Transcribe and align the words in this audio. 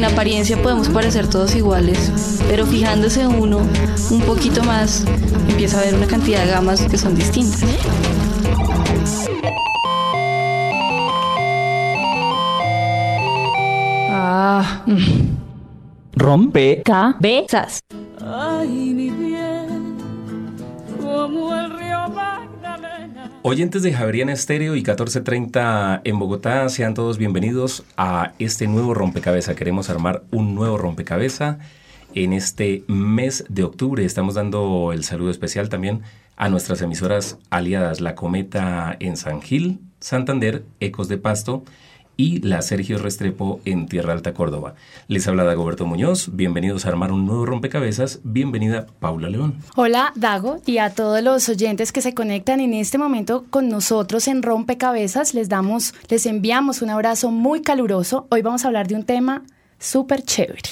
En 0.00 0.06
apariencia 0.06 0.56
podemos 0.62 0.88
parecer 0.88 1.28
todos 1.28 1.54
iguales, 1.54 2.10
pero 2.48 2.64
fijándose 2.64 3.26
uno 3.26 3.58
un 4.10 4.20
poquito 4.22 4.64
más, 4.64 5.04
empieza 5.46 5.78
a 5.78 5.84
ver 5.84 5.94
una 5.94 6.06
cantidad 6.06 6.42
de 6.42 6.50
gamas 6.50 6.80
que 6.86 6.96
son 6.96 7.14
distintas. 7.14 7.62
Ah. 14.08 14.86
Rompe. 16.14 16.80
Cabezas. 16.82 17.80
Oyentes 23.42 23.82
de 23.82 23.94
Javeriana 23.94 24.34
Estéreo 24.34 24.74
y 24.74 24.80
1430 24.80 26.02
en 26.04 26.18
Bogotá, 26.18 26.68
sean 26.68 26.92
todos 26.92 27.16
bienvenidos 27.16 27.84
a 27.96 28.34
este 28.38 28.66
nuevo 28.66 28.92
rompecabezas. 28.92 29.56
Queremos 29.56 29.88
armar 29.88 30.24
un 30.30 30.54
nuevo 30.54 30.76
rompecabezas 30.76 31.56
en 32.14 32.34
este 32.34 32.84
mes 32.86 33.46
de 33.48 33.62
octubre. 33.62 34.04
Estamos 34.04 34.34
dando 34.34 34.92
el 34.92 35.04
saludo 35.04 35.30
especial 35.30 35.70
también 35.70 36.02
a 36.36 36.50
nuestras 36.50 36.82
emisoras 36.82 37.38
aliadas, 37.48 38.02
La 38.02 38.14
Cometa 38.14 38.94
en 39.00 39.16
San 39.16 39.40
Gil, 39.40 39.80
Santander, 40.00 40.66
Ecos 40.78 41.08
de 41.08 41.16
Pasto 41.16 41.64
y 42.20 42.38
la 42.42 42.60
Sergio 42.60 42.98
Restrepo 42.98 43.62
en 43.64 43.86
Tierra 43.86 44.12
Alta, 44.12 44.34
Córdoba. 44.34 44.74
Les 45.08 45.26
habla 45.26 45.44
Dagoberto 45.44 45.86
Muñoz, 45.86 46.28
bienvenidos 46.34 46.84
a 46.84 46.90
armar 46.90 47.12
un 47.12 47.24
nuevo 47.24 47.46
rompecabezas, 47.46 48.20
bienvenida 48.24 48.86
Paula 48.98 49.30
León. 49.30 49.54
Hola 49.74 50.12
Dago 50.16 50.60
y 50.66 50.76
a 50.78 50.90
todos 50.90 51.22
los 51.22 51.48
oyentes 51.48 51.92
que 51.92 52.02
se 52.02 52.12
conectan 52.12 52.60
en 52.60 52.74
este 52.74 52.98
momento 52.98 53.46
con 53.48 53.70
nosotros 53.70 54.28
en 54.28 54.42
Rompecabezas, 54.42 55.32
les 55.32 55.48
damos, 55.48 55.94
les 56.10 56.26
enviamos 56.26 56.82
un 56.82 56.90
abrazo 56.90 57.30
muy 57.30 57.62
caluroso. 57.62 58.26
Hoy 58.28 58.42
vamos 58.42 58.66
a 58.66 58.68
hablar 58.68 58.86
de 58.86 58.96
un 58.96 59.04
tema 59.04 59.42
súper 59.78 60.22
chévere. 60.22 60.68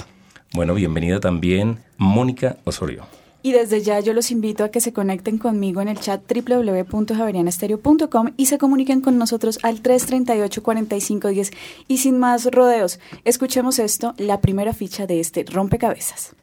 Bueno, 0.53 0.75
bienvenida 0.75 1.19
también 1.19 1.79
Mónica 1.97 2.59
Osorio. 2.65 3.07
Y 3.43 3.53
desde 3.53 3.83
ya 3.83 4.01
yo 4.01 4.15
los 4.15 4.31
invito 4.31 4.65
a 4.65 4.71
que 4.71 4.81
se 4.81 4.93
conecten 4.93 5.39
conmigo 5.39 5.81
en 5.81 5.89
el 5.89 6.01
chat 6.01 6.21
www.javerianestereo.com 6.29 8.31
y 8.37 8.47
se 8.47 8.59
comuniquen 8.59 9.01
con 9.01 9.17
nosotros 9.17 9.61
al 9.63 9.81
338-4510. 9.83 11.53
Y 11.87 11.99
sin 11.99 12.19
más 12.19 12.47
rodeos, 12.47 12.99
escuchemos 13.25 13.79
esto, 13.79 14.15
la 14.19 14.41
primera 14.41 14.73
ficha 14.73 15.07
de 15.07 15.21
este 15.21 15.45
rompecabezas. 15.45 16.35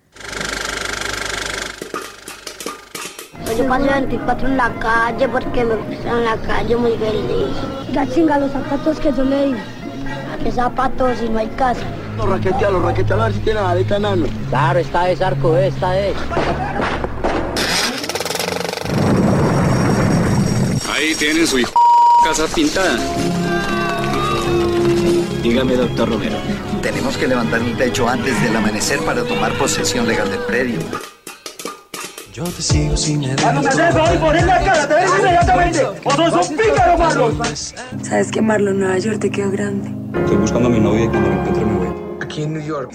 Yo 3.58 3.66
pasé 3.70 3.90
24 3.90 4.48
en 4.50 4.58
la 4.58 4.70
calle 4.80 5.30
porque 5.30 5.64
me 5.64 5.76
puse 5.76 6.10
en 6.10 6.26
la 6.26 6.36
calle 6.38 6.76
muy 6.76 6.92
feliz. 6.98 7.56
Ya 7.94 8.06
chinga 8.06 8.38
los 8.38 8.52
zapatos 8.52 9.00
que 9.00 9.14
yo 9.14 9.24
le 9.24 9.48
di. 9.48 9.54
¿A 9.54 10.38
qué 10.44 10.52
zapatos 10.52 11.20
si 11.20 11.30
no 11.30 11.40
hay 11.40 11.48
casa? 11.56 11.80
Los 12.18 12.28
raquetealos, 12.28 12.74
los 12.74 12.84
raquetealos 12.84 13.24
a 13.24 13.28
ver 13.28 13.36
si 13.36 13.40
tienen 13.42 13.64
aleta 13.64 14.00
nano. 14.00 14.26
Claro, 14.50 14.80
esta 14.80 15.10
es 15.10 15.22
arco, 15.22 15.56
esta 15.56 15.98
es. 15.98 16.16
Ahí 21.06 21.14
tienen 21.14 21.46
su 21.46 21.60
hijo 21.60 21.72
casa 22.24 22.48
pintada. 22.48 22.98
Dígame, 25.44 25.76
doctor 25.76 26.10
Romero. 26.10 26.36
Tenemos 26.82 27.16
que 27.16 27.28
levantar 27.28 27.62
un 27.62 27.78
techo 27.78 28.10
antes 28.10 28.42
del 28.42 28.56
amanecer 28.56 28.98
para 29.02 29.24
tomar 29.24 29.56
posesión 29.60 30.08
legal 30.08 30.32
del 30.32 30.40
predio. 30.40 30.80
Yo 32.34 32.44
te 32.46 32.60
sigo 32.60 32.98
sin 32.98 33.24
haces 33.24 33.96
hoy, 33.96 34.18
poner 34.18 34.46
la 34.48 34.64
cara, 34.64 34.88
te 34.88 34.96
ves 34.96 35.12
inmediatamente. 35.20 35.86
O 36.06 36.16
todos 36.16 36.48
son 36.48 36.58
pícaros, 36.58 36.98
Marlon. 36.98 37.40
Sabes 38.02 38.32
que 38.32 38.42
Marlon, 38.42 38.80
Nueva 38.80 38.98
York 38.98 39.20
te 39.20 39.30
quedó 39.30 39.52
grande. 39.52 39.92
Estoy 40.22 40.38
buscando 40.38 40.70
a 40.70 40.72
mi 40.72 40.80
novia 40.80 41.04
y 41.04 41.08
cuando 41.08 41.30
la 41.30 41.36
encuentre 41.36 41.66
me 41.66 41.86
voy. 41.86 42.18
Aquí 42.24 42.42
en 42.42 42.54
New 42.54 42.66
York. 42.66 42.92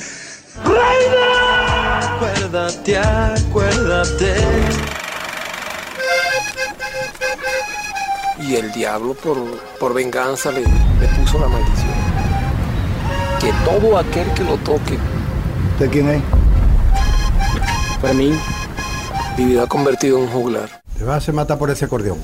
¡Reina! 0.65 2.17
Acuérdate, 2.17 2.99
acuérdate. 2.99 4.35
Y 8.41 8.55
el 8.57 8.73
diablo 8.73 9.15
por, 9.15 9.37
por 9.79 9.95
venganza 9.95 10.51
le, 10.51 10.63
le 10.63 11.09
puso 11.19 11.39
la 11.39 11.49
maldición. 11.49 11.91
Que 13.41 13.53
todo 13.65 13.99
aquel 13.99 14.33
que 14.35 14.45
lo 14.45 14.57
toque. 14.59 14.99
¿De 15.79 15.89
quién 15.89 16.09
es? 16.09 16.23
Para 18.01 18.15
mí, 18.15 18.33
vivirá 19.37 19.67
convertido 19.67 20.19
en 20.19 20.25
un 20.25 20.31
juglar. 20.31 20.83
Te 20.97 21.05
vas 21.05 21.29
a 21.29 21.33
matar 21.33 21.59
por 21.59 21.71
ese 21.71 21.85
acordeón. 21.85 22.19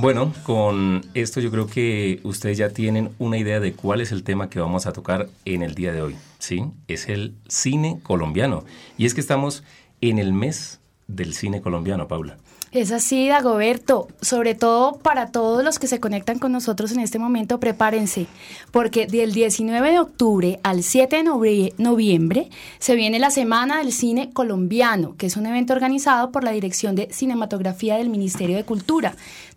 Bueno, 0.00 0.32
con 0.44 1.04
esto 1.14 1.40
yo 1.40 1.50
creo 1.50 1.66
que 1.66 2.20
ustedes 2.22 2.56
ya 2.56 2.68
tienen 2.68 3.10
una 3.18 3.36
idea 3.36 3.58
de 3.58 3.72
cuál 3.72 4.00
es 4.00 4.12
el 4.12 4.22
tema 4.22 4.48
que 4.48 4.60
vamos 4.60 4.86
a 4.86 4.92
tocar 4.92 5.28
en 5.44 5.64
el 5.64 5.74
día 5.74 5.92
de 5.92 6.02
hoy, 6.02 6.16
¿sí? 6.38 6.64
Es 6.86 7.08
el 7.08 7.34
cine 7.48 8.00
colombiano. 8.02 8.64
Y 8.96 9.06
es 9.06 9.14
que 9.14 9.20
estamos 9.20 9.64
en 10.00 10.18
el 10.18 10.32
mes 10.32 10.80
del 11.06 11.34
cine 11.34 11.60
colombiano, 11.60 12.08
Paula. 12.08 12.38
Es 12.70 12.92
así, 12.92 13.28
Dagoberto. 13.28 14.08
Sobre 14.20 14.54
todo 14.54 14.98
para 14.98 15.32
todos 15.32 15.64
los 15.64 15.78
que 15.78 15.86
se 15.86 16.00
conectan 16.00 16.38
con 16.38 16.52
nosotros 16.52 16.92
en 16.92 17.00
este 17.00 17.18
momento, 17.18 17.58
prepárense, 17.58 18.26
porque 18.72 19.06
del 19.06 19.32
19 19.32 19.90
de 19.90 19.98
octubre 19.98 20.60
al 20.62 20.82
7 20.82 21.16
de 21.16 21.72
noviembre 21.78 22.50
se 22.78 22.94
viene 22.94 23.18
la 23.18 23.30
Semana 23.30 23.78
del 23.78 23.90
Cine 23.90 24.30
Colombiano, 24.34 25.16
que 25.16 25.26
es 25.26 25.38
un 25.38 25.46
evento 25.46 25.72
organizado 25.72 26.30
por 26.30 26.44
la 26.44 26.50
Dirección 26.50 26.94
de 26.94 27.08
Cinematografía 27.10 27.96
del 27.96 28.10
Ministerio 28.10 28.56
de 28.56 28.64
Cultura. 28.64 29.14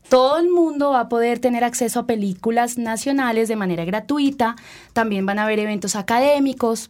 Todo 0.07 0.39
el 0.39 0.49
mundo 0.49 0.91
va 0.91 1.01
a 1.01 1.09
poder 1.09 1.39
tener 1.39 1.65
acceso 1.65 1.99
a 1.99 2.05
películas 2.05 2.77
nacionales 2.77 3.49
de 3.49 3.57
manera 3.57 3.83
gratuita. 3.83 4.55
También 4.93 5.25
van 5.25 5.39
a 5.39 5.43
haber 5.43 5.59
eventos 5.59 5.97
académicos, 5.97 6.89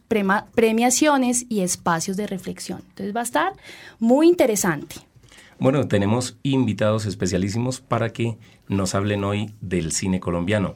premiaciones 0.54 1.46
y 1.48 1.60
espacios 1.60 2.16
de 2.16 2.28
reflexión. 2.28 2.80
Entonces 2.90 3.14
va 3.14 3.20
a 3.20 3.24
estar 3.24 3.52
muy 3.98 4.28
interesante. 4.28 5.11
Bueno, 5.62 5.86
tenemos 5.86 6.38
invitados 6.42 7.06
especialísimos 7.06 7.80
para 7.80 8.12
que 8.12 8.36
nos 8.66 8.96
hablen 8.96 9.22
hoy 9.22 9.54
del 9.60 9.92
cine 9.92 10.18
colombiano. 10.18 10.74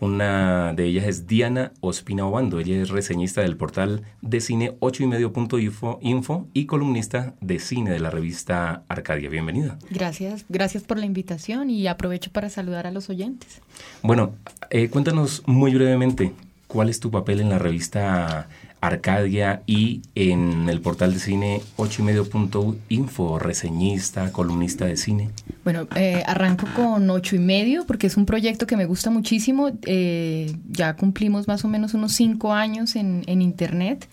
Una 0.00 0.72
de 0.74 0.86
ellas 0.86 1.04
es 1.04 1.28
Diana 1.28 1.70
Ospina 1.80 2.26
Obando. 2.26 2.58
Ella 2.58 2.82
es 2.82 2.88
reseñista 2.88 3.42
del 3.42 3.56
portal 3.56 4.02
de 4.22 4.40
cine 4.40 4.76
8 4.80 5.04
y 5.04 5.06
medio.info 5.06 6.00
info 6.02 6.48
y 6.52 6.66
columnista 6.66 7.36
de 7.40 7.60
cine 7.60 7.92
de 7.92 8.00
la 8.00 8.10
revista 8.10 8.82
Arcadia. 8.88 9.30
Bienvenida. 9.30 9.78
Gracias, 9.88 10.46
gracias 10.48 10.82
por 10.82 10.98
la 10.98 11.06
invitación 11.06 11.70
y 11.70 11.86
aprovecho 11.86 12.32
para 12.32 12.48
saludar 12.48 12.88
a 12.88 12.90
los 12.90 13.08
oyentes. 13.10 13.62
Bueno, 14.02 14.34
eh, 14.70 14.88
cuéntanos 14.88 15.44
muy 15.46 15.72
brevemente, 15.76 16.32
¿cuál 16.66 16.88
es 16.88 16.98
tu 16.98 17.12
papel 17.12 17.40
en 17.40 17.50
la 17.50 17.60
revista 17.60 18.24
Arcadia 18.26 18.63
y 19.66 20.02
en 20.14 20.68
el 20.68 20.80
portal 20.80 21.14
de 21.14 21.18
cine 21.18 21.60
8 21.76 22.02
y 22.02 22.04
medio.info, 22.04 23.38
reseñista, 23.38 24.32
columnista 24.32 24.84
de 24.84 24.96
cine? 24.96 25.30
Bueno, 25.64 25.88
eh, 25.96 26.22
arranco 26.26 26.66
con 26.74 27.08
8 27.08 27.36
y 27.36 27.38
medio 27.38 27.86
porque 27.86 28.06
es 28.06 28.16
un 28.16 28.26
proyecto 28.26 28.66
que 28.66 28.76
me 28.76 28.84
gusta 28.84 29.10
muchísimo. 29.10 29.70
Eh, 29.86 30.54
ya 30.70 30.94
cumplimos 30.94 31.48
más 31.48 31.64
o 31.64 31.68
menos 31.68 31.94
unos 31.94 32.12
5 32.12 32.52
años 32.52 32.96
en, 32.96 33.22
en 33.26 33.42
Internet. 33.42 34.08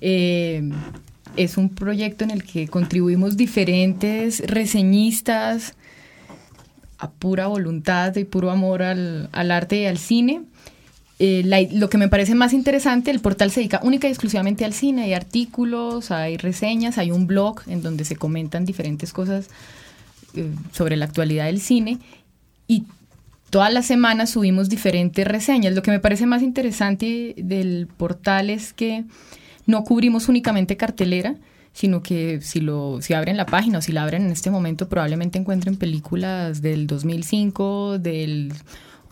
Eh, 0.00 0.70
es 1.36 1.56
un 1.56 1.68
proyecto 1.68 2.24
en 2.24 2.30
el 2.30 2.42
que 2.42 2.68
contribuimos 2.68 3.36
diferentes 3.36 4.40
reseñistas 4.46 5.74
a 6.98 7.10
pura 7.10 7.46
voluntad 7.46 8.14
y 8.16 8.24
puro 8.24 8.50
amor 8.50 8.82
al, 8.82 9.28
al 9.32 9.50
arte 9.50 9.82
y 9.82 9.86
al 9.86 9.98
cine. 9.98 10.42
Eh, 11.24 11.44
la, 11.44 11.60
lo 11.70 11.88
que 11.88 11.98
me 11.98 12.08
parece 12.08 12.34
más 12.34 12.52
interesante, 12.52 13.12
el 13.12 13.20
portal 13.20 13.52
se 13.52 13.60
dedica 13.60 13.78
única 13.84 14.08
y 14.08 14.10
exclusivamente 14.10 14.64
al 14.64 14.72
cine. 14.72 15.04
Hay 15.04 15.14
artículos, 15.14 16.10
hay 16.10 16.36
reseñas, 16.36 16.98
hay 16.98 17.12
un 17.12 17.28
blog 17.28 17.60
en 17.68 17.80
donde 17.80 18.04
se 18.04 18.16
comentan 18.16 18.64
diferentes 18.64 19.12
cosas 19.12 19.46
eh, 20.34 20.50
sobre 20.72 20.96
la 20.96 21.04
actualidad 21.04 21.44
del 21.44 21.60
cine. 21.60 22.00
Y 22.66 22.86
todas 23.50 23.72
las 23.72 23.86
semanas 23.86 24.30
subimos 24.30 24.68
diferentes 24.68 25.24
reseñas. 25.24 25.76
Lo 25.76 25.82
que 25.82 25.92
me 25.92 26.00
parece 26.00 26.26
más 26.26 26.42
interesante 26.42 27.36
del 27.38 27.86
portal 27.86 28.50
es 28.50 28.72
que 28.72 29.04
no 29.64 29.84
cubrimos 29.84 30.28
únicamente 30.28 30.76
cartelera, 30.76 31.36
sino 31.72 32.02
que 32.02 32.40
si, 32.40 32.60
lo, 32.60 33.00
si 33.00 33.14
abren 33.14 33.36
la 33.36 33.46
página 33.46 33.78
o 33.78 33.80
si 33.80 33.92
la 33.92 34.02
abren 34.02 34.24
en 34.24 34.32
este 34.32 34.50
momento 34.50 34.88
probablemente 34.88 35.38
encuentren 35.38 35.76
películas 35.76 36.62
del 36.62 36.88
2005, 36.88 38.00
del 38.00 38.52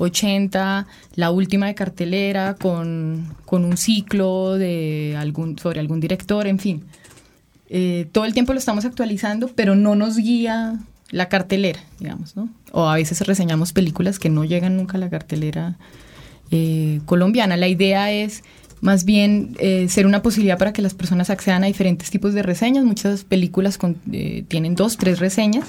80, 0.01 0.87
la 1.15 1.31
última 1.31 1.67
de 1.67 1.75
cartelera 1.75 2.55
con, 2.55 3.35
con 3.45 3.65
un 3.65 3.77
ciclo 3.77 4.57
de 4.57 5.17
algún, 5.19 5.59
sobre 5.59 5.81
algún 5.81 6.01
director, 6.01 6.47
en 6.47 6.59
fin. 6.59 6.85
Eh, 7.69 8.09
todo 8.11 8.25
el 8.25 8.33
tiempo 8.33 8.53
lo 8.53 8.59
estamos 8.59 8.85
actualizando, 8.85 9.49
pero 9.55 9.77
no 9.77 9.95
nos 9.95 10.17
guía 10.17 10.79
la 11.11 11.29
cartelera, 11.29 11.81
digamos, 11.99 12.35
¿no? 12.37 12.49
O 12.73 12.89
a 12.89 12.95
veces 12.95 13.21
reseñamos 13.27 13.73
películas 13.73 14.19
que 14.19 14.31
no 14.31 14.45
llegan 14.45 14.77
nunca 14.77 14.97
a 14.97 15.01
la 15.01 15.11
cartelera 15.11 15.77
eh, 16.51 17.01
colombiana. 17.05 17.57
La 17.57 17.69
idea 17.69 18.11
es 18.11 18.43
más 18.81 19.05
bien 19.05 19.57
eh, 19.59 19.89
ser 19.89 20.07
una 20.07 20.23
posibilidad 20.23 20.59
para 20.59 20.73
que 20.73 20.83
las 20.83 20.95
personas 20.95 21.31
accedan 21.31 21.63
a 21.63 21.67
diferentes 21.67 22.11
tipos 22.11 22.33
de 22.33 22.43
reseñas. 22.43 22.85
Muchas 22.85 23.25
películas 23.25 23.79
tienen 24.49 24.75
dos, 24.75 24.97
tres 24.97 25.19
reseñas 25.19 25.67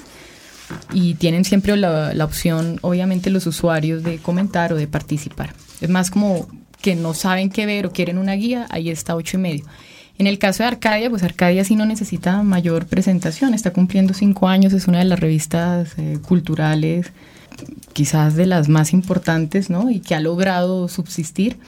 y 0.92 1.14
tienen 1.14 1.44
siempre 1.44 1.76
la, 1.76 2.24
opción, 2.24 2.78
obviamente, 2.82 3.30
los 3.30 3.46
usuarios 3.46 4.02
de 4.02 4.18
comentar 4.18 4.72
o 4.72 4.76
de 4.76 4.86
participar. 4.86 5.54
Es 5.80 5.90
más 5.90 6.10
como 6.10 6.48
que 6.80 6.96
no 6.96 7.14
saben 7.14 7.50
qué 7.50 7.66
ver 7.66 7.86
o 7.86 7.92
quieren 7.92 8.18
una 8.18 8.32
guía, 8.34 8.66
ahí 8.70 8.90
está 8.90 9.14
ocho 9.14 9.36
y 9.36 9.40
medio. 9.40 9.64
En 10.18 10.26
el 10.26 10.38
caso 10.38 10.62
de 10.62 10.68
Arcadia, 10.68 11.10
pues 11.10 11.22
Arcadia 11.22 11.64
sí 11.64 11.74
no 11.74 11.86
necesita 11.86 12.42
mayor 12.42 12.86
presentación, 12.86 13.54
está 13.54 13.72
cumpliendo 13.72 14.14
cinco 14.14 14.48
años, 14.48 14.72
es 14.72 14.86
una 14.86 14.98
de 14.98 15.04
las 15.04 15.18
revistas 15.18 15.94
eh, 15.96 16.18
culturales 16.20 17.12
quizás 17.92 18.36
de 18.36 18.46
las 18.46 18.68
más 18.68 18.92
importantes, 18.92 19.70
¿no? 19.70 19.90
Y 19.90 20.00
que 20.00 20.14
ha 20.14 20.20
logrado 20.20 20.88
subsistir. 20.88 21.58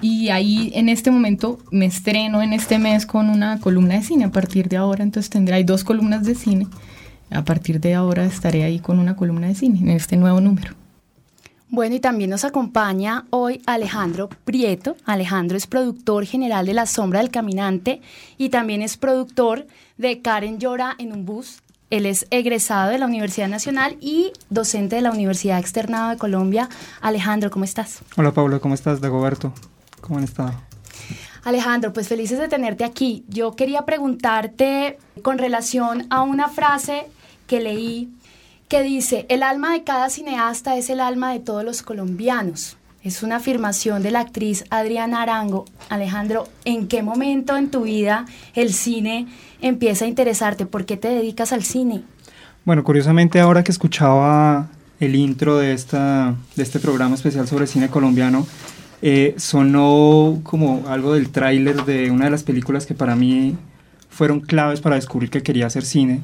Y 0.00 0.30
ahí 0.30 0.72
en 0.74 0.88
este 0.88 1.10
momento 1.10 1.58
me 1.70 1.86
estreno 1.86 2.42
en 2.42 2.52
este 2.52 2.78
mes 2.78 3.06
con 3.06 3.28
una 3.28 3.60
columna 3.60 3.94
de 3.94 4.02
cine 4.02 4.24
a 4.24 4.32
partir 4.32 4.68
de 4.68 4.76
ahora, 4.76 5.04
entonces 5.04 5.30
tendré 5.30 5.54
ahí 5.54 5.64
dos 5.64 5.84
columnas 5.84 6.24
de 6.24 6.34
cine. 6.34 6.66
A 7.34 7.44
partir 7.44 7.80
de 7.80 7.94
ahora 7.94 8.24
estaré 8.24 8.64
ahí 8.64 8.78
con 8.78 8.98
una 8.98 9.16
columna 9.16 9.48
de 9.48 9.54
cine 9.54 9.80
en 9.80 9.88
este 9.88 10.16
nuevo 10.16 10.40
número. 10.40 10.74
Bueno, 11.68 11.94
y 11.94 12.00
también 12.00 12.28
nos 12.28 12.44
acompaña 12.44 13.24
hoy 13.30 13.62
Alejandro 13.64 14.28
Prieto. 14.44 14.94
Alejandro 15.06 15.56
es 15.56 15.66
productor 15.66 16.26
general 16.26 16.66
de 16.66 16.74
La 16.74 16.84
Sombra 16.84 17.20
del 17.20 17.30
Caminante 17.30 18.02
y 18.36 18.50
también 18.50 18.82
es 18.82 18.98
productor 18.98 19.66
de 19.96 20.20
Karen 20.20 20.58
Llora 20.58 20.94
en 20.98 21.12
un 21.12 21.24
bus. 21.24 21.62
Él 21.88 22.04
es 22.04 22.26
egresado 22.30 22.90
de 22.90 22.98
la 22.98 23.06
Universidad 23.06 23.48
Nacional 23.48 23.96
y 24.00 24.32
docente 24.50 24.96
de 24.96 25.02
la 25.02 25.12
Universidad 25.12 25.58
Externado 25.58 26.10
de 26.10 26.18
Colombia. 26.18 26.68
Alejandro, 27.00 27.50
¿cómo 27.50 27.64
estás? 27.64 28.02
Hola 28.18 28.32
Pablo, 28.32 28.60
¿cómo 28.60 28.74
estás? 28.74 29.00
Dagoberto, 29.00 29.54
¿cómo 30.02 30.18
han 30.18 30.24
estado? 30.24 30.52
Alejandro, 31.44 31.94
pues 31.94 32.06
felices 32.06 32.38
de 32.38 32.48
tenerte 32.48 32.84
aquí. 32.84 33.24
Yo 33.28 33.56
quería 33.56 33.86
preguntarte 33.86 34.98
con 35.22 35.38
relación 35.38 36.06
a 36.10 36.22
una 36.22 36.48
frase 36.48 37.06
que 37.52 37.60
leí 37.60 38.08
que 38.66 38.82
dice, 38.82 39.26
el 39.28 39.42
alma 39.42 39.74
de 39.74 39.84
cada 39.84 40.08
cineasta 40.08 40.78
es 40.78 40.88
el 40.88 41.00
alma 41.00 41.34
de 41.34 41.38
todos 41.38 41.62
los 41.62 41.82
colombianos. 41.82 42.78
Es 43.02 43.22
una 43.22 43.36
afirmación 43.36 44.02
de 44.02 44.10
la 44.10 44.20
actriz 44.20 44.64
Adriana 44.70 45.20
Arango. 45.20 45.66
Alejandro, 45.90 46.48
¿en 46.64 46.88
qué 46.88 47.02
momento 47.02 47.54
en 47.58 47.70
tu 47.70 47.82
vida 47.82 48.24
el 48.54 48.72
cine 48.72 49.26
empieza 49.60 50.06
a 50.06 50.08
interesarte? 50.08 50.64
¿Por 50.64 50.86
qué 50.86 50.96
te 50.96 51.08
dedicas 51.08 51.52
al 51.52 51.62
cine? 51.62 52.04
Bueno, 52.64 52.84
curiosamente 52.84 53.38
ahora 53.38 53.62
que 53.62 53.72
escuchaba 53.72 54.68
el 54.98 55.14
intro 55.14 55.58
de, 55.58 55.74
esta, 55.74 56.34
de 56.56 56.62
este 56.62 56.80
programa 56.80 57.16
especial 57.16 57.46
sobre 57.46 57.66
cine 57.66 57.90
colombiano, 57.90 58.46
eh, 59.02 59.34
sonó 59.36 60.40
como 60.42 60.84
algo 60.88 61.12
del 61.12 61.28
tráiler 61.28 61.84
de 61.84 62.10
una 62.10 62.24
de 62.24 62.30
las 62.30 62.44
películas 62.44 62.86
que 62.86 62.94
para 62.94 63.14
mí 63.14 63.58
fueron 64.08 64.40
claves 64.40 64.80
para 64.80 64.96
descubrir 64.96 65.28
que 65.28 65.42
quería 65.42 65.66
hacer 65.66 65.84
cine, 65.84 66.22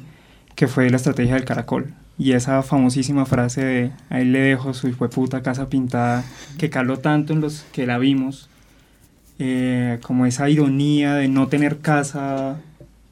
que 0.58 0.66
fue 0.66 0.90
La 0.90 0.96
Estrategia 0.96 1.34
del 1.34 1.44
Caracol 1.44 1.94
y 2.18 2.32
esa 2.32 2.64
famosísima 2.64 3.26
frase 3.26 3.64
de 3.64 3.92
ahí 4.10 4.24
le 4.24 4.40
dejo 4.40 4.74
su 4.74 4.90
puta 4.90 5.40
casa 5.40 5.68
pintada, 5.68 6.24
que 6.58 6.68
caló 6.68 6.98
tanto 6.98 7.32
en 7.32 7.40
los 7.40 7.60
que 7.70 7.86
la 7.86 7.96
vimos, 7.96 8.50
eh, 9.38 10.00
como 10.02 10.26
esa 10.26 10.50
ironía 10.50 11.14
de 11.14 11.28
no 11.28 11.46
tener 11.46 11.78
casa 11.78 12.60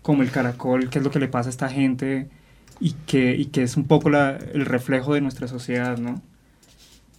como 0.03 0.25
el 0.25 0.33
caracol, 0.33 0.91
que 0.91 0.99
es 0.99 1.05
lo 1.05 1.13
que 1.13 1.21
le 1.21 1.29
pasa 1.29 1.49
a 1.49 1.51
esta 1.51 1.69
gente 1.69 2.27
y 2.81 2.95
que, 3.07 3.37
y 3.37 3.45
que 3.45 3.63
es 3.63 3.77
un 3.77 3.85
poco 3.85 4.09
el 4.09 4.67
reflejo 4.67 5.15
de 5.15 5.21
nuestra 5.21 5.47
sociedad, 5.47 5.99
¿no? 5.99 6.21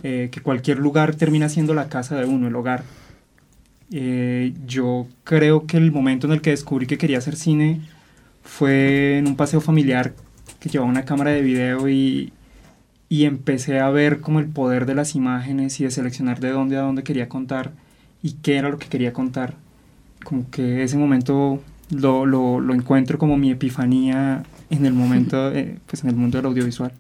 Eh, 0.04 0.28
que 0.30 0.42
cualquier 0.42 0.78
lugar 0.78 1.16
termina 1.16 1.48
siendo 1.48 1.74
la 1.74 1.88
casa 1.88 2.18
de 2.18 2.26
uno, 2.26 2.50
el 2.50 2.56
hogar. 2.58 2.84
Eh, 3.94 4.54
yo 4.66 5.08
creo 5.24 5.66
que 5.68 5.78
el 5.78 5.94
momento 5.94 6.28
en 6.28 6.34
el 6.34 6.42
que 6.42 6.50
descubrí 6.50 6.86
que 6.86 6.98
quería 6.98 7.20
hacer 7.20 7.38
cine 7.38 7.80
fue 8.48 9.18
en 9.18 9.28
un 9.28 9.36
paseo 9.36 9.62
familiar 9.62 10.14
que 10.60 10.70
llevaba 10.70 10.90
una 10.90 11.06
cámara 11.06 11.32
de 11.32 11.42
video 11.42 11.90
y, 11.90 12.34
y 13.10 13.26
empecé 13.26 13.80
a 13.80 13.90
ver 13.90 14.22
como 14.22 14.40
el 14.40 14.48
poder 14.48 14.86
de 14.86 14.96
las 14.96 15.16
imágenes 15.16 15.80
y 15.80 15.84
de 15.84 15.92
seleccionar 15.92 16.40
de 16.40 16.52
dónde 16.52 16.78
a 16.78 16.82
dónde 16.82 17.04
quería 17.04 17.30
contar 17.30 17.74
y 18.24 18.34
qué 18.34 18.58
era 18.58 18.70
lo 18.70 18.80
que 18.80 18.88
quería 18.88 19.14
contar. 19.14 19.56
Como 20.24 20.50
que 20.50 20.84
ese 20.84 20.98
momento 20.98 21.62
lo, 21.92 22.26
lo, 22.26 22.60
lo 22.60 22.74
encuentro 22.74 23.18
como 23.18 23.38
mi 23.38 23.52
epifanía 23.52 24.44
en 24.70 24.86
el 24.86 24.94
momento, 24.94 25.52
eh, 25.54 25.78
pues 25.86 26.04
en 26.04 26.10
el 26.10 26.16
mundo 26.16 26.38
del 26.38 26.48
audiovisual. 26.48 26.92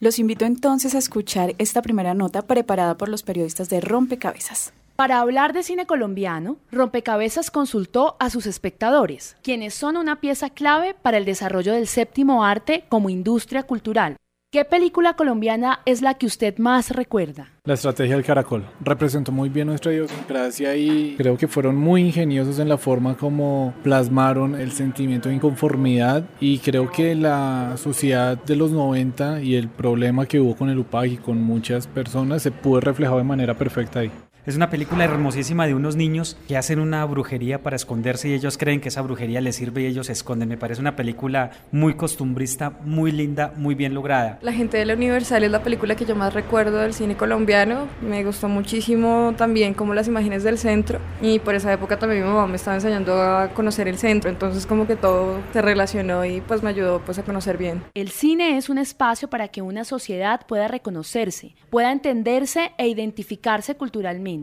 Los 0.00 0.18
invito 0.18 0.44
entonces 0.44 0.94
a 0.94 0.98
escuchar 0.98 1.54
esta 1.58 1.80
primera 1.80 2.12
nota 2.14 2.42
preparada 2.42 2.98
por 2.98 3.08
los 3.08 3.22
periodistas 3.22 3.70
de 3.70 3.80
Rompecabezas. 3.80 4.72
Para 4.96 5.20
hablar 5.20 5.52
de 5.52 5.62
cine 5.62 5.84
colombiano, 5.84 6.56
Rompecabezas 6.72 7.50
consultó 7.50 8.16
a 8.18 8.30
sus 8.30 8.46
espectadores, 8.46 9.36
quienes 9.42 9.74
son 9.74 9.98
una 9.98 10.20
pieza 10.20 10.48
clave 10.48 10.94
para 10.94 11.18
el 11.18 11.26
desarrollo 11.26 11.74
del 11.74 11.86
séptimo 11.86 12.46
arte 12.46 12.84
como 12.88 13.10
industria 13.10 13.64
cultural. 13.64 14.16
¿Qué 14.50 14.64
película 14.64 15.12
colombiana 15.12 15.80
es 15.84 16.00
la 16.00 16.14
que 16.14 16.24
usted 16.24 16.56
más 16.56 16.92
recuerda? 16.92 17.50
La 17.64 17.74
estrategia 17.74 18.14
del 18.14 18.24
caracol. 18.24 18.64
Representó 18.80 19.32
muy 19.32 19.50
bien 19.50 19.66
nuestra 19.66 19.92
idiosincrasia 19.92 20.74
y 20.76 21.14
creo 21.18 21.36
que 21.36 21.46
fueron 21.46 21.76
muy 21.76 22.00
ingeniosos 22.00 22.58
en 22.58 22.70
la 22.70 22.78
forma 22.78 23.18
como 23.18 23.74
plasmaron 23.82 24.54
el 24.54 24.72
sentimiento 24.72 25.28
de 25.28 25.34
inconformidad 25.34 26.24
y 26.40 26.58
creo 26.60 26.90
que 26.90 27.14
la 27.14 27.74
sociedad 27.76 28.42
de 28.44 28.56
los 28.56 28.70
90 28.70 29.42
y 29.42 29.56
el 29.56 29.68
problema 29.68 30.24
que 30.24 30.40
hubo 30.40 30.56
con 30.56 30.70
el 30.70 30.78
UPAG 30.78 31.06
y 31.06 31.16
con 31.18 31.42
muchas 31.42 31.86
personas 31.86 32.40
se 32.40 32.50
pudo 32.50 32.80
reflejar 32.80 33.18
de 33.18 33.24
manera 33.24 33.58
perfecta 33.58 33.98
ahí. 33.98 34.10
Es 34.46 34.54
una 34.54 34.70
película 34.70 35.02
hermosísima 35.02 35.66
de 35.66 35.74
unos 35.74 35.96
niños 35.96 36.36
que 36.46 36.56
hacen 36.56 36.78
una 36.78 37.04
brujería 37.04 37.64
para 37.64 37.74
esconderse 37.74 38.28
y 38.28 38.32
ellos 38.32 38.56
creen 38.56 38.80
que 38.80 38.90
esa 38.90 39.02
brujería 39.02 39.40
les 39.40 39.56
sirve 39.56 39.82
y 39.82 39.86
ellos 39.86 40.06
se 40.06 40.12
esconden. 40.12 40.48
Me 40.48 40.56
parece 40.56 40.80
una 40.80 40.94
película 40.94 41.50
muy 41.72 41.94
costumbrista, 41.94 42.70
muy 42.84 43.10
linda, 43.10 43.52
muy 43.56 43.74
bien 43.74 43.92
lograda. 43.92 44.38
La 44.42 44.52
gente 44.52 44.78
de 44.78 44.84
la 44.84 44.94
Universal 44.94 45.42
es 45.42 45.50
la 45.50 45.64
película 45.64 45.96
que 45.96 46.04
yo 46.04 46.14
más 46.14 46.32
recuerdo 46.32 46.78
del 46.78 46.94
cine 46.94 47.16
colombiano. 47.16 47.88
Me 48.00 48.22
gustó 48.22 48.48
muchísimo 48.48 49.34
también 49.36 49.74
como 49.74 49.94
las 49.94 50.06
imágenes 50.06 50.44
del 50.44 50.58
centro 50.58 51.00
y 51.20 51.40
por 51.40 51.56
esa 51.56 51.72
época 51.72 51.98
también 51.98 52.22
mi 52.22 52.28
mamá 52.28 52.46
me 52.46 52.54
estaba 52.54 52.76
enseñando 52.76 53.20
a 53.20 53.48
conocer 53.48 53.88
el 53.88 53.98
centro, 53.98 54.30
entonces 54.30 54.64
como 54.64 54.86
que 54.86 54.94
todo 54.94 55.40
se 55.52 55.60
relacionó 55.60 56.24
y 56.24 56.40
pues 56.40 56.62
me 56.62 56.70
ayudó 56.70 57.00
pues 57.00 57.18
a 57.18 57.24
conocer 57.24 57.58
bien. 57.58 57.82
El 57.94 58.10
cine 58.10 58.56
es 58.58 58.68
un 58.68 58.78
espacio 58.78 59.28
para 59.28 59.48
que 59.48 59.60
una 59.60 59.82
sociedad 59.82 60.46
pueda 60.46 60.68
reconocerse, 60.68 61.56
pueda 61.68 61.90
entenderse 61.90 62.70
e 62.78 62.86
identificarse 62.86 63.74
culturalmente. 63.74 64.35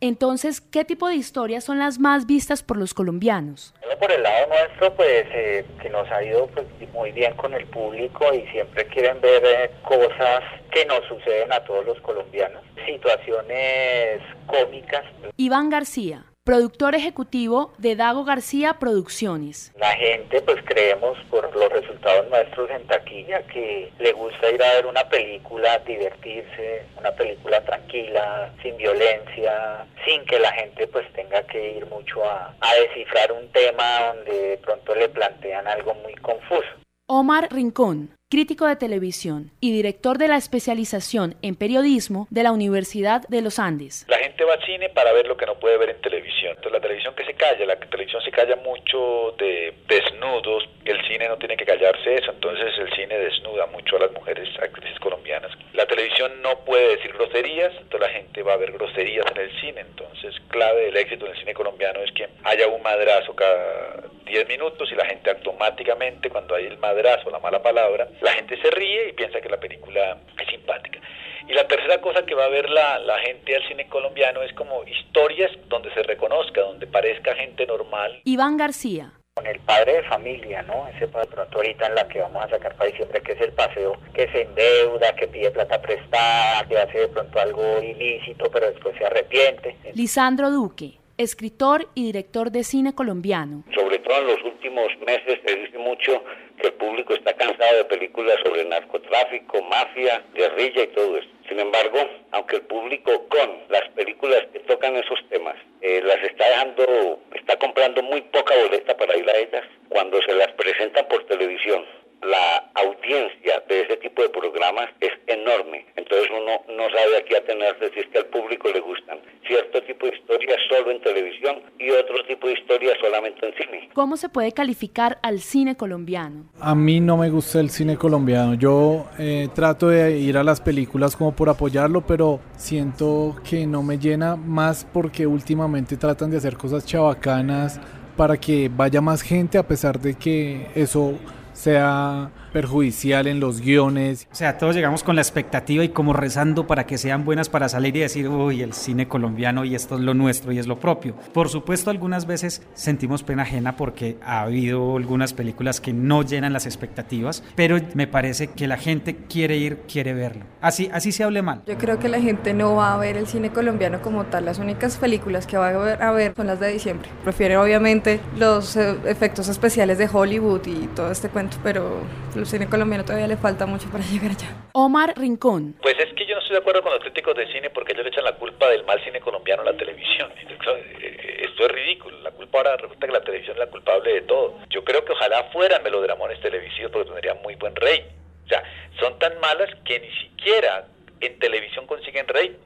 Entonces, 0.00 0.60
¿qué 0.60 0.84
tipo 0.84 1.06
de 1.08 1.14
historias 1.14 1.62
son 1.62 1.78
las 1.78 2.00
más 2.00 2.26
vistas 2.26 2.64
por 2.64 2.76
los 2.76 2.92
colombianos? 2.92 3.72
Por 4.00 4.10
el 4.10 4.20
lado 4.24 4.48
nuestro, 4.48 4.92
pues 4.96 5.26
eh, 5.32 5.64
que 5.80 5.88
nos 5.90 6.10
ha 6.10 6.24
ido 6.24 6.48
pues, 6.48 6.66
muy 6.92 7.12
bien 7.12 7.34
con 7.34 7.54
el 7.54 7.64
público 7.66 8.34
y 8.34 8.44
siempre 8.48 8.84
quieren 8.86 9.20
ver 9.20 9.44
eh, 9.44 9.70
cosas 9.84 10.40
que 10.72 10.84
nos 10.86 11.04
suceden 11.06 11.52
a 11.52 11.60
todos 11.60 11.86
los 11.86 12.00
colombianos, 12.00 12.64
situaciones 12.84 14.20
cómicas. 14.46 15.04
Iván 15.36 15.70
García, 15.70 16.24
productor 16.44 16.96
ejecutivo 16.96 17.72
de 17.78 17.94
Dago 17.94 18.24
García 18.24 18.74
Producciones. 18.80 19.72
La 19.78 19.94
gente, 19.94 20.42
pues 20.42 20.60
creemos 20.64 21.16
por 21.30 21.54
los 21.54 21.72
resultados 21.72 22.28
nuestros 22.30 22.68
en 22.70 22.84
taquilla 22.88 23.46
que 23.46 23.92
le 24.00 24.12
gusta 24.12 24.50
ir 24.50 24.62
a 24.62 24.74
ver 24.74 24.86
una 24.86 25.08
película, 25.08 25.78
divertirse, 25.86 26.84
una 26.98 27.12
película 27.12 27.62
tranquila, 27.64 28.52
sin 28.60 28.76
violencia, 28.76 29.86
sin 30.04 30.24
que 30.24 30.40
la 30.40 30.52
gente 30.52 30.88
pues 30.88 31.10
tenga 31.12 31.42
que 31.46 31.76
ir 31.76 31.86
mucho 31.86 32.24
a, 32.24 32.54
a 32.60 32.74
descifrar 32.74 33.30
un 33.30 33.48
tema 33.52 34.12
donde 34.12 34.32
de 34.32 34.58
pronto 34.58 34.94
le 34.96 35.08
plantean 35.08 35.68
algo 35.68 35.94
muy 35.94 36.14
confuso. 36.16 36.68
Omar 37.06 37.48
Rincón, 37.52 38.16
crítico 38.32 38.66
de 38.66 38.76
televisión 38.76 39.50
y 39.60 39.72
director 39.72 40.16
de 40.16 40.26
la 40.26 40.38
especialización 40.38 41.34
en 41.42 41.54
periodismo 41.54 42.28
de 42.30 42.42
la 42.42 42.50
Universidad 42.50 43.28
de 43.28 43.42
los 43.42 43.58
Andes. 43.58 44.06
La 44.08 44.16
gente 44.16 44.42
va 44.44 44.54
al 44.54 44.64
cine 44.64 44.88
para 44.88 45.12
ver 45.12 45.26
lo 45.26 45.36
que 45.36 45.44
no 45.44 45.56
puede 45.56 45.76
ver 45.76 45.90
en 45.90 46.00
televisión. 46.00 46.52
Entonces 46.56 46.72
la 46.72 46.80
televisión 46.80 47.14
que 47.14 47.26
se 47.26 47.34
calla, 47.34 47.66
la 47.66 47.76
televisión 47.76 48.22
se 48.22 48.30
calla 48.30 48.56
mucho 48.56 49.34
de 49.36 49.74
desnudos, 49.86 50.64
el 50.86 51.06
cine 51.06 51.28
no 51.28 51.36
tiene 51.36 51.58
que 51.58 51.66
callarse 51.66 52.14
eso, 52.14 52.30
entonces 52.30 52.72
el 52.78 52.90
cine 52.96 53.18
desnuda 53.18 53.66
mucho 53.66 53.96
a 53.96 54.00
las 54.00 54.12
mujeres 54.12 54.48
actrices 54.62 54.98
colombianas. 55.00 55.52
La 55.74 55.84
televisión 55.84 56.32
no 56.40 56.58
puede 56.64 56.96
decir 56.96 57.12
groserías, 57.12 57.72
entonces 57.82 58.00
la 58.00 58.14
gente 58.16 58.42
va 58.42 58.54
a 58.54 58.56
ver 58.56 58.72
groserías 58.72 59.26
en 59.34 59.42
el 59.42 59.60
cine, 59.60 59.80
entonces 59.82 60.34
clave 60.48 60.86
del 60.86 60.96
éxito 60.96 61.26
del 61.26 61.36
cine 61.36 61.52
colombiano 61.52 62.00
es 62.00 62.10
que 62.12 62.26
haya 62.44 62.66
un 62.66 62.82
madrazo 62.82 63.36
cada 63.36 64.04
10 64.24 64.48
minutos 64.48 64.90
y 64.90 64.94
la 64.94 65.04
gente 65.04 65.30
automáticamente, 65.30 66.30
cuando 66.30 66.54
hay 66.54 66.64
el 66.64 66.78
madrazo, 66.78 67.30
la 67.30 67.38
mala 67.38 67.62
palabra, 67.62 68.08
la 68.22 68.32
gente 68.32 68.60
se 68.60 68.70
ríe 68.70 69.08
y 69.08 69.12
piensa 69.12 69.40
que 69.40 69.48
la 69.48 69.58
película 69.58 70.18
es 70.40 70.48
simpática. 70.48 71.00
Y 71.48 71.54
la 71.54 71.66
tercera 71.66 72.00
cosa 72.00 72.24
que 72.24 72.34
va 72.34 72.44
a 72.44 72.48
ver 72.48 72.70
la, 72.70 72.98
la 73.00 73.18
gente 73.18 73.56
al 73.56 73.66
cine 73.66 73.88
colombiano 73.88 74.42
es 74.42 74.52
como 74.54 74.84
historias 74.84 75.50
donde 75.68 75.92
se 75.92 76.02
reconozca, 76.04 76.60
donde 76.60 76.86
parezca 76.86 77.34
gente 77.34 77.66
normal. 77.66 78.20
Iván 78.24 78.56
García. 78.56 79.12
Con 79.34 79.46
el 79.46 79.58
padre 79.60 79.94
de 79.94 80.02
familia, 80.04 80.62
¿no? 80.62 80.86
Ese 80.88 81.06
de 81.06 81.08
pronto 81.08 81.56
ahorita 81.56 81.86
en 81.86 81.94
la 81.94 82.06
que 82.06 82.20
vamos 82.20 82.44
a 82.44 82.50
sacar 82.50 82.76
para 82.76 82.90
diciembre, 82.90 83.22
que 83.22 83.32
es 83.32 83.40
el 83.40 83.52
paseo, 83.52 83.98
que 84.12 84.28
se 84.28 84.42
endeuda, 84.42 85.16
que 85.16 85.26
pide 85.26 85.50
plata 85.50 85.80
prestada, 85.80 86.68
que 86.68 86.78
hace 86.78 86.98
de 87.00 87.08
pronto 87.08 87.40
algo 87.40 87.82
ilícito, 87.82 88.50
pero 88.52 88.70
después 88.70 88.94
se 88.98 89.06
arrepiente. 89.06 89.74
Lisandro 89.94 90.50
Duque 90.50 91.01
escritor 91.18 91.88
y 91.94 92.06
director 92.06 92.50
de 92.50 92.64
cine 92.64 92.94
colombiano. 92.94 93.64
Sobre 93.74 93.98
todo 93.98 94.18
en 94.20 94.26
los 94.26 94.44
últimos 94.44 94.88
meses 95.06 95.40
se 95.46 95.56
dice 95.56 95.78
mucho 95.78 96.24
que 96.60 96.68
el 96.68 96.74
público 96.74 97.14
está 97.14 97.34
cansado 97.34 97.76
de 97.78 97.84
películas 97.84 98.36
sobre 98.44 98.64
narcotráfico, 98.64 99.62
mafia, 99.62 100.22
guerrilla 100.34 100.84
y 100.84 100.86
todo 100.88 101.18
eso. 101.18 101.28
Sin 101.48 101.60
embargo, 101.60 101.98
aunque 102.30 102.56
el 102.56 102.62
público 102.62 103.28
con 103.28 103.50
las 103.68 103.88
películas 103.90 104.46
que 104.52 104.60
tocan 104.60 104.96
esos 104.96 105.18
temas 105.28 105.56
eh, 105.80 106.00
las 106.02 106.22
está 106.22 106.48
dejando, 106.48 107.20
está 107.34 107.58
comprando 107.58 108.02
muy 108.02 108.22
poca 108.22 108.54
boleta 108.62 108.96
para 108.96 109.16
ir 109.16 109.28
a 109.28 109.36
ellas, 109.36 109.64
cuando 109.88 110.20
se 110.22 110.34
las 110.34 110.52
presentan 110.52 111.06
por 111.08 111.24
televisión 111.26 111.84
la 112.22 112.70
audiencia 112.74 113.62
de 113.68 113.80
ese 113.80 113.96
tipo 113.96 114.22
de 114.22 114.28
programas 114.28 114.88
es 115.00 115.10
enorme. 115.26 115.84
Entonces 115.96 116.30
uno 116.30 116.62
no 116.68 116.90
sabe 116.90 117.16
a 117.16 117.24
qué 117.24 117.36
atenerse 117.36 117.90
si 117.92 118.00
es 118.00 118.06
que 118.08 118.18
al 118.18 118.26
público 118.26 118.68
le 118.68 118.80
gustan 118.80 119.20
cierto 119.46 119.82
tipo 119.82 120.06
de 120.06 120.16
historias 120.16 120.58
solo 120.68 120.90
en 120.92 121.00
televisión 121.00 121.62
y 121.78 121.90
otro 121.90 122.24
tipo 122.24 122.46
de 122.46 122.54
historias 122.54 122.96
solamente 123.00 123.44
en 123.46 123.54
cine. 123.54 123.88
¿Cómo 124.02 124.16
se 124.16 124.28
puede 124.28 124.50
calificar 124.50 125.20
al 125.22 125.38
cine 125.38 125.76
colombiano? 125.76 126.46
A 126.58 126.74
mí 126.74 126.98
no 126.98 127.16
me 127.16 127.30
gusta 127.30 127.60
el 127.60 127.70
cine 127.70 127.96
colombiano. 127.96 128.54
Yo 128.54 129.06
eh, 129.16 129.48
trato 129.54 129.90
de 129.90 130.18
ir 130.18 130.36
a 130.36 130.42
las 130.42 130.60
películas 130.60 131.14
como 131.14 131.30
por 131.30 131.48
apoyarlo, 131.48 132.04
pero 132.04 132.40
siento 132.56 133.36
que 133.48 133.64
no 133.64 133.84
me 133.84 133.98
llena 133.98 134.34
más 134.34 134.84
porque 134.92 135.24
últimamente 135.24 135.96
tratan 135.96 136.32
de 136.32 136.38
hacer 136.38 136.56
cosas 136.56 136.84
chabacanas 136.84 137.78
para 138.16 138.36
que 138.36 138.68
vaya 138.68 139.00
más 139.00 139.22
gente 139.22 139.56
a 139.56 139.68
pesar 139.68 140.00
de 140.00 140.14
que 140.14 140.68
eso 140.74 141.14
sea 141.52 142.30
perjudicial 142.52 143.26
en 143.26 143.40
los 143.40 143.60
guiones. 143.60 144.28
O 144.30 144.34
sea, 144.34 144.58
todos 144.58 144.74
llegamos 144.74 145.02
con 145.02 145.16
la 145.16 145.22
expectativa 145.22 145.82
y 145.84 145.88
como 145.88 146.12
rezando 146.12 146.66
para 146.66 146.86
que 146.86 146.98
sean 146.98 147.24
buenas 147.24 147.48
para 147.48 147.68
salir 147.68 147.96
y 147.96 148.00
decir, 148.00 148.28
uy, 148.28 148.62
el 148.62 148.74
cine 148.74 149.08
colombiano 149.08 149.64
y 149.64 149.74
esto 149.74 149.96
es 149.96 150.02
lo 150.02 150.14
nuestro 150.14 150.52
y 150.52 150.58
es 150.58 150.66
lo 150.66 150.78
propio. 150.78 151.14
Por 151.32 151.48
supuesto, 151.48 151.90
algunas 151.90 152.26
veces 152.26 152.62
sentimos 152.74 153.22
pena 153.22 153.42
ajena 153.42 153.76
porque 153.76 154.18
ha 154.24 154.42
habido 154.42 154.96
algunas 154.96 155.32
películas 155.32 155.80
que 155.80 155.92
no 155.92 156.22
llenan 156.22 156.52
las 156.52 156.66
expectativas, 156.66 157.42
pero 157.54 157.78
me 157.94 158.06
parece 158.06 158.48
que 158.48 158.66
la 158.66 158.76
gente 158.76 159.16
quiere 159.28 159.56
ir, 159.56 159.78
quiere 159.90 160.12
verlo. 160.12 160.44
Así, 160.60 160.90
así 160.92 161.12
se 161.12 161.24
hable 161.24 161.42
mal. 161.42 161.62
Yo 161.66 161.76
creo 161.78 161.98
que 161.98 162.08
la 162.08 162.20
gente 162.20 162.54
no 162.54 162.76
va 162.76 162.94
a 162.94 162.98
ver 162.98 163.16
el 163.16 163.26
cine 163.26 163.50
colombiano 163.50 164.00
como 164.02 164.24
tal. 164.24 164.44
Las 164.44 164.58
únicas 164.58 164.96
películas 164.96 165.46
que 165.46 165.56
va 165.56 165.68
a 165.68 165.78
ver, 165.78 166.02
a 166.02 166.12
ver 166.12 166.34
son 166.36 166.46
las 166.46 166.60
de 166.60 166.68
diciembre. 166.68 167.08
Prefieren 167.24 167.58
obviamente 167.58 168.20
los 168.36 168.76
eh, 168.76 168.96
efectos 169.06 169.48
especiales 169.48 169.98
de 169.98 170.08
Hollywood 170.12 170.66
y 170.66 170.88
todo 170.88 171.10
este 171.10 171.28
cuento, 171.28 171.41
pero 171.62 172.02
el 172.36 172.46
cine 172.46 172.68
colombiano 172.68 173.04
todavía 173.04 173.26
le 173.26 173.36
falta 173.36 173.66
mucho 173.66 173.88
para 173.90 174.04
llegar 174.10 174.30
allá. 174.30 174.48
Omar 174.72 175.14
Rincón. 175.16 175.74
Pues 175.82 175.96
es 175.98 176.12
que 176.14 176.26
yo 176.26 176.34
no 176.34 176.40
estoy 176.40 176.56
de 176.56 176.60
acuerdo 176.60 176.82
con 176.82 176.92
los 176.92 177.00
críticos 177.00 177.36
de 177.36 177.46
cine 177.52 177.70
porque 177.70 177.92
ellos 177.92 178.04
le 178.04 178.10
echan 178.10 178.24
la 178.24 178.36
culpa 178.36 178.68
del 178.68 178.84
mal 178.84 179.02
cine 179.04 179.20
colombiano 179.20 179.62
a 179.62 179.66
la 179.66 179.76
televisión. 179.76 180.30
Eh, 180.74 181.42
esto 181.44 181.66
es 181.66 181.72
ridículo. 181.72 182.18
La 182.20 182.30
culpa 182.30 182.58
ahora 182.58 182.76
resulta 182.76 183.06
que 183.06 183.12
la 183.12 183.20
televisión 183.20 183.56
es 183.56 183.58
la 183.58 183.66
culpable 183.66 184.12
de 184.14 184.20
todo. 184.22 184.60
Yo 184.70 184.84
creo 184.84 185.04
que 185.04 185.12
ojalá 185.12 185.44
fueran 185.52 185.82
melodramones 185.82 186.40
televisivos 186.40 186.92
porque 186.92 187.10
tendrían 187.10 187.42
muy 187.42 187.56
buen 187.56 187.74
rey. 187.74 188.06
O 188.44 188.48
sea, 188.48 188.62
son 189.00 189.18
tan 189.18 189.38
malas 189.40 189.68
que 189.84 189.98
ni 190.00 190.10
siquiera 190.12 190.86
en 191.20 191.38
televisión 191.40 191.86
consiguen 191.86 192.28
rey. 192.28 192.56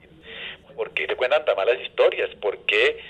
Porque 0.77 1.07
le 1.07 1.17
cuentan 1.17 1.45
tan 1.47 1.57
malas 1.57 1.81
historias, 1.81 2.31
porque 2.41 3.01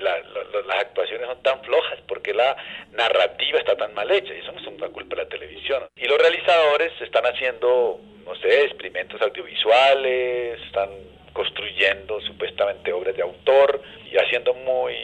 la, 0.00 0.18
las 0.66 0.78
actuaciones 0.80 1.26
son 1.26 1.42
tan 1.42 1.62
flojas, 1.62 1.98
porque 2.08 2.32
la 2.32 2.56
narrativa 2.92 3.58
está 3.58 3.76
tan 3.76 3.94
mal 3.94 4.10
hecha, 4.10 4.34
y 4.34 4.38
eso 4.38 4.52
no 4.52 4.60
es 4.60 4.66
una 4.66 4.88
culpa 4.88 5.16
de 5.16 5.24
la 5.24 5.28
televisión. 5.28 5.84
Y 5.96 6.06
los 6.06 6.18
realizadores 6.18 6.92
están 7.00 7.24
haciendo, 7.26 8.00
no 8.24 8.34
sé, 8.36 8.64
experimentos 8.64 9.20
audiovisuales, 9.20 10.60
están 10.62 10.90
construyendo 11.32 12.20
supuestamente 12.20 12.92
obras 12.92 13.16
de 13.16 13.22
autor 13.22 13.80
y 14.10 14.16
haciendo 14.16 14.54
muy 14.54 14.94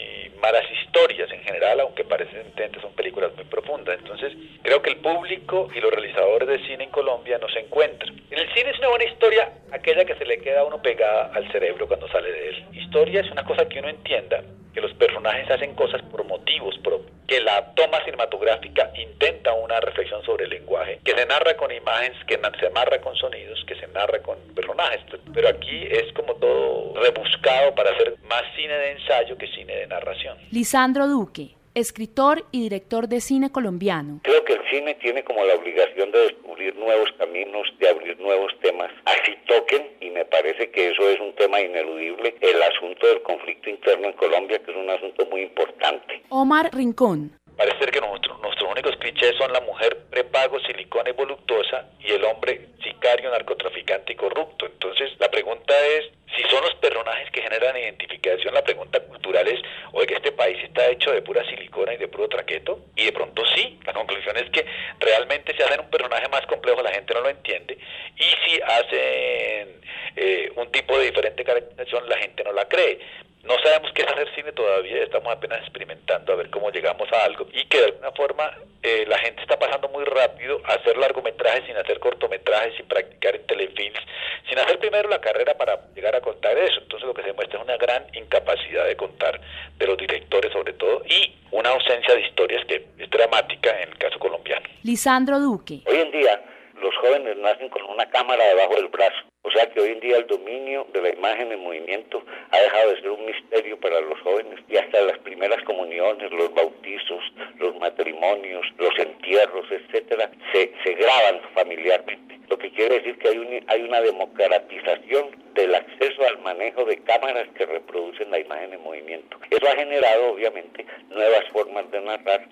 malas 0.40 0.64
historias 0.70 1.30
en 1.32 1.42
general, 1.42 1.80
aunque 1.80 2.04
parecen 2.04 2.52
son 2.80 2.92
películas 2.92 3.34
muy 3.34 3.44
profundas. 3.44 3.98
Entonces, 3.98 4.32
creo 4.62 4.82
que 4.82 4.90
el 4.90 4.96
público 4.98 5.68
y 5.74 5.80
los 5.80 5.90
realizadores 5.90 6.48
de 6.48 6.66
cine 6.66 6.84
en 6.84 6.90
Colombia 6.90 7.38
no 7.38 7.48
se 7.48 7.60
encuentran. 7.60 8.14
En 8.30 8.38
el 8.38 8.52
cine 8.54 8.70
es 8.70 8.78
una 8.78 8.88
buena 8.88 9.04
historia 9.04 9.52
aquella 9.72 10.04
que 10.04 10.14
se 10.14 10.24
le 10.24 10.38
queda 10.38 10.60
a 10.60 10.64
uno 10.64 10.80
pegada 10.80 11.30
al 11.34 11.50
cerebro 11.50 11.86
cuando 11.88 12.08
sale 12.08 12.30
de 12.30 12.48
él. 12.48 12.64
Historia 12.72 13.20
es 13.20 13.30
una 13.30 13.44
cosa 13.44 13.68
que 13.68 13.78
uno 13.80 13.88
entienda, 13.88 14.42
que 14.78 14.82
los 14.82 14.94
personajes 14.94 15.50
hacen 15.50 15.74
cosas 15.74 16.00
por 16.02 16.24
motivos 16.24 16.78
propios, 16.84 17.10
que 17.26 17.40
la 17.40 17.74
toma 17.74 17.98
cinematográfica 18.04 18.92
intenta 18.94 19.52
una 19.52 19.80
reflexión 19.80 20.22
sobre 20.22 20.44
el 20.44 20.50
lenguaje, 20.50 21.00
que 21.02 21.18
se 21.18 21.26
narra 21.26 21.56
con 21.56 21.72
imágenes, 21.72 22.16
que 22.28 22.38
se 22.60 22.66
amarra 22.68 23.00
con 23.00 23.16
sonidos, 23.16 23.64
que 23.66 23.74
se 23.74 23.88
narra 23.88 24.20
con 24.20 24.38
personajes. 24.54 25.00
Pero 25.34 25.48
aquí 25.48 25.82
es 25.90 26.12
como 26.12 26.36
todo 26.36 26.94
rebuscado 27.02 27.74
para 27.74 27.90
hacer 27.90 28.14
más 28.28 28.42
cine 28.54 28.74
de 28.74 28.92
ensayo 28.92 29.36
que 29.36 29.48
cine 29.48 29.74
de 29.74 29.86
narración. 29.88 30.38
Lisandro 30.52 31.08
Duque 31.08 31.57
escritor 31.78 32.44
y 32.50 32.62
director 32.62 33.08
de 33.08 33.20
cine 33.20 33.50
colombiano. 33.50 34.20
Creo 34.24 34.44
que 34.44 34.54
el 34.54 34.70
cine 34.70 34.94
tiene 34.96 35.22
como 35.24 35.44
la 35.44 35.54
obligación 35.54 36.10
de 36.10 36.18
descubrir 36.18 36.76
nuevos 36.76 37.10
caminos, 37.18 37.68
de 37.78 37.88
abrir 37.88 38.18
nuevos 38.18 38.52
temas, 38.60 38.90
así 39.04 39.36
toquen, 39.46 39.88
y 40.00 40.10
me 40.10 40.24
parece 40.24 40.70
que 40.70 40.90
eso 40.90 41.08
es 41.08 41.20
un 41.20 41.34
tema 41.34 41.60
ineludible, 41.60 42.34
el 42.40 42.62
asunto 42.62 43.06
del 43.06 43.22
conflicto 43.22 43.70
interno 43.70 44.08
en 44.08 44.12
Colombia, 44.14 44.58
que 44.58 44.70
es 44.70 44.76
un 44.76 44.90
asunto 44.90 45.26
muy 45.26 45.42
importante. 45.42 46.22
Omar 46.30 46.70
Rincón. 46.72 47.32
Parece 47.56 47.78
ser 47.78 47.90
que 47.90 48.00
nosotros, 48.00 48.40
nuestros 48.40 48.70
únicos 48.70 48.96
clichés 48.98 49.34
son 49.36 49.52
la 49.52 49.60
mujer 49.60 49.98
prepago, 50.10 50.60
silicona 50.60 51.10
y 51.10 51.12
voluptuosa 51.12 51.90
y 51.98 52.12
el 52.12 52.24
hombre 52.24 52.68
sicario, 52.84 53.30
narcotraficante 53.30 54.12
y 54.12 54.16
corrupto. 54.16 54.66
Entonces, 54.66 55.10
la 55.18 55.28
pregunta 55.28 55.74
es, 55.98 56.10
si 56.36 56.42
son 56.50 56.62
los 56.62 56.74
personajes 56.76 57.30
que 57.30 57.42
generan 57.42 57.76
identificación, 57.76 58.54
la 58.54 58.62
pregunta 58.62 59.00
cultural 59.00 59.46
es, 59.48 59.60
oye, 59.92 60.14
este 60.14 60.32
país 60.32 60.62
está 60.62 60.86
hecho 60.88 61.10
de 61.12 61.22
pura 61.22 61.44
silicona 61.48 61.94
y 61.94 61.96
de 61.96 62.08
puro 62.08 62.28
traqueto, 62.28 62.80
y 62.96 63.06
de 63.06 63.12
pronto 63.12 63.42
sí, 63.54 63.78
la 63.86 63.92
conclusión 63.92 64.36
es 64.36 64.50
que 64.50 64.64
realmente 65.00 65.54
si 65.56 65.62
hacen 65.62 65.80
un 65.80 65.90
personaje 65.90 66.28
más 66.28 66.44
complejo 66.46 66.82
la 66.82 66.92
gente 66.92 67.14
no 67.14 67.20
lo 67.20 67.28
entiende, 67.30 67.78
y 68.16 68.24
si 68.46 68.60
hacen 68.60 69.80
eh, 70.16 70.52
un 70.56 70.70
tipo 70.72 70.98
de 70.98 71.06
diferente 71.06 71.44
caracterización 71.44 72.08
la 72.08 72.18
gente 72.18 72.44
no 72.44 72.52
la 72.52 72.66
cree. 72.66 72.98
No 73.44 73.54
sabemos 73.62 73.92
qué 73.94 74.02
es 74.02 74.08
hacer 74.08 74.28
cine 74.34 74.52
todavía, 74.52 75.02
estamos 75.02 75.32
apenas 75.32 75.60
experimentando 75.60 76.32
a 76.32 76.36
ver 76.36 76.50
cómo 76.50 76.70
llegamos 76.70 77.10
a 77.12 77.24
algo. 77.24 77.46
Y 77.52 77.64
que 77.66 77.78
de 77.78 77.84
alguna 77.86 78.10
forma 78.12 78.52
eh, 78.82 79.04
la 79.06 79.16
gente 79.18 79.40
está 79.42 79.58
pasando 79.58 79.88
muy 79.88 80.04
rápido 80.04 80.60
a 80.64 80.74
hacer 80.74 80.96
largometrajes 80.96 81.64
sin 81.64 81.76
hacer 81.76 81.98
cortometrajes, 82.00 82.74
sin 82.76 82.86
practicar 82.86 83.36
en 83.36 83.46
telefilms, 83.46 84.00
sin 84.48 84.58
hacer 84.58 84.78
primero 84.78 85.08
la 85.08 85.20
carrera 85.20 85.56
para 85.56 85.80
llegar 85.94 86.16
a 86.16 86.17
contar 86.20 86.56
eso. 86.58 86.80
Entonces 86.80 87.06
lo 87.06 87.14
que 87.14 87.22
se 87.22 87.32
muestra 87.32 87.58
es 87.58 87.64
una 87.64 87.76
gran 87.76 88.04
incapacidad 88.14 88.86
de 88.86 88.96
contar 88.96 89.40
de 89.78 89.86
los 89.86 89.96
directores 89.96 90.52
sobre 90.52 90.72
todo 90.74 91.02
y 91.06 91.34
una 91.50 91.70
ausencia 91.70 92.14
de 92.14 92.22
historias 92.22 92.64
que 92.66 92.86
es 92.98 93.10
dramática 93.10 93.70
en 93.80 93.88
el 93.90 93.98
caso 93.98 94.18
colombiano. 94.18 94.66
Lisandro 94.82 95.38
Duque. 95.38 95.80
Hoy 95.86 95.96
en 95.96 96.10
día 96.10 96.40
los 96.80 96.96
jóvenes 96.96 97.36
nacen 97.36 97.68
con 97.68 97.82
una 97.84 98.08
cámara 98.10 98.44
debajo 98.44 98.74
del 98.74 98.88
brazo. 98.88 99.28
O 99.42 99.50
sea 99.50 99.66
que 99.70 99.80
hoy 99.80 99.90
en 99.92 100.00
día 100.00 100.18
el 100.18 100.26
dominio 100.26 100.86
de 100.92 101.00
la 101.00 101.08
imagen 101.10 101.52
en 101.52 101.60
movimiento 101.60 102.22
ha 102.50 102.58
dejado 102.58 102.90
de 102.90 103.00
ser 103.00 103.10
un 103.10 103.24
misterio 103.24 103.78
para 103.80 104.00
los 104.00 104.20
jóvenes 104.20 104.60
y 104.68 104.76
hasta 104.76 105.00
las 105.02 105.18
primeras 105.18 105.62
comuniones, 105.64 106.30
los 106.32 106.52
bautizos, 106.52 107.22
los 107.58 107.74
matrimonios, 107.78 108.66
los 108.76 108.98
entierros, 108.98 109.66
etcétera, 109.70 110.30
se, 110.52 110.72
se 110.84 110.94
graban 110.94 111.40
familiarmente. 111.54 112.38
Lo 112.48 112.58
que 112.58 112.70
quiere 112.72 112.96
decir 112.96 113.18
que 113.18 113.28
hay, 113.28 113.38
un, 113.38 113.64
hay 113.68 113.82
una 113.82 114.00
democratización 114.00 115.30
del 115.54 115.74
acceso 115.74 116.26
al 116.26 116.38
manejo 116.38 116.84
de 116.84 116.98
cámaras 117.02 117.48
que 117.54 117.66
reproducen 117.66 118.30
la 118.30 118.38
imagen 118.40 118.72
en 118.72 118.82
movimiento. 118.82 119.38
Eso 119.50 119.66
ha 119.68 119.76
generado, 119.76 120.32
obviamente, 120.32 120.84
nuevas 121.10 121.46
formas 121.52 121.90
de 121.90 122.00
narrar. 122.00 122.46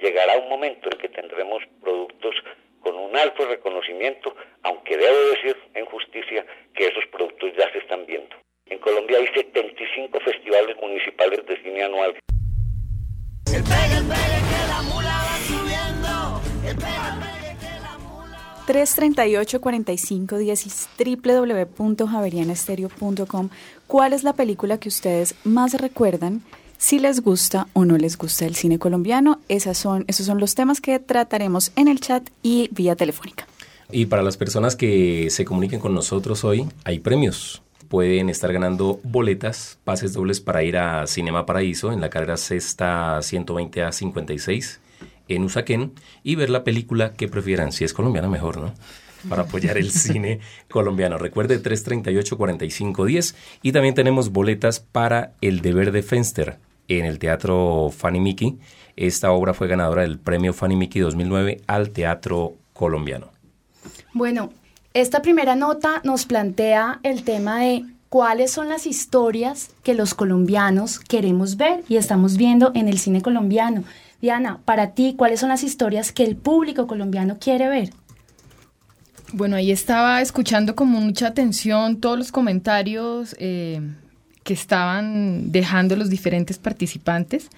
Llegará 0.00 0.38
un 0.38 0.48
momento 0.48 0.88
en 0.90 0.98
que 0.98 1.08
tendremos 1.08 1.62
un 3.12 3.18
alto 3.18 3.44
reconocimiento, 3.46 4.34
aunque 4.62 4.96
debo 4.96 5.16
decir 5.34 5.56
en 5.74 5.84
justicia 5.86 6.46
que 6.74 6.86
esos 6.86 7.04
productos 7.12 7.50
ya 7.56 7.70
se 7.70 7.78
están 7.78 8.06
viendo. 8.06 8.34
En 8.66 8.78
Colombia 8.78 9.18
hay 9.18 9.26
75 9.34 10.18
festivales 10.20 10.76
municipales 10.80 11.44
de 11.46 11.62
cine 11.62 11.82
anual. 11.84 12.14
338 18.66 19.60
45 19.60 20.38
10 20.38 20.88
www.javerianestereo.com 21.76 23.50
¿Cuál 23.86 24.12
es 24.14 24.24
la 24.24 24.32
película 24.32 24.78
que 24.78 24.88
ustedes 24.88 25.34
más 25.44 25.74
recuerdan 25.74 26.40
si 26.82 26.98
les 26.98 27.20
gusta 27.20 27.68
o 27.74 27.84
no 27.84 27.96
les 27.96 28.18
gusta 28.18 28.44
el 28.44 28.56
cine 28.56 28.80
colombiano. 28.80 29.38
Esas 29.48 29.78
son, 29.78 30.04
esos 30.08 30.26
son 30.26 30.40
los 30.40 30.56
temas 30.56 30.80
que 30.80 30.98
trataremos 30.98 31.70
en 31.76 31.86
el 31.86 32.00
chat 32.00 32.28
y 32.42 32.68
vía 32.72 32.96
telefónica. 32.96 33.46
Y 33.92 34.06
para 34.06 34.24
las 34.24 34.36
personas 34.36 34.74
que 34.74 35.28
se 35.30 35.44
comuniquen 35.44 35.78
con 35.78 35.94
nosotros 35.94 36.42
hoy, 36.42 36.66
hay 36.82 36.98
premios. 36.98 37.62
Pueden 37.88 38.28
estar 38.28 38.52
ganando 38.52 38.98
boletas, 39.04 39.78
pases 39.84 40.12
dobles 40.12 40.40
para 40.40 40.64
ir 40.64 40.76
a 40.76 41.06
Cinema 41.06 41.46
Paraíso 41.46 41.92
en 41.92 42.00
la 42.00 42.10
carrera 42.10 42.36
sexta 42.36 43.22
120 43.22 43.84
a 43.84 43.92
56 43.92 44.80
en 45.28 45.44
Usaquén 45.44 45.92
y 46.24 46.34
ver 46.34 46.50
la 46.50 46.64
película 46.64 47.12
que 47.12 47.28
prefieran. 47.28 47.70
Si 47.70 47.84
es 47.84 47.94
colombiana, 47.94 48.28
mejor, 48.28 48.56
¿no? 48.56 48.74
Para 49.28 49.42
apoyar 49.42 49.78
el 49.78 49.92
cine 49.92 50.40
colombiano. 50.68 51.16
Recuerde 51.16 51.62
338-4510 51.62 53.36
y 53.62 53.70
también 53.70 53.94
tenemos 53.94 54.30
boletas 54.30 54.80
para 54.80 55.34
El 55.40 55.60
Deber 55.60 55.92
de 55.92 56.02
Fenster 56.02 56.58
en 56.88 57.04
el 57.04 57.18
Teatro 57.18 57.90
Fanny 57.96 58.20
Mickey. 58.20 58.58
Esta 58.96 59.32
obra 59.32 59.54
fue 59.54 59.68
ganadora 59.68 60.02
del 60.02 60.18
Premio 60.18 60.52
Fanny 60.52 60.76
Mickey 60.76 61.00
2009 61.00 61.62
al 61.66 61.90
Teatro 61.90 62.54
Colombiano. 62.72 63.28
Bueno, 64.12 64.50
esta 64.94 65.22
primera 65.22 65.54
nota 65.54 66.00
nos 66.04 66.26
plantea 66.26 67.00
el 67.02 67.24
tema 67.24 67.60
de 67.60 67.84
cuáles 68.08 68.50
son 68.50 68.68
las 68.68 68.86
historias 68.86 69.70
que 69.82 69.94
los 69.94 70.12
colombianos 70.12 71.00
queremos 71.00 71.56
ver 71.56 71.82
y 71.88 71.96
estamos 71.96 72.36
viendo 72.36 72.72
en 72.74 72.88
el 72.88 72.98
cine 72.98 73.22
colombiano. 73.22 73.84
Diana, 74.20 74.60
para 74.64 74.90
ti, 74.90 75.14
¿cuáles 75.16 75.40
son 75.40 75.48
las 75.48 75.64
historias 75.64 76.12
que 76.12 76.24
el 76.24 76.36
público 76.36 76.86
colombiano 76.86 77.38
quiere 77.40 77.68
ver? 77.68 77.90
Bueno, 79.32 79.56
ahí 79.56 79.72
estaba 79.72 80.20
escuchando 80.20 80.76
con 80.76 80.88
mucha 80.88 81.28
atención 81.28 82.00
todos 82.00 82.18
los 82.18 82.30
comentarios 82.30 83.34
eh, 83.38 83.80
que 84.44 84.54
estaban 84.54 85.52
dejando 85.52 85.96
los 85.96 86.10
diferentes 86.10 86.58
participantes. 86.58 87.48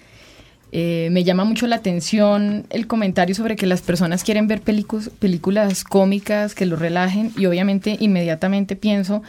Eh, 0.71 1.09
me 1.11 1.23
llama 1.23 1.45
mucho 1.45 1.67
la 1.67 1.77
atención 1.77 2.65
el 2.69 2.87
comentario 2.87 3.33
sobre 3.33 3.55
que 3.55 3.65
las 3.65 3.81
personas 3.81 4.23
quieren 4.23 4.47
ver 4.47 4.61
películas 4.61 5.83
cómicas 5.83 6.53
que 6.53 6.65
lo 6.65 6.75
relajen 6.75 7.31
y 7.37 7.45
obviamente 7.45 7.95
inmediatamente 7.99 8.75
pienso 8.75 9.23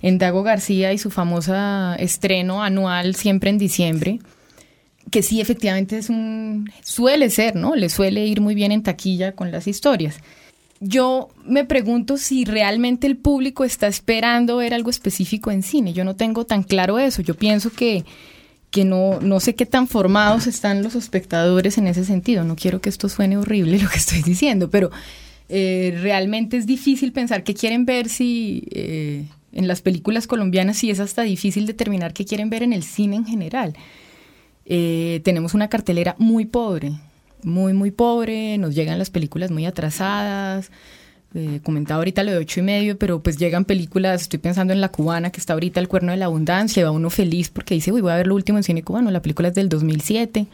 en 0.00 0.18
Dago 0.18 0.42
García 0.42 0.92
y 0.92 0.98
su 0.98 1.10
famosa 1.10 1.96
estreno 1.98 2.62
anual 2.62 3.14
siempre 3.14 3.50
en 3.50 3.58
diciembre, 3.58 4.20
que 5.10 5.22
sí 5.22 5.40
efectivamente 5.40 5.98
es 5.98 6.10
un 6.10 6.70
suele 6.82 7.30
ser, 7.30 7.56
¿no? 7.56 7.74
Le 7.74 7.88
suele 7.88 8.26
ir 8.26 8.40
muy 8.40 8.54
bien 8.54 8.72
en 8.72 8.82
taquilla 8.82 9.32
con 9.32 9.50
las 9.50 9.66
historias. 9.66 10.20
Yo 10.84 11.28
me 11.46 11.64
pregunto 11.64 12.16
si 12.16 12.44
realmente 12.44 13.06
el 13.06 13.16
público 13.16 13.62
está 13.62 13.86
esperando 13.86 14.56
ver 14.56 14.74
algo 14.74 14.90
específico 14.90 15.52
en 15.52 15.62
cine. 15.62 15.92
Yo 15.92 16.02
no 16.04 16.16
tengo 16.16 16.44
tan 16.44 16.64
claro 16.64 16.98
eso. 16.98 17.22
Yo 17.22 17.34
pienso 17.34 17.70
que, 17.70 18.04
que 18.72 18.84
no, 18.84 19.20
no 19.20 19.38
sé 19.38 19.54
qué 19.54 19.64
tan 19.64 19.86
formados 19.86 20.48
están 20.48 20.82
los 20.82 20.96
espectadores 20.96 21.78
en 21.78 21.86
ese 21.86 22.04
sentido. 22.04 22.42
No 22.42 22.56
quiero 22.56 22.80
que 22.80 22.88
esto 22.88 23.08
suene 23.08 23.36
horrible 23.36 23.78
lo 23.82 23.88
que 23.88 23.98
estoy 23.98 24.22
diciendo, 24.22 24.70
pero 24.70 24.90
eh, 25.48 25.96
realmente 26.02 26.56
es 26.56 26.66
difícil 26.66 27.12
pensar 27.12 27.44
qué 27.44 27.54
quieren 27.54 27.84
ver 27.84 28.08
si 28.08 28.64
eh, 28.72 29.26
en 29.52 29.68
las 29.68 29.82
películas 29.82 30.26
colombianas, 30.26 30.78
si 30.78 30.90
es 30.90 30.98
hasta 30.98 31.22
difícil 31.22 31.64
determinar 31.64 32.12
qué 32.12 32.24
quieren 32.24 32.50
ver 32.50 32.64
en 32.64 32.72
el 32.72 32.82
cine 32.82 33.14
en 33.14 33.24
general. 33.24 33.74
Eh, 34.66 35.20
tenemos 35.22 35.54
una 35.54 35.68
cartelera 35.68 36.16
muy 36.18 36.44
pobre 36.44 36.90
muy, 37.42 37.72
muy 37.72 37.90
pobre, 37.90 38.58
nos 38.58 38.74
llegan 38.74 38.98
las 38.98 39.10
películas 39.10 39.50
muy 39.50 39.66
atrasadas. 39.66 40.70
Eh, 41.34 41.60
comentaba 41.62 41.98
ahorita 41.98 42.22
lo 42.24 42.32
de 42.32 42.38
ocho 42.38 42.60
y 42.60 42.62
medio, 42.62 42.98
pero 42.98 43.22
pues 43.22 43.38
llegan 43.38 43.64
películas, 43.64 44.22
estoy 44.22 44.38
pensando 44.38 44.74
en 44.74 44.82
la 44.82 44.90
cubana 44.90 45.30
que 45.30 45.40
está 45.40 45.54
ahorita 45.54 45.80
El 45.80 45.88
Cuerno 45.88 46.12
de 46.12 46.18
la 46.18 46.26
Abundancia, 46.26 46.84
va 46.84 46.90
uno 46.90 47.08
feliz 47.08 47.48
porque 47.48 47.74
dice, 47.74 47.90
uy, 47.90 48.02
voy 48.02 48.12
a 48.12 48.16
ver 48.16 48.26
lo 48.26 48.34
último 48.34 48.58
en 48.58 48.64
cine 48.64 48.82
cubano, 48.82 49.10
la 49.10 49.22
película 49.22 49.48
es 49.48 49.54
del 49.54 49.68
2007. 49.70 50.46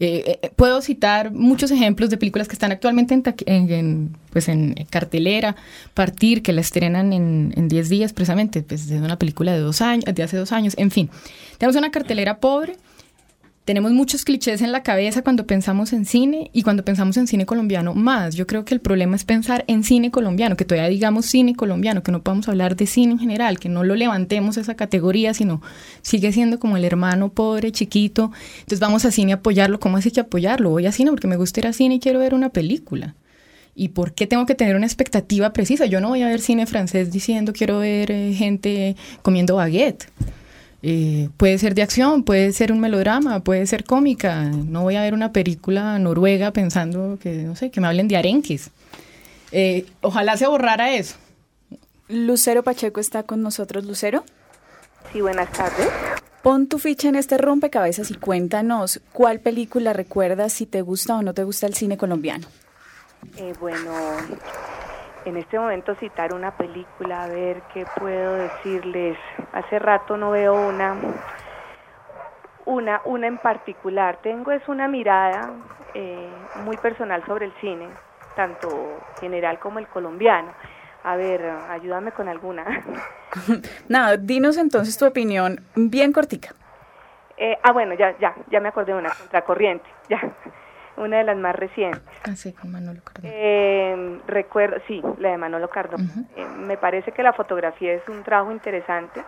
Eh, 0.00 0.38
eh, 0.42 0.50
puedo 0.54 0.80
citar 0.80 1.32
muchos 1.32 1.72
ejemplos 1.72 2.08
de 2.10 2.18
películas 2.18 2.46
que 2.46 2.52
están 2.52 2.70
actualmente 2.70 3.20
en, 3.46 4.16
pues 4.30 4.48
en 4.48 4.74
cartelera, 4.90 5.56
Partir, 5.94 6.42
que 6.42 6.52
la 6.52 6.60
estrenan 6.60 7.12
en 7.12 7.68
10 7.68 7.88
días 7.88 8.12
precisamente, 8.12 8.62
pues 8.62 8.90
es 8.90 9.00
una 9.00 9.18
película 9.18 9.52
de, 9.52 9.58
dos 9.58 9.80
años, 9.80 10.04
de 10.04 10.22
hace 10.22 10.36
dos 10.36 10.52
años, 10.52 10.74
en 10.78 10.90
fin. 10.90 11.10
Tenemos 11.58 11.76
una 11.76 11.90
cartelera 11.90 12.38
pobre, 12.38 12.76
tenemos 13.68 13.92
muchos 13.92 14.24
clichés 14.24 14.62
en 14.62 14.72
la 14.72 14.82
cabeza 14.82 15.20
cuando 15.20 15.46
pensamos 15.46 15.92
en 15.92 16.06
cine 16.06 16.50
y 16.54 16.62
cuando 16.62 16.86
pensamos 16.86 17.18
en 17.18 17.26
cine 17.26 17.44
colombiano 17.44 17.92
más. 17.92 18.34
Yo 18.34 18.46
creo 18.46 18.64
que 18.64 18.72
el 18.72 18.80
problema 18.80 19.14
es 19.14 19.24
pensar 19.24 19.66
en 19.66 19.84
cine 19.84 20.10
colombiano, 20.10 20.56
que 20.56 20.64
todavía 20.64 20.88
digamos 20.88 21.26
cine 21.26 21.54
colombiano, 21.54 22.02
que 22.02 22.10
no 22.10 22.22
podamos 22.22 22.48
hablar 22.48 22.76
de 22.76 22.86
cine 22.86 23.12
en 23.12 23.18
general, 23.18 23.58
que 23.58 23.68
no 23.68 23.84
lo 23.84 23.94
levantemos 23.94 24.56
esa 24.56 24.74
categoría, 24.74 25.34
sino 25.34 25.60
sigue 26.00 26.32
siendo 26.32 26.58
como 26.58 26.78
el 26.78 26.84
hermano 26.86 27.28
pobre, 27.28 27.70
chiquito. 27.70 28.32
Entonces 28.60 28.80
vamos 28.80 29.04
a 29.04 29.10
cine 29.10 29.32
a 29.32 29.34
apoyarlo. 29.34 29.78
¿Cómo 29.80 29.98
así 29.98 30.10
que 30.12 30.20
apoyarlo? 30.20 30.70
Voy 30.70 30.86
a 30.86 30.92
cine 30.92 31.10
porque 31.10 31.26
me 31.26 31.36
gusta 31.36 31.60
ir 31.60 31.66
a 31.66 31.74
cine 31.74 31.96
y 31.96 32.00
quiero 32.00 32.20
ver 32.20 32.32
una 32.32 32.48
película. 32.48 33.16
¿Y 33.74 33.88
por 33.88 34.14
qué 34.14 34.26
tengo 34.26 34.46
que 34.46 34.54
tener 34.54 34.76
una 34.76 34.86
expectativa 34.86 35.52
precisa? 35.52 35.84
Yo 35.84 36.00
no 36.00 36.08
voy 36.08 36.22
a 36.22 36.28
ver 36.28 36.40
cine 36.40 36.64
francés 36.64 37.12
diciendo 37.12 37.52
quiero 37.52 37.80
ver 37.80 38.10
eh, 38.12 38.32
gente 38.32 38.96
comiendo 39.20 39.56
baguette. 39.56 40.08
Eh, 40.82 41.28
puede 41.36 41.58
ser 41.58 41.74
de 41.74 41.82
acción, 41.82 42.22
puede 42.22 42.52
ser 42.52 42.70
un 42.70 42.80
melodrama, 42.80 43.40
puede 43.40 43.66
ser 43.66 43.84
cómica. 43.84 44.44
No 44.44 44.82
voy 44.82 44.96
a 44.96 45.02
ver 45.02 45.14
una 45.14 45.32
película 45.32 45.98
noruega 45.98 46.52
pensando 46.52 47.18
que, 47.20 47.42
no 47.42 47.56
sé, 47.56 47.70
que 47.70 47.80
me 47.80 47.88
hablen 47.88 48.08
de 48.08 48.16
arenques. 48.16 48.70
Eh, 49.50 49.86
ojalá 50.02 50.36
se 50.36 50.46
borrara 50.46 50.94
eso. 50.94 51.16
Lucero 52.08 52.62
Pacheco 52.62 53.00
está 53.00 53.24
con 53.24 53.42
nosotros. 53.42 53.84
Lucero. 53.84 54.24
Sí, 55.12 55.20
buenas 55.20 55.50
tardes. 55.52 55.88
Pon 56.42 56.68
tu 56.68 56.78
ficha 56.78 57.08
en 57.08 57.16
este 57.16 57.36
rompecabezas 57.36 58.10
y 58.10 58.14
cuéntanos 58.14 59.00
cuál 59.12 59.40
película 59.40 59.92
recuerdas, 59.92 60.52
si 60.52 60.66
te 60.66 60.82
gusta 60.82 61.16
o 61.16 61.22
no 61.22 61.34
te 61.34 61.42
gusta 61.42 61.66
el 61.66 61.74
cine 61.74 61.96
colombiano. 61.96 62.46
Eh, 63.36 63.52
bueno, 63.60 63.90
en 65.28 65.36
este 65.36 65.58
momento 65.58 65.94
citar 65.94 66.32
una 66.32 66.52
película, 66.52 67.24
a 67.24 67.28
ver 67.28 67.62
qué 67.74 67.86
puedo 67.98 68.34
decirles. 68.34 69.16
Hace 69.52 69.78
rato 69.78 70.16
no 70.16 70.30
veo 70.30 70.54
una, 70.54 70.96
una, 72.64 73.02
una 73.04 73.26
en 73.26 73.38
particular. 73.38 74.18
Tengo 74.22 74.52
es 74.52 74.66
una 74.68 74.88
mirada 74.88 75.50
eh, 75.94 76.30
muy 76.64 76.76
personal 76.78 77.24
sobre 77.26 77.46
el 77.46 77.52
cine, 77.60 77.88
tanto 78.34 79.00
general 79.20 79.58
como 79.58 79.78
el 79.78 79.86
colombiano. 79.86 80.52
A 81.04 81.16
ver, 81.16 81.44
ayúdame 81.70 82.12
con 82.12 82.28
alguna. 82.28 82.64
Nada, 83.88 84.16
dinos 84.16 84.56
entonces 84.56 84.96
tu 84.96 85.06
opinión 85.06 85.60
bien 85.74 86.12
cortica. 86.12 86.54
Eh, 87.36 87.56
ah, 87.62 87.72
bueno, 87.72 87.94
ya, 87.94 88.18
ya, 88.18 88.34
ya 88.50 88.60
me 88.60 88.68
acordé 88.68 88.92
de 88.92 88.98
una, 88.98 89.10
Contracorriente, 89.10 89.88
ya 90.08 90.20
una 90.98 91.18
de 91.18 91.24
las 91.24 91.36
más 91.36 91.54
recientes. 91.54 92.02
Ah, 92.24 92.34
sí, 92.34 92.52
con 92.52 92.72
Manolo 92.72 93.00
Cardón. 93.02 93.30
Eh, 93.32 94.20
recuerdo, 94.26 94.76
sí, 94.86 95.02
la 95.18 95.30
de 95.30 95.38
Manolo 95.38 95.68
Cardón. 95.70 96.00
Eh, 96.36 96.44
me 96.44 96.76
parece 96.76 97.12
que 97.12 97.22
la 97.22 97.32
fotografía 97.32 97.92
es 97.94 98.06
un 98.08 98.22
trabajo 98.22 98.52
interesante. 98.52 99.22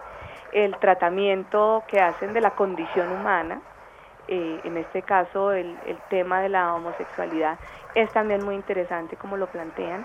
El 0.52 0.76
tratamiento 0.78 1.84
que 1.86 2.00
hacen 2.00 2.32
de 2.32 2.40
la 2.40 2.50
condición 2.50 3.10
humana, 3.12 3.60
eh, 4.28 4.60
en 4.64 4.76
este 4.76 5.02
caso 5.02 5.52
el, 5.52 5.78
el, 5.86 5.98
tema 6.08 6.40
de 6.40 6.48
la 6.48 6.74
homosexualidad, 6.74 7.58
es 7.94 8.12
también 8.12 8.44
muy 8.44 8.54
interesante 8.54 9.16
como 9.16 9.36
lo 9.36 9.46
plantean. 9.46 10.04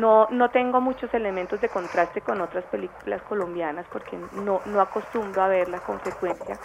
no, 0.00 0.28
no 0.30 0.50
tengo 0.50 0.80
muchos 0.80 1.12
elementos 1.14 1.60
de 1.60 1.70
contraste 1.70 2.20
con 2.20 2.40
otras 2.42 2.64
películas 2.66 3.22
colombianas 3.22 3.86
porque 3.90 4.18
no, 4.44 4.60
no 4.66 4.80
acostumbro 4.80 5.42
a 5.42 5.48
verlas 5.48 5.80
con 5.82 5.98
frecuencia 6.00 6.58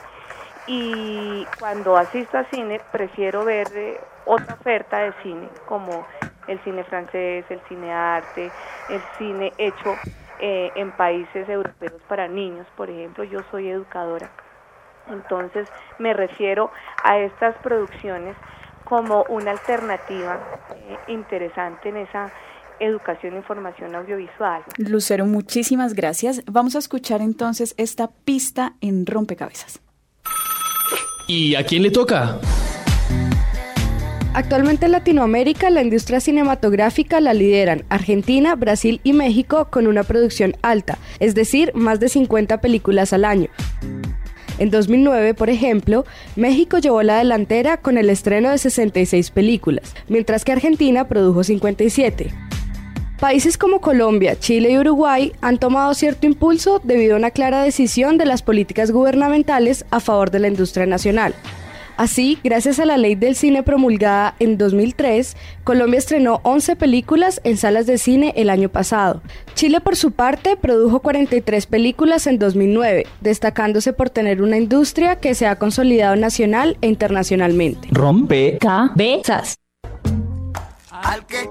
y 0.67 1.45
cuando 1.59 1.97
asisto 1.97 2.37
a 2.37 2.45
cine 2.45 2.79
prefiero 2.91 3.43
ver 3.43 3.67
eh, 3.75 3.99
otra 4.25 4.55
oferta 4.55 4.99
de 4.99 5.13
cine 5.21 5.49
como 5.67 6.05
el 6.47 6.59
cine 6.63 6.83
francés, 6.83 7.45
el 7.49 7.61
cine 7.67 7.91
arte, 7.91 8.51
el 8.89 9.01
cine 9.17 9.51
hecho 9.57 9.95
eh, 10.39 10.71
en 10.75 10.91
países 10.91 11.47
europeos 11.47 12.01
para 12.07 12.27
niños, 12.27 12.67
por 12.75 12.89
ejemplo, 12.89 13.23
yo 13.23 13.39
soy 13.51 13.69
educadora. 13.69 14.29
Entonces 15.09 15.67
me 15.99 16.13
refiero 16.13 16.71
a 17.03 17.17
estas 17.17 17.55
producciones 17.57 18.35
como 18.85 19.23
una 19.29 19.51
alternativa 19.51 20.39
eh, 20.75 20.97
interesante 21.07 21.89
en 21.89 21.97
esa 21.97 22.31
educación 22.79 23.33
e 23.33 23.37
información 23.37 23.95
audiovisual. 23.95 24.63
Lucero, 24.77 25.25
muchísimas 25.25 25.93
gracias. 25.93 26.43
Vamos 26.45 26.75
a 26.75 26.79
escuchar 26.79 27.21
entonces 27.21 27.75
esta 27.77 28.09
pista 28.25 28.73
en 28.81 29.05
rompecabezas. 29.05 29.81
¿Y 31.27 31.55
a 31.55 31.63
quién 31.63 31.83
le 31.83 31.91
toca? 31.91 32.39
Actualmente 34.33 34.87
en 34.87 34.93
Latinoamérica 34.93 35.69
la 35.69 35.83
industria 35.83 36.19
cinematográfica 36.19 37.21
la 37.21 37.33
lideran 37.33 37.83
Argentina, 37.89 38.55
Brasil 38.55 38.99
y 39.03 39.13
México 39.13 39.67
con 39.69 39.85
una 39.85 40.03
producción 40.03 40.55
alta, 40.63 40.97
es 41.19 41.35
decir, 41.35 41.71
más 41.75 41.99
de 41.99 42.09
50 42.09 42.59
películas 42.59 43.13
al 43.13 43.25
año. 43.25 43.49
En 44.57 44.69
2009, 44.71 45.33
por 45.33 45.49
ejemplo, 45.49 46.05
México 46.35 46.79
llevó 46.79 47.03
la 47.03 47.19
delantera 47.19 47.77
con 47.77 47.97
el 47.97 48.09
estreno 48.09 48.49
de 48.49 48.57
66 48.57 49.31
películas, 49.31 49.95
mientras 50.07 50.43
que 50.43 50.51
Argentina 50.51 51.07
produjo 51.07 51.43
57. 51.43 52.31
Países 53.23 53.57
como 53.57 53.79
Colombia, 53.79 54.37
Chile 54.37 54.71
y 54.71 54.77
Uruguay 54.77 55.31
han 55.39 55.57
tomado 55.57 55.93
cierto 55.93 56.27
impulso 56.27 56.81
debido 56.83 57.15
a 57.15 57.17
una 57.19 57.31
clara 57.31 57.63
decisión 57.63 58.17
de 58.17 58.25
las 58.25 58.41
políticas 58.41 58.91
gubernamentales 58.91 59.85
a 59.91 60.01
favor 60.01 60.29
de 60.29 60.39
la 60.39 60.49
industria 60.49 60.85
nacional. 60.85 61.33
Así, 61.95 62.37
gracias 62.43 62.79
a 62.79 62.85
la 62.85 62.97
ley 62.97 63.15
del 63.15 63.37
cine 63.37 63.63
promulgada 63.63 64.35
en 64.39 64.57
2003, 64.57 65.37
Colombia 65.63 65.99
estrenó 65.99 66.41
11 66.43 66.75
películas 66.75 67.39
en 67.45 67.55
salas 67.55 67.85
de 67.85 67.97
cine 67.97 68.33
el 68.35 68.49
año 68.49 68.67
pasado. 68.67 69.21
Chile, 69.53 69.79
por 69.79 69.95
su 69.95 70.11
parte, 70.11 70.57
produjo 70.57 70.99
43 70.99 71.65
películas 71.67 72.27
en 72.27 72.39
2009, 72.39 73.07
destacándose 73.21 73.93
por 73.93 74.09
tener 74.09 74.41
una 74.41 74.57
industria 74.57 75.15
que 75.21 75.33
se 75.33 75.47
ha 75.47 75.55
consolidado 75.55 76.17
nacional 76.17 76.75
e 76.81 76.87
internacionalmente. 76.87 77.87
Rompe 77.89 78.57
cabezas. 78.59 79.55
Al 80.91 81.25
que 81.25 81.49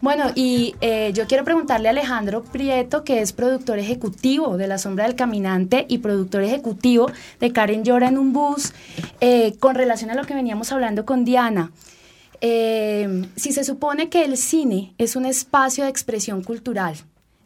Bueno, 0.00 0.30
y 0.36 0.76
eh, 0.80 1.12
yo 1.12 1.26
quiero 1.26 1.42
preguntarle 1.42 1.88
a 1.88 1.90
Alejandro 1.90 2.44
Prieto, 2.44 3.02
que 3.02 3.20
es 3.20 3.32
productor 3.32 3.80
ejecutivo 3.80 4.56
de 4.56 4.68
La 4.68 4.78
Sombra 4.78 5.06
del 5.06 5.16
Caminante 5.16 5.86
y 5.88 5.98
productor 5.98 6.44
ejecutivo 6.44 7.10
de 7.40 7.52
Karen 7.52 7.82
Llora 7.82 8.06
en 8.06 8.16
un 8.16 8.32
bus, 8.32 8.72
eh, 9.20 9.56
con 9.58 9.74
relación 9.74 10.10
a 10.10 10.14
lo 10.14 10.24
que 10.24 10.34
veníamos 10.34 10.70
hablando 10.70 11.04
con 11.04 11.24
Diana. 11.24 11.72
Eh, 12.40 13.26
si 13.34 13.52
se 13.52 13.64
supone 13.64 14.08
que 14.08 14.24
el 14.24 14.36
cine 14.36 14.94
es 14.98 15.16
un 15.16 15.26
espacio 15.26 15.82
de 15.82 15.90
expresión 15.90 16.44
cultural, 16.44 16.94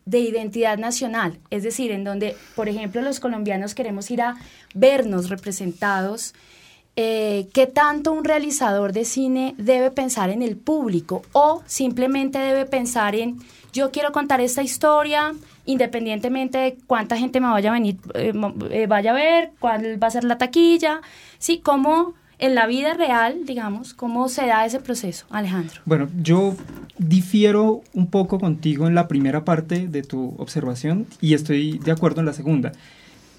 de 0.04 0.18
identidad 0.18 0.76
nacional, 0.76 1.38
es 1.48 1.62
decir, 1.62 1.90
en 1.90 2.04
donde, 2.04 2.36
por 2.54 2.68
ejemplo, 2.68 3.00
los 3.00 3.18
colombianos 3.18 3.74
queremos 3.74 4.10
ir 4.10 4.20
a 4.20 4.36
vernos 4.74 5.30
representados, 5.30 6.34
eh, 6.96 7.48
¿qué 7.54 7.66
tanto 7.66 8.12
un 8.12 8.24
realizador 8.24 8.92
de 8.92 9.04
cine 9.04 9.54
debe 9.58 9.90
pensar 9.90 10.30
en 10.30 10.42
el 10.42 10.56
público 10.56 11.22
o 11.32 11.62
simplemente 11.66 12.38
debe 12.38 12.66
pensar 12.66 13.14
en 13.14 13.38
yo 13.72 13.90
quiero 13.90 14.12
contar 14.12 14.40
esta 14.40 14.62
historia 14.62 15.32
independientemente 15.64 16.58
de 16.58 16.76
cuánta 16.86 17.16
gente 17.16 17.40
me 17.40 17.48
vaya 17.48 17.70
a 17.70 17.72
venir, 17.72 17.96
eh, 18.14 18.32
eh, 18.70 18.86
vaya 18.86 19.12
a 19.12 19.14
ver, 19.14 19.52
cuál 19.60 20.02
va 20.02 20.08
a 20.08 20.10
ser 20.10 20.24
la 20.24 20.38
taquilla, 20.38 21.00
sí, 21.38 21.60
cómo 21.62 22.14
en 22.38 22.56
la 22.56 22.66
vida 22.66 22.94
real, 22.94 23.46
digamos, 23.46 23.94
cómo 23.94 24.28
se 24.28 24.46
da 24.46 24.66
ese 24.66 24.80
proceso, 24.80 25.26
Alejandro. 25.30 25.80
Bueno, 25.84 26.08
yo 26.20 26.56
difiero 26.98 27.82
un 27.94 28.08
poco 28.08 28.40
contigo 28.40 28.88
en 28.88 28.96
la 28.96 29.06
primera 29.06 29.44
parte 29.44 29.86
de 29.86 30.02
tu 30.02 30.34
observación 30.38 31.06
y 31.20 31.34
estoy 31.34 31.78
de 31.78 31.92
acuerdo 31.92 32.20
en 32.20 32.26
la 32.26 32.32
segunda. 32.32 32.72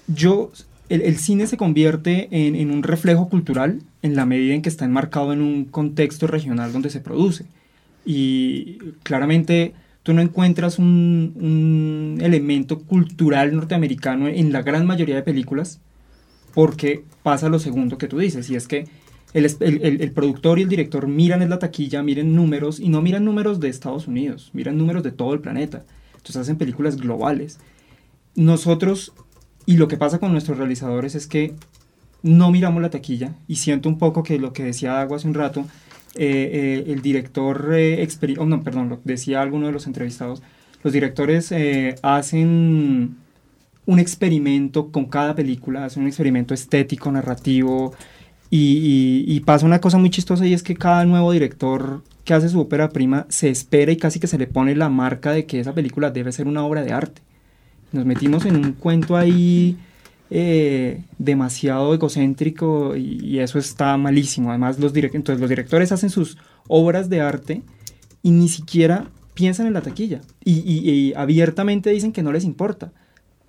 Yo, 0.06 0.50
el, 0.88 1.16
cine 1.16 1.46
se 1.46 1.56
convierte 1.56 2.28
en, 2.30 2.70
un 2.70 2.82
reflejo 2.82 3.28
cultural 3.28 3.80
en 4.02 4.14
la 4.16 4.26
medida 4.26 4.54
en 4.54 4.62
que 4.62 4.68
está 4.68 4.84
enmarcado 4.84 5.32
en 5.32 5.40
un 5.40 5.64
contexto 5.64 6.26
regional 6.26 6.72
donde 6.72 6.90
se 6.90 7.00
produce. 7.00 7.46
Y 8.04 8.78
claramente 9.02 9.74
tú 10.02 10.12
no 10.12 10.20
encuentras 10.20 10.78
un, 10.78 12.18
elemento 12.20 12.80
cultural 12.80 13.54
norteamericano 13.54 14.28
en 14.28 14.52
la 14.52 14.62
gran 14.62 14.86
mayoría 14.86 15.16
de 15.16 15.22
películas 15.22 15.80
porque 16.54 17.04
pasa 17.22 17.48
lo 17.48 17.58
segundo 17.58 17.98
que 17.98 18.06
tú 18.06 18.18
dices, 18.18 18.48
y 18.48 18.54
es 18.54 18.68
que 18.68 18.86
el, 19.34 20.12
productor 20.12 20.60
y 20.60 20.62
el 20.62 20.68
director 20.68 21.08
miran 21.08 21.42
en 21.42 21.50
la 21.50 21.58
taquilla, 21.58 22.04
miran 22.04 22.36
números, 22.36 22.78
y 22.78 22.88
no 22.88 23.02
miran 23.02 23.24
números 23.24 23.58
de 23.58 23.68
Estados 23.68 24.06
Unidos, 24.06 24.50
miran 24.52 24.78
números 24.78 25.02
de 25.02 25.10
todo 25.10 25.34
el 25.34 25.40
planeta. 25.40 25.84
Entonces 26.12 26.36
hacen 26.36 26.56
películas 26.56 26.96
globales. 26.96 27.58
Nosotros, 28.36 29.12
y 29.66 29.76
lo 29.76 29.88
que 29.88 29.96
pasa 29.96 30.18
con 30.18 30.32
nuestros 30.32 30.58
realizadores 30.58 31.14
es 31.14 31.26
que 31.26 31.54
no 32.22 32.50
miramos 32.50 32.80
la 32.80 32.90
taquilla, 32.90 33.34
y 33.48 33.56
siento 33.56 33.88
un 33.88 33.98
poco 33.98 34.22
que 34.22 34.38
lo 34.38 34.52
que 34.52 34.64
decía 34.64 35.00
Agua 35.00 35.18
hace 35.18 35.28
un 35.28 35.34
rato, 35.34 35.66
eh, 36.16 36.84
eh, 36.86 36.92
el 36.92 37.02
director, 37.02 37.70
eh, 37.74 38.06
oh, 38.38 38.46
no, 38.46 38.62
perdón, 38.62 39.00
decía 39.04 39.42
alguno 39.42 39.66
de 39.66 39.72
los 39.72 39.86
entrevistados, 39.86 40.42
los 40.82 40.92
directores 40.92 41.50
eh, 41.52 41.96
hacen 42.02 43.16
un 43.86 43.98
experimento 43.98 44.90
con 44.90 45.06
cada 45.06 45.34
película, 45.34 45.84
hacen 45.84 46.02
un 46.02 46.08
experimento 46.08 46.54
estético, 46.54 47.10
narrativo, 47.12 47.94
y 48.56 49.40
pasa 49.40 49.66
una 49.66 49.80
cosa 49.80 49.98
muy 49.98 50.10
chistosa 50.10 50.46
y 50.46 50.52
es 50.54 50.62
que 50.62 50.76
cada 50.76 51.04
nuevo 51.04 51.32
director 51.32 52.04
que 52.24 52.34
hace 52.34 52.48
su 52.48 52.60
ópera 52.60 52.88
prima 52.90 53.26
se 53.28 53.50
espera 53.50 53.90
y 53.90 53.96
casi 53.96 54.20
que 54.20 54.28
se 54.28 54.38
le 54.38 54.46
pone 54.46 54.76
la 54.76 54.88
marca 54.88 55.32
de 55.32 55.44
que 55.44 55.60
esa 55.60 55.74
película 55.74 56.10
debe 56.10 56.32
ser 56.32 56.46
una 56.46 56.64
obra 56.64 56.82
de 56.82 56.92
arte. 56.92 57.20
Nos 57.94 58.04
metimos 58.04 58.44
en 58.44 58.56
un 58.56 58.72
cuento 58.72 59.16
ahí 59.16 59.78
eh, 60.30 61.02
demasiado 61.18 61.94
egocéntrico 61.94 62.96
y, 62.96 63.38
eso 63.38 63.58
está 63.58 63.96
malísimo. 63.96 64.50
Además, 64.50 64.78
los, 64.78 64.94
entonces, 64.94 65.40
los 65.40 65.48
directores 65.48 65.92
hacen 65.92 66.10
sus 66.10 66.36
obras 66.68 67.08
de 67.08 67.20
arte 67.20 67.62
y 68.22 68.30
ni 68.30 68.48
siquiera 68.48 69.10
piensan 69.34 69.66
en 69.66 69.72
la 69.72 69.82
taquilla 69.82 70.20
y 70.44 71.12
abiertamente 71.16 71.90
dicen 71.90 72.12
que 72.12 72.22
no 72.22 72.32
les 72.32 72.44
importa. 72.44 72.92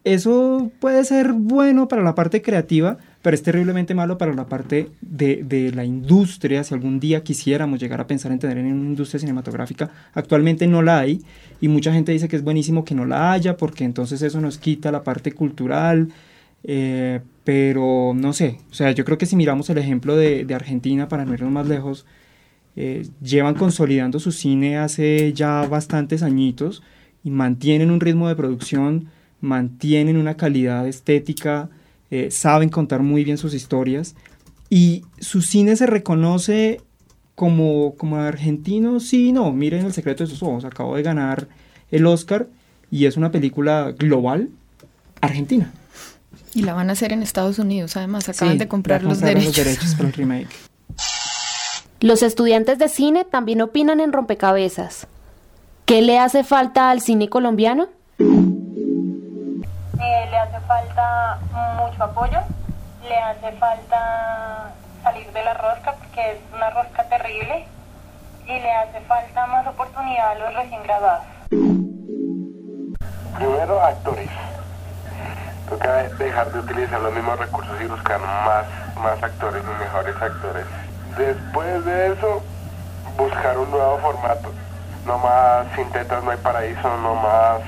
Eso 0.05 0.71
puede 0.79 1.03
ser 1.03 1.33
bueno 1.33 1.87
para 1.87 2.03
la 2.03 2.13
parte 2.13 2.43
creativa, 2.43 2.97
pero 3.23 3.33
es 3.35 3.41
terriblemente 3.41 3.95
malo 3.95 4.19
para 4.19 4.33
la 4.35 4.47
parte 4.47 4.91
de, 5.01 5.43
de 5.43 5.71
la 5.71 5.83
industria. 5.83 6.63
Si 6.63 6.75
algún 6.75 6.99
día 6.99 7.23
quisiéramos 7.23 7.79
llegar 7.79 7.99
a 7.99 8.07
pensar 8.07 8.31
en 8.31 8.37
tener 8.39 8.59
en 8.59 8.67
una 8.67 8.89
industria 8.89 9.19
cinematográfica, 9.19 9.89
actualmente 10.13 10.67
no 10.67 10.83
la 10.83 10.99
hay 10.99 11.23
y 11.59 11.69
mucha 11.69 11.91
gente 11.91 12.11
dice 12.11 12.27
que 12.27 12.35
es 12.35 12.43
buenísimo 12.43 12.85
que 12.85 12.93
no 12.95 13.05
la 13.05 13.31
haya 13.31 13.57
porque 13.57 13.83
entonces 13.83 14.21
eso 14.21 14.39
nos 14.41 14.59
quita 14.59 14.91
la 14.91 15.03
parte 15.03 15.31
cultural. 15.33 16.09
eh, 16.63 17.21
pero 17.43 18.13
no 18.15 18.33
sé, 18.33 18.59
o 18.71 18.73
sea, 18.73 18.91
yo 18.91 19.05
creo 19.05 19.17
que 19.19 19.27
si 19.27 19.35
miramos 19.35 19.69
el 19.69 19.77
ejemplo 19.77 20.15
de, 20.15 20.45
de 20.45 20.55
Argentina, 20.55 21.07
para 21.07 21.25
no 21.25 21.33
irnos 21.33 21.51
más 21.51 21.67
lejos, 21.67 22.05
eh, 22.75 23.07
llevan 23.21 23.55
consolidando 23.55 24.19
su 24.19 24.31
cine 24.31 24.77
hace 24.77 25.33
ya 25.33 25.67
bastantes 25.67 26.23
añitos 26.23 26.83
y 27.23 27.29
mantienen 27.31 27.91
un 27.91 27.99
ritmo 28.01 28.27
de 28.27 28.35
producción, 28.35 29.09
mantienen 29.45 30.17
una 30.17 30.35
calidad 30.35 30.87
estética, 30.87 31.69
eh, 32.11 32.29
saben 32.31 32.69
contar 32.69 33.01
muy 33.01 33.23
bien 33.23 33.37
sus 33.37 33.53
historias 33.53 34.15
y 34.69 35.03
su 35.19 35.41
cine 35.41 35.75
se 35.75 35.85
reconoce 35.85 36.81
como, 37.35 37.95
como 37.95 38.17
argentino, 38.17 38.99
sí, 38.99 39.31
no, 39.31 39.51
miren 39.51 39.85
El 39.85 39.93
secreto 39.93 40.23
de 40.23 40.29
sus 40.29 40.41
ojos, 40.41 40.65
acabo 40.65 40.95
de 40.95 41.03
ganar 41.03 41.47
el 41.91 42.05
Oscar 42.05 42.47
y 42.91 43.05
es 43.05 43.17
una 43.17 43.31
película 43.31 43.93
global 43.97 44.49
argentina. 45.21 45.71
Y 46.53 46.61
la 46.63 46.73
van 46.73 46.89
a 46.89 46.93
hacer 46.93 47.11
en 47.11 47.21
Estados 47.21 47.59
Unidos, 47.59 47.97
además, 47.97 48.29
acaban 48.29 48.53
Sí, 48.53 48.59
de 48.59 48.67
comprar 48.67 49.03
los 49.03 49.19
derechos. 49.19 49.57
los 49.57 49.65
derechos 49.65 49.95
para 49.95 50.07
el 50.07 50.13
remake. 50.13 50.47
Los 51.99 52.23
estudiantes 52.23 52.77
de 52.77 52.87
cine 52.87 53.25
también 53.25 53.61
opinan 53.61 53.99
en 53.99 54.13
rompecabezas. 54.13 55.07
¿Qué 55.85 56.01
le 56.01 56.17
hace 56.19 56.43
falta 56.43 56.89
al 56.89 57.01
cine 57.01 57.29
colombiano? 57.29 57.87
Apoyo, 62.05 62.39
le 63.07 63.17
hace 63.17 63.51
falta 63.53 64.71
salir 65.03 65.31
de 65.31 65.43
la 65.43 65.53
rosca 65.53 65.93
porque 65.93 66.31
es 66.31 66.37
una 66.53 66.69
rosca 66.69 67.03
terrible 67.09 67.67
y 68.45 68.59
le 68.59 68.71
hace 68.71 69.01
falta 69.01 69.45
más 69.47 69.67
oportunidad 69.67 70.31
a 70.31 70.35
los 70.35 70.53
recién 70.53 70.83
graduados. 70.83 71.23
Primero, 73.35 73.81
actores. 73.81 74.29
Toca 75.69 76.03
dejar 76.03 76.51
de 76.51 76.59
utilizar 76.59 77.01
los 77.01 77.13
mismos 77.13 77.39
recursos 77.39 77.81
y 77.81 77.85
buscar 77.85 78.19
más, 78.19 78.65
más 78.97 79.21
actores 79.21 79.63
y 79.63 79.83
mejores 79.83 80.15
actores. 80.21 80.65
Después 81.17 81.85
de 81.85 82.13
eso, 82.13 82.43
buscar 83.17 83.57
un 83.57 83.71
nuevo 83.71 83.97
formato. 83.97 84.51
No 85.05 85.17
más 85.17 85.65
sin 85.75 85.89
tetas 85.91 86.23
no 86.23 86.31
hay 86.31 86.37
paraíso, 86.37 86.97
no 86.97 87.15
más, 87.15 87.61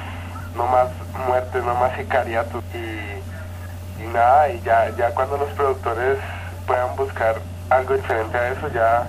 no 0.55 0.67
más 0.67 0.89
muertes, 1.27 1.63
no 1.63 1.73
más 1.75 1.95
sicariatos. 1.97 2.63
Y, 2.73 3.16
nada, 4.03 4.49
y 4.49 4.61
ya, 4.61 4.89
ya 4.97 5.13
cuando 5.13 5.37
los 5.37 5.49
productores 5.51 6.17
puedan 6.65 6.95
buscar 6.95 7.41
algo 7.69 7.93
diferente 7.95 8.37
a 8.37 8.49
eso, 8.49 8.67
ya 8.69 9.07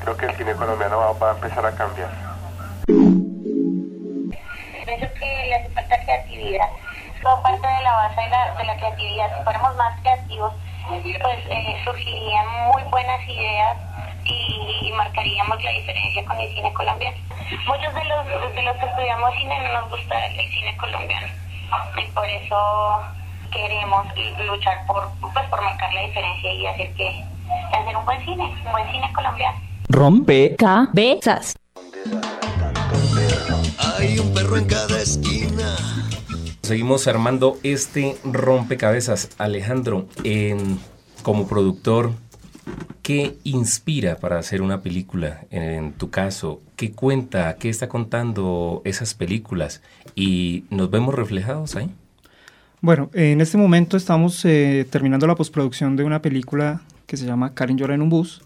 creo 0.00 0.16
que 0.16 0.26
el 0.26 0.36
cine 0.36 0.54
colombiano 0.54 1.16
va, 1.20 1.30
a 1.30 1.34
empezar 1.34 1.64
a 1.66 1.72
cambiar. 1.72 2.10
Pienso 4.84 5.14
que 5.14 5.46
le 5.48 5.54
hace 5.54 5.70
falta 5.70 6.04
creatividad. 6.04 6.68
Todo 7.22 7.42
parte 7.42 7.66
de 7.66 7.82
la 7.82 7.92
base 7.92 8.20
de 8.20 8.28
la, 8.28 8.54
de 8.54 8.64
la 8.64 8.76
creatividad. 8.76 9.38
Si 9.38 9.44
fuéramos 9.44 9.76
más 9.76 10.00
creativos, 10.00 10.52
pues 10.88 11.38
eh, 11.48 11.80
surgirían 11.84 12.46
muy 12.72 12.82
buenas 12.90 13.22
ideas 13.28 13.76
y, 14.24 14.88
y 14.88 14.92
marcaríamos 14.92 15.62
la 15.62 15.70
diferencia 15.70 16.24
con 16.24 16.38
el 16.38 16.54
cine 16.54 16.72
colombiano. 16.72 17.16
Muchos 17.66 17.94
de 17.94 18.04
los, 18.04 18.54
de 18.54 18.62
los 18.62 18.76
que 18.76 18.86
estudiamos 18.86 19.34
cine 19.34 19.60
no 19.60 19.80
nos 19.80 19.90
gusta 19.90 20.26
el 20.26 20.50
cine 20.50 20.76
colombiano 20.76 21.42
y 21.96 22.06
por 22.12 22.26
eso 22.28 23.00
queremos 23.52 24.06
luchar 24.46 24.86
por, 24.86 25.08
pues, 25.20 25.46
por 25.48 25.62
marcar 25.62 25.92
la 25.94 26.02
diferencia 26.02 26.52
y 26.52 26.66
hacer 26.66 26.92
que 26.94 27.24
hacer 27.72 27.96
un 27.96 28.04
buen 28.04 28.24
cine, 28.24 28.44
un 28.66 28.72
buen 28.72 28.90
cine 28.90 29.12
colombiano. 29.14 29.58
Rompe 29.88 30.56
cabezas. 30.56 31.54
Hay 33.98 34.18
un 34.18 34.32
perro 34.34 34.56
en 34.56 34.64
cada 34.66 35.00
esquina. 35.00 35.76
Seguimos 36.62 37.06
armando 37.06 37.58
este 37.62 38.16
rompecabezas. 38.24 39.30
Alejandro, 39.38 40.06
en- 40.24 40.78
como 41.22 41.46
productor, 41.46 42.12
¿Qué 43.02 43.36
inspira 43.42 44.18
para 44.18 44.38
hacer 44.38 44.62
una 44.62 44.82
película? 44.82 45.40
En 45.50 45.92
tu 45.94 46.10
caso, 46.10 46.60
¿qué 46.76 46.92
cuenta? 46.92 47.56
¿Qué 47.56 47.68
está 47.68 47.88
contando 47.88 48.80
esas 48.84 49.14
películas? 49.14 49.82
¿Y 50.14 50.64
nos 50.70 50.88
vemos 50.88 51.12
reflejados 51.12 51.74
ahí? 51.74 51.90
Bueno, 52.82 53.10
en 53.14 53.40
este 53.40 53.58
momento 53.58 53.96
estamos 53.96 54.44
eh, 54.44 54.84
terminando 54.90 55.28
la 55.28 55.36
postproducción 55.36 55.94
de 55.94 56.02
una 56.02 56.20
película 56.20 56.82
que 57.06 57.16
se 57.16 57.24
llama 57.26 57.54
Karen 57.54 57.78
llora 57.78 57.94
en 57.94 58.02
un 58.02 58.08
bus, 58.08 58.42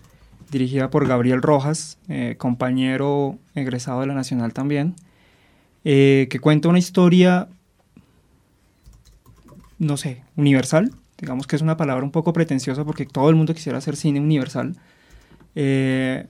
dirigida 0.51 0.91
por 0.91 1.09
Gabriel 1.09 1.41
Rojas, 1.41 1.97
eh, 2.11 2.35
compañero 2.37 3.39
egresado 3.55 4.03
de 4.03 4.09
la 4.09 4.13
Nacional 4.13 4.53
también, 4.53 4.95
eh, 5.85 6.27
que 6.29 6.39
cuenta 6.39 6.69
una 6.69 6.79
historia, 6.79 7.49
no 9.79 9.97
sé, 9.97 10.23
universal, 10.37 10.93
digamos 11.17 11.47
que 11.47 11.57
es 11.57 11.63
una 11.63 11.79
palabra 11.79 12.05
un 12.05 12.11
poco 12.11 12.35
pretenciosa 12.35 12.85
porque 12.85 13.07
todo 13.07 13.31
el 13.31 13.37
mundo 13.37 13.55
quisiera 13.55 13.79
hacer 13.79 13.97
cine 13.97 14.21
universal. 14.21 14.77
Eh, 15.55 16.27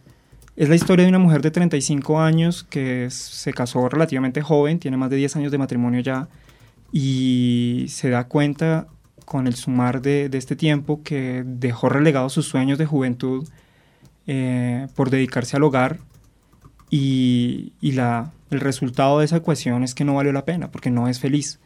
es 0.54 0.68
la 0.68 0.76
historia 0.76 1.02
de 1.02 1.08
una 1.08 1.18
mujer 1.18 1.42
de 1.42 1.50
35 1.50 2.20
años 2.20 2.62
que 2.62 3.08
se 3.10 3.52
casó 3.52 3.88
relativamente 3.88 4.42
joven, 4.42 4.78
tiene 4.78 4.96
más 4.96 5.10
de 5.10 5.16
10 5.16 5.34
años 5.34 5.50
de 5.50 5.58
matrimonio 5.58 5.98
ya, 6.02 6.28
y 6.98 7.84
se 7.88 8.08
da 8.08 8.24
cuenta 8.24 8.86
con 9.26 9.46
el 9.46 9.54
sumar 9.54 10.00
de, 10.00 10.30
este 10.32 10.56
tiempo 10.56 11.02
que 11.02 11.42
dejó 11.44 11.90
relegados 11.90 12.32
sus 12.32 12.48
sueños 12.48 12.78
de 12.78 12.86
juventud 12.86 13.46
eh, 14.26 14.86
por 14.94 15.10
dedicarse 15.10 15.58
al 15.58 15.64
hogar 15.64 15.98
y, 16.88 17.74
y 17.82 17.92
la, 17.92 18.32
el 18.50 18.60
resultado 18.60 19.18
de 19.18 19.26
esa 19.26 19.36
ecuación 19.36 19.82
es 19.82 19.94
que 19.94 20.06
no 20.06 20.14
valió 20.14 20.32
la 20.32 20.46
pena 20.46 20.70
porque 20.70 20.90
no 20.90 21.06
es 21.06 21.20
feliz. 21.20 21.60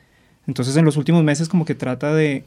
Entonces 0.49 0.77
en 0.77 0.85
los 0.85 0.97
últimos 0.97 1.23
meses 1.23 1.49
como 1.49 1.65
que 1.65 1.77
trata 1.77 2.13
de, 2.13 2.43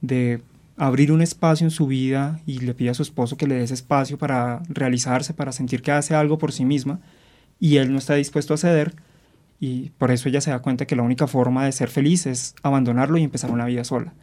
de 0.00 0.40
abrir 0.78 1.12
un 1.12 1.20
espacio 1.20 1.66
en 1.66 1.70
su 1.70 1.86
vida 1.86 2.40
y 2.46 2.60
le 2.60 2.72
pide 2.72 2.88
a 2.88 2.94
su 2.94 3.02
esposo 3.02 3.36
que 3.36 3.46
le 3.46 3.56
dé 3.56 3.64
ese 3.64 3.74
espacio 3.74 4.16
para 4.16 4.62
realizarse, 4.70 5.34
para 5.34 5.52
sentir 5.52 5.82
que 5.82 5.92
hace 5.92 6.14
algo 6.14 6.38
por 6.38 6.52
sí 6.52 6.64
misma 6.64 6.98
y 7.60 7.76
él 7.76 7.92
no 7.92 7.98
está 7.98 8.14
dispuesto 8.14 8.54
a 8.54 8.56
ceder 8.56 8.94
y 9.58 9.90
por 9.90 10.10
eso 10.10 10.28
ella 10.28 10.40
se 10.40 10.50
da 10.50 10.60
cuenta 10.60 10.86
que 10.86 10.96
la 10.96 11.02
única 11.02 11.26
forma 11.26 11.64
de 11.64 11.72
ser 11.72 11.88
feliz 11.88 12.26
es 12.26 12.54
abandonarlo 12.62 13.16
y 13.18 13.22
empezar 13.22 13.50
una 13.50 13.66
vida 13.66 13.84
sola. 13.84 14.14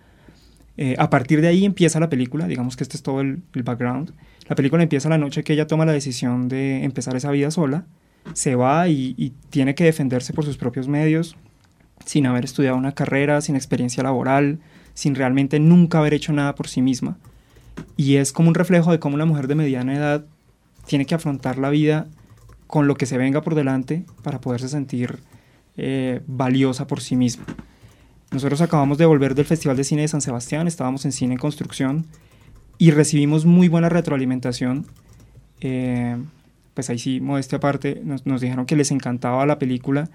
Eh, 0.78 0.96
a 0.98 1.10
partir 1.10 1.42
de 1.42 1.48
ahí 1.48 1.66
empieza 1.66 2.00
la 2.00 2.10
película, 2.10 2.48
digamos 2.48 2.76
que 2.76 2.84
este 2.84 2.98
es 2.98 3.04
todo 3.04 3.22
el, 3.22 3.44
background. 3.54 4.14
La 4.48 4.56
película 4.56 4.84
empieza 4.84 5.10
la 5.10 5.18
noche 5.18 5.44
que 5.44 5.54
ella 5.54 5.68
toma 5.68 5.86
la 5.86 5.92
decisión 5.92 6.50
de 6.50 6.84
empezar 6.84 7.16
esa 7.16 7.32
vida 7.32 7.52
sola, 7.52 7.86
se 8.34 8.56
va 8.56 8.88
y 8.88 9.34
tiene 9.50 9.76
que 9.76 9.84
defenderse 9.84 10.34
por 10.34 10.46
sus 10.46 10.58
propios 10.58 10.88
medios, 10.88 11.36
sin 12.06 12.26
haber 12.26 12.46
estudiado 12.46 12.78
una 12.78 12.94
carrera, 12.94 13.42
sin 13.42 13.56
experiencia 13.56 14.04
laboral, 14.04 14.60
sin 14.94 15.16
realmente 15.16 15.60
nunca 15.60 16.00
haber 16.00 16.14
hecho 16.14 16.34
nada 16.34 16.56
por 16.56 16.68
sí 16.68 16.82
misma. 16.82 17.18
Y 17.98 18.16
es 18.16 18.32
como 18.32 18.50
un 18.50 18.56
reflejo 18.56 18.92
de 18.92 19.00
cómo 19.00 19.16
una 19.16 19.26
mujer 19.26 19.48
de 19.48 19.56
mediana 19.56 19.96
edad 19.96 20.26
tiene 20.86 21.06
que 21.06 21.16
afrontar 21.16 21.58
la 21.58 21.70
vida 21.70 22.08
con 22.74 22.88
lo 22.88 22.96
que 22.96 23.06
se 23.06 23.20
venga 23.20 23.44
por 23.44 23.54
delante 23.54 24.04
para 24.24 24.42
poderse 24.42 24.68
sentir 24.68 25.20
eh, 25.78 26.22
valiosa 26.26 26.88
por 26.88 27.02
sí 27.02 27.16
misma. 27.16 27.46
Nosotros 28.32 28.62
acabamos 28.62 28.98
de 28.98 29.06
volver 29.06 29.36
del 29.36 29.46
Festival 29.46 29.78
de 29.78 29.84
Cine 29.84 30.02
de 30.02 30.08
San 30.08 30.22
Sebastián, 30.22 30.66
estábamos 30.68 31.06
en 31.06 31.12
Cine 31.12 31.34
en 31.34 31.40
Construcción 31.40 32.08
y 32.80 32.90
recibimos 32.90 33.46
muy 33.46 33.68
buena 33.68 33.90
retroalimentación. 33.90 34.88
Eh, 35.62 36.18
pues 36.74 36.90
ahí 36.90 36.98
sí, 36.98 37.22
modestia 37.22 37.60
aparte, 37.60 38.02
nos, 38.04 38.26
nos 38.26 38.42
dijeron 38.42 38.66
que 38.66 38.76
les 38.76 38.90
encantaba 38.90 39.46
la 39.46 39.60
película, 39.60 40.10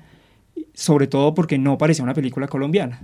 sobre 0.75 1.07
todo 1.07 1.35
porque 1.35 1.59
no 1.59 1.79
parecía 1.79 2.03
una 2.03 2.15
película 2.15 2.49
colombiana. 2.49 3.01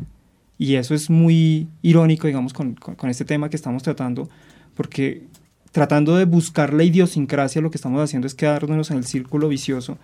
Y 0.59 0.75
eso 0.75 0.97
es 0.97 1.11
muy 1.11 1.69
irónico, 1.81 2.27
digamos, 2.27 2.53
con, 2.53 2.75
con, 2.75 2.97
con, 2.97 3.09
este 3.09 3.25
tema 3.25 3.51
que 3.51 3.57
estamos 3.57 3.85
tratando, 3.85 4.29
porque 4.75 5.23
tratando 5.75 6.17
de 6.17 6.25
buscar 6.25 6.73
la 6.73 6.85
idiosincrasia, 6.85 7.61
lo 7.61 7.69
que 7.69 7.79
estamos 7.79 8.01
haciendo 8.01 8.29
es 8.29 8.35
quedarnos 8.35 8.93
en 8.93 8.99
el 8.99 9.05
círculo 9.05 9.49
vicioso 9.49 9.99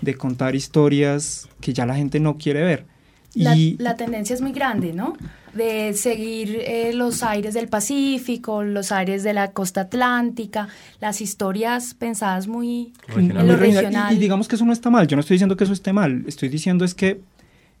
de 0.00 0.16
contar 0.16 0.56
historias 0.56 1.48
que 1.60 1.72
ya 1.72 1.86
la 1.86 1.94
gente 1.94 2.18
no 2.18 2.38
quiere 2.38 2.64
ver. 2.64 2.86
La, 3.34 3.56
y, 3.56 3.76
la 3.78 3.96
tendencia 3.96 4.34
es 4.34 4.40
muy 4.40 4.50
grande, 4.50 4.92
¿no? 4.92 5.16
De 5.54 5.92
seguir 5.92 6.58
eh, 6.66 6.92
los 6.92 7.22
aires 7.22 7.54
del 7.54 7.68
Pacífico, 7.68 8.64
los 8.64 8.90
aires 8.90 9.22
de 9.22 9.32
la 9.32 9.52
costa 9.52 9.82
atlántica, 9.82 10.66
las 11.00 11.20
historias 11.20 11.94
pensadas 11.94 12.48
muy 12.48 12.92
regional. 13.06 13.42
en 13.42 13.46
lo 13.46 13.56
regional. 13.56 14.12
Y, 14.12 14.16
y, 14.16 14.18
digamos 14.18 14.48
que 14.48 14.56
eso 14.56 14.64
no 14.64 14.72
está 14.72 14.90
mal, 14.90 15.06
yo 15.06 15.16
no 15.16 15.20
estoy 15.20 15.36
diciendo 15.36 15.56
que 15.56 15.62
eso 15.62 15.72
esté 15.72 15.92
mal, 15.92 16.24
estoy 16.26 16.48
diciendo 16.48 16.84
es 16.84 16.94
que 16.94 17.20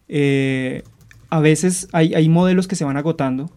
eh, 0.06 0.84
a 1.28 1.40
veces 1.40 1.88
hay, 1.90 2.14
hay, 2.14 2.28
modelos 2.28 2.68
que 2.68 2.76
se 2.76 2.84
van 2.84 2.96
agotando 2.96 3.50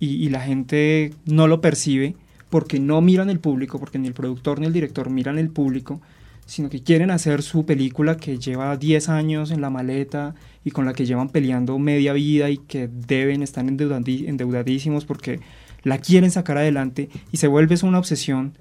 y, 0.00 0.14
y, 0.14 0.30
la 0.30 0.40
gente 0.40 1.12
no 1.26 1.46
lo 1.46 1.60
percibe 1.60 2.16
porque 2.50 2.80
no 2.80 3.00
miran 3.00 3.30
el 3.30 3.40
público, 3.40 3.78
porque 3.78 3.98
ni 3.98 4.08
el 4.08 4.14
productor 4.14 4.60
ni 4.60 4.66
el 4.66 4.72
director 4.72 5.10
miran 5.10 5.38
el 5.38 5.50
público, 5.50 6.00
sino 6.46 6.70
que 6.70 6.82
quieren 6.82 7.10
hacer 7.10 7.42
su 7.42 7.66
película 7.66 8.16
que 8.16 8.38
lleva 8.38 8.76
10 8.76 9.10
años 9.10 9.50
en 9.50 9.60
la 9.60 9.68
maleta 9.68 10.34
y 10.64 10.70
con 10.70 10.86
la 10.86 10.94
que 10.94 11.04
llevan 11.04 11.28
peleando 11.28 11.78
media 11.78 12.14
vida 12.14 12.48
y 12.48 12.56
que 12.56 12.88
deben 12.88 13.42
estar 13.42 13.66
endeudadísimos 13.66 15.04
porque 15.04 15.40
la 15.82 15.98
quieren 15.98 16.30
sacar 16.30 16.56
adelante 16.56 17.10
y 17.32 17.36
se 17.36 17.48
vuelve 17.48 17.74
eso 17.74 17.86
una 17.86 17.98
obsesión 17.98 18.56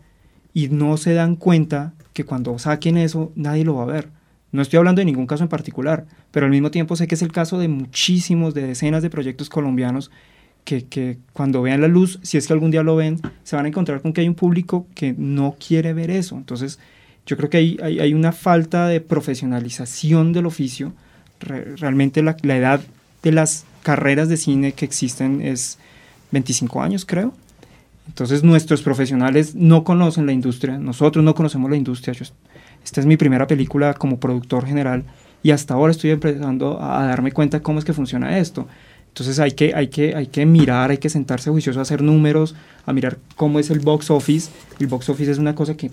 y 0.54 0.68
no 0.68 0.98
se 0.98 1.14
dan 1.14 1.36
cuenta 1.38 1.94
que 2.12 2.26
cuando 2.26 2.60
saquen 2.60 2.98
eso 2.98 3.32
nadie 3.36 3.64
lo 3.64 3.76
va 3.76 3.84
a 3.84 3.88
ver. 3.88 4.10
No 4.52 4.62
estoy 4.62 4.78
hablando 4.78 5.00
de 5.00 5.06
ningún 5.06 5.28
caso 5.28 5.44
en 5.44 5.50
particular, 5.50 6.08
pero 6.32 6.46
al 6.46 6.52
mismo 6.52 6.72
tiempo 6.72 6.96
sé 6.96 7.08
que 7.08 7.16
es 7.16 7.22
el 7.22 7.32
caso 7.32 7.60
de 7.60 7.68
muchísimos, 7.68 8.54
de 8.54 8.66
decenas 8.66 9.02
de 9.04 9.10
proyectos 9.10 9.50
colombianos 9.50 10.12
que, 10.68 10.84
que, 10.84 11.18
cuando 11.32 11.62
vean 11.62 11.80
la 11.80 11.88
luz, 11.88 12.20
si 12.24 12.38
es 12.38 12.46
que 12.46 12.52
algún 12.52 12.72
día 12.72 12.84
lo 12.84 12.98
ven, 12.98 13.22
se 13.46 13.56
van 13.56 13.64
a 13.64 13.70
encontrar 13.70 14.02
con 14.02 14.12
que 14.12 14.20
hay 14.20 14.28
un 14.28 14.36
público 14.36 14.86
que 14.96 15.16
no 15.18 15.56
quiere 15.66 15.94
ver 15.94 16.12
eso. 16.12 16.36
Entonces, 16.36 16.78
yo 17.26 17.38
creo 17.38 17.50
que 17.50 17.56
hay, 17.56 17.78
hay, 17.82 18.02
hay 18.02 18.14
una 18.14 18.34
falta 18.34 18.86
de 18.90 19.00
profesionalización 19.00 20.34
del 20.34 20.46
oficio. 20.46 20.92
Re, 21.40 21.78
realmente 21.78 22.22
la, 22.22 22.36
la, 22.42 22.58
edad 22.58 22.82
de 23.24 23.32
las 23.32 23.64
carreras 23.82 24.28
de 24.28 24.36
cine 24.36 24.74
que 24.74 24.84
existen 24.84 25.42
es 25.42 25.78
25 26.32 26.82
años, 26.82 27.06
creo. 27.06 27.34
Entonces 28.08 28.44
nuestros 28.44 28.82
profesionales 28.82 29.56
no 29.56 29.86
conocen 29.86 30.26
la 30.26 30.34
industria, 30.34 30.78
nosotros 30.78 31.24
no 31.24 31.34
conocemos 31.34 31.72
la 31.72 31.78
industria. 31.78 32.14
Yo, 32.14 32.26
esta 32.84 33.00
es 33.00 33.06
mi 33.06 33.16
primera 33.16 33.48
película 33.48 33.94
como 33.94 34.20
productor 34.20 34.66
general 34.66 35.06
y 35.44 35.52
hasta 35.52 35.76
ahora 35.76 35.92
estoy 35.92 36.10
empezando 36.10 36.78
a, 36.78 37.04
a 37.04 37.08
darme 37.08 37.32
cuenta 37.32 37.62
cómo 37.62 37.80
es 37.80 37.86
que 37.86 37.94
funciona 37.94 38.38
esto. 38.38 38.68
Entonces 39.18 39.40
hay 39.40 39.54
que, 39.54 39.74
hay, 39.74 39.88
que, 39.88 40.16
hay 40.16 40.28
que 40.28 40.46
mirar, 40.46 40.92
hay 40.92 41.00
que 41.00 41.10
sentarse 41.10 41.50
juicioso 41.50 41.80
a 41.80 41.82
hacer 41.82 42.04
números, 42.04 42.54
a 42.86 42.94
mirar 42.94 43.18
cómo 43.36 43.58
es 43.58 43.72
el 43.72 43.80
box 43.80 44.12
office. 44.12 44.52
El 44.80 44.86
box 44.86 45.10
office 45.10 45.32
es 45.32 45.40
una 45.40 45.56
cosa 45.56 45.76
que 45.76 45.90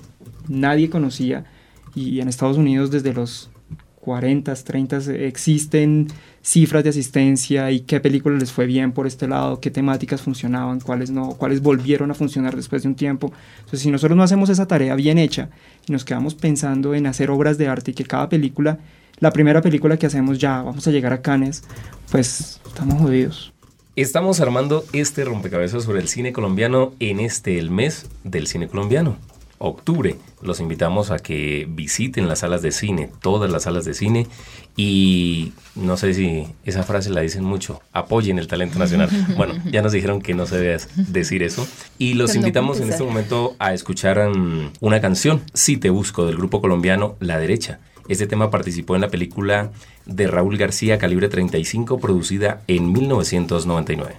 nadie 0.46 0.90
conocía 0.90 1.46
y 1.94 2.20
en 2.20 2.28
Estados 2.28 2.58
Unidos 2.58 2.90
desde 2.90 3.14
los 3.14 3.48
40, 4.04 4.54
30 4.54 4.98
existen 5.14 6.08
cifras 6.42 6.84
de 6.84 6.90
asistencia 6.90 7.70
y 7.70 7.80
qué 7.80 8.00
películas 8.00 8.38
les 8.38 8.52
fue 8.52 8.66
bien 8.66 8.92
por 8.92 9.06
este 9.06 9.26
lado, 9.26 9.60
qué 9.60 9.70
temáticas 9.70 10.20
funcionaban, 10.20 10.80
cuáles 10.80 11.10
no, 11.10 11.30
cuáles 11.30 11.62
volvieron 11.62 12.10
a 12.10 12.14
funcionar 12.14 12.54
después 12.54 12.82
de 12.82 12.88
un 12.88 12.96
tiempo. 12.96 13.32
Entonces, 13.60 13.80
si 13.80 13.90
nosotros 13.90 14.14
no 14.14 14.22
hacemos 14.22 14.50
esa 14.50 14.66
tarea 14.66 14.94
bien 14.94 15.16
hecha 15.16 15.48
y 15.88 15.92
nos 15.92 16.04
quedamos 16.04 16.34
pensando 16.34 16.94
en 16.94 17.06
hacer 17.06 17.30
obras 17.30 17.56
de 17.56 17.66
arte 17.66 17.92
y 17.92 17.94
que 17.94 18.04
cada 18.04 18.28
película, 18.28 18.78
la 19.20 19.30
primera 19.30 19.62
película 19.62 19.96
que 19.96 20.04
hacemos 20.04 20.38
ya 20.38 20.60
vamos 20.60 20.86
a 20.86 20.90
llegar 20.90 21.14
a 21.14 21.22
Cannes, 21.22 21.64
pues 22.10 22.60
estamos 22.66 23.00
jodidos. 23.00 23.54
Estamos 23.96 24.40
armando 24.40 24.84
este 24.92 25.24
rompecabezas 25.24 25.84
sobre 25.84 26.00
el 26.00 26.08
cine 26.08 26.34
colombiano 26.34 26.92
en 27.00 27.20
este 27.20 27.58
el 27.58 27.70
mes 27.70 28.10
del 28.22 28.48
cine 28.48 28.68
colombiano 28.68 29.16
octubre. 29.58 30.16
Los 30.42 30.60
invitamos 30.60 31.10
a 31.10 31.18
que 31.18 31.66
visiten 31.68 32.28
las 32.28 32.40
salas 32.40 32.62
de 32.62 32.72
cine, 32.72 33.10
todas 33.20 33.50
las 33.50 33.64
salas 33.64 33.84
de 33.84 33.94
cine, 33.94 34.26
y 34.76 35.52
no 35.74 35.96
sé 35.96 36.14
si 36.14 36.46
esa 36.64 36.82
frase 36.82 37.10
la 37.10 37.20
dicen 37.20 37.44
mucho, 37.44 37.80
apoyen 37.92 38.38
el 38.38 38.48
talento 38.48 38.78
nacional. 38.78 39.08
Bueno, 39.36 39.54
ya 39.70 39.82
nos 39.82 39.92
dijeron 39.92 40.20
que 40.20 40.34
no 40.34 40.46
se 40.46 40.58
debe 40.58 40.78
decir 40.96 41.42
eso. 41.42 41.66
Y 41.98 42.14
los 42.14 42.34
invitamos 42.34 42.80
en 42.80 42.90
este 42.90 43.02
momento 43.02 43.56
a 43.58 43.72
escuchar 43.72 44.18
um, 44.18 44.70
una 44.80 45.00
canción, 45.00 45.42
Si 45.54 45.76
te 45.76 45.90
busco, 45.90 46.26
del 46.26 46.36
grupo 46.36 46.60
colombiano 46.60 47.16
La 47.20 47.38
Derecha. 47.38 47.80
Este 48.08 48.26
tema 48.26 48.50
participó 48.50 48.94
en 48.94 49.00
la 49.00 49.08
película 49.08 49.72
de 50.04 50.26
Raúl 50.26 50.58
García 50.58 50.98
Calibre 50.98 51.28
35, 51.28 51.98
producida 51.98 52.62
en 52.66 52.92
1999. 52.92 54.14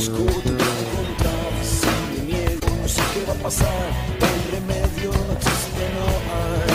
Busco, 0.00 0.24
te 0.40 0.50
voy 0.50 0.62
a 0.62 0.80
encontrar. 0.80 1.52
Si 1.62 1.86
me 2.10 2.32
niego, 2.32 2.68
no 2.80 2.88
sé 2.88 3.02
qué 3.12 3.24
va 3.26 3.34
a 3.34 3.42
pasar. 3.42 3.90
El 4.20 4.40
remedio 4.52 5.10
no 5.26 5.32
existe, 5.34 5.84
no 5.96 6.06
hay. 6.32 6.70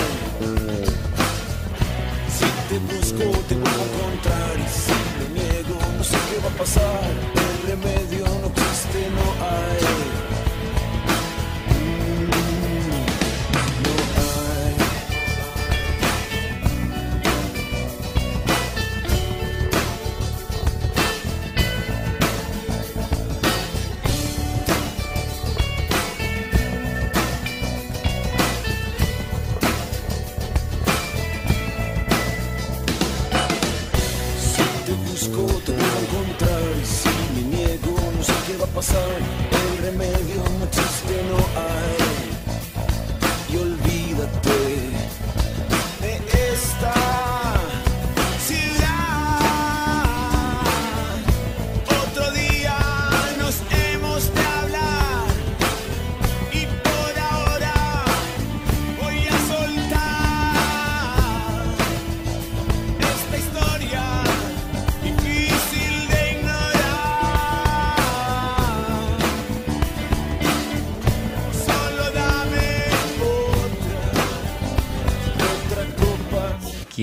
Si 2.37 2.47
te 2.69 2.77
busco, 2.79 3.25
te 3.47 3.55
voy 3.55 3.67
a 3.67 3.85
encontrar. 3.89 4.53
Y 4.59 4.67
si 4.69 4.95
me 5.33 5.97
no 5.97 6.03
sé 6.03 6.17
qué 6.29 6.37
va 6.43 6.49
a 6.49 6.57
pasar. 6.57 7.34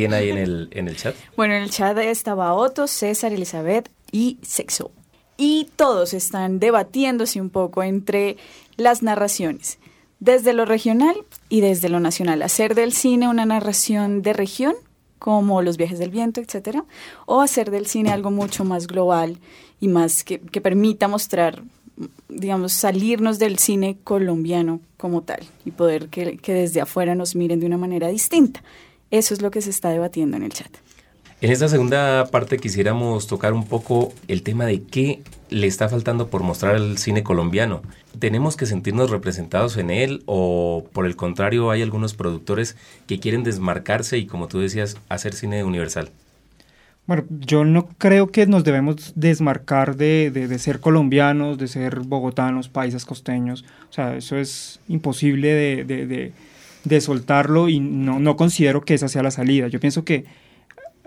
¿Quién 0.08 0.14
en 0.14 0.38
el, 0.38 0.68
en 0.72 0.88
el 0.88 0.96
chat? 0.96 1.14
Bueno, 1.36 1.54
en 1.54 1.62
el 1.62 1.70
chat 1.70 1.96
estaba 1.98 2.54
Otto, 2.54 2.88
César, 2.88 3.32
Elizabeth 3.32 3.88
y 4.10 4.38
Sexo. 4.42 4.90
Y 5.36 5.68
todos 5.76 6.12
están 6.12 6.58
debatiéndose 6.58 7.40
un 7.40 7.50
poco 7.50 7.84
entre 7.84 8.36
las 8.76 9.02
narraciones, 9.02 9.78
desde 10.18 10.52
lo 10.52 10.64
regional 10.64 11.14
y 11.48 11.60
desde 11.60 11.88
lo 11.88 12.00
nacional. 12.00 12.42
Hacer 12.42 12.74
del 12.74 12.92
cine 12.92 13.28
una 13.28 13.46
narración 13.46 14.22
de 14.22 14.32
región, 14.32 14.74
como 15.18 15.62
Los 15.62 15.76
viajes 15.76 16.00
del 16.00 16.10
viento, 16.10 16.40
etcétera, 16.40 16.84
o 17.26 17.40
hacer 17.40 17.70
del 17.70 17.86
cine 17.86 18.10
algo 18.10 18.32
mucho 18.32 18.64
más 18.64 18.88
global 18.88 19.38
y 19.80 19.86
más 19.86 20.24
que, 20.24 20.38
permita 20.38 21.06
mostrar, 21.06 21.62
digamos, 22.28 22.72
salirnos 22.72 23.38
del 23.38 23.58
cine 23.58 23.98
colombiano 24.02 24.80
como 24.96 25.22
tal 25.22 25.44
y 25.64 25.70
poder 25.70 26.08
que 26.08 26.54
desde 26.54 26.80
afuera 26.80 27.14
nos 27.14 27.36
miren 27.36 27.60
de 27.60 27.66
una 27.66 27.78
manera 27.78 28.08
distinta. 28.08 28.62
Eso 29.12 29.32
es 29.34 29.42
lo 29.42 29.52
que 29.52 29.60
se 29.60 29.70
está 29.70 29.90
debatiendo 29.90 30.36
en 30.36 30.42
el 30.42 30.52
chat. 30.52 30.72
En 31.40 31.50
esta 31.50 31.68
segunda 31.68 32.26
parte 32.30 32.56
quisiéramos 32.58 33.26
tocar 33.26 33.52
un 33.52 33.66
poco 33.66 34.12
el 34.28 34.42
tema 34.42 34.64
de 34.64 34.82
qué 34.82 35.22
le 35.50 35.66
está 35.66 35.88
faltando 35.88 36.28
por 36.28 36.42
mostrar 36.42 36.76
al 36.76 36.98
cine 36.98 37.22
colombiano. 37.22 37.82
¿Tenemos 38.18 38.56
que 38.56 38.64
sentirnos 38.64 39.10
representados 39.10 39.76
en 39.76 39.90
él 39.90 40.22
o 40.26 40.86
por 40.92 41.04
el 41.04 41.14
contrario 41.16 41.70
hay 41.70 41.82
algunos 41.82 42.14
productores 42.14 42.76
que 43.06 43.18
quieren 43.20 43.42
desmarcarse 43.42 44.18
y 44.18 44.26
como 44.26 44.46
tú 44.48 44.60
decías, 44.60 44.96
hacer 45.08 45.34
cine 45.34 45.62
universal? 45.64 46.10
Bueno, 47.08 47.24
yo 47.28 47.64
no 47.64 47.88
creo 47.98 48.28
que 48.30 48.46
nos 48.46 48.62
debemos 48.62 49.12
desmarcar 49.16 49.96
de, 49.96 50.30
de- 50.30 50.46
de 50.46 50.58
ser 50.60 50.78
colombianos, 50.78 51.58
de 51.58 51.66
ser 51.66 51.98
bogotanos, 52.00 52.68
paisas 52.68 53.04
costeños. 53.04 53.64
O 53.90 53.92
sea, 53.92 54.16
eso 54.16 54.36
es 54.36 54.78
imposible 54.88 55.48
de, 55.48 55.84
de- 55.84 56.32
de- 56.84 57.00
soltarlo 57.00 57.68
y 57.68 57.80
no, 57.80 58.18
no 58.20 58.36
considero 58.36 58.80
que 58.82 58.94
esa 58.94 59.08
sea 59.08 59.22
la 59.22 59.30
salida. 59.30 59.68
Yo 59.68 59.80
pienso 59.80 60.04
que, 60.04 60.24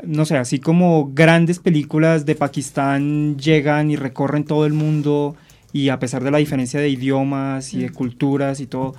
no 0.03 0.25
sé, 0.25 0.37
así 0.37 0.59
como 0.59 1.11
grandes 1.13 1.59
películas 1.59 2.25
de 2.25 2.35
Pakistán 2.35 3.37
llegan 3.37 3.91
y 3.91 3.95
recorren 3.95 4.43
todo 4.43 4.65
el 4.65 4.73
mundo 4.73 5.35
y 5.73 5.89
a 5.89 5.99
pesar 5.99 6.23
de 6.23 6.31
la 6.31 6.37
diferencia 6.37 6.79
de 6.79 6.89
idiomas 6.89 7.73
y 7.73 7.79
de 7.79 7.89
culturas 7.89 8.59
y 8.61 8.65
todo, 8.67 8.95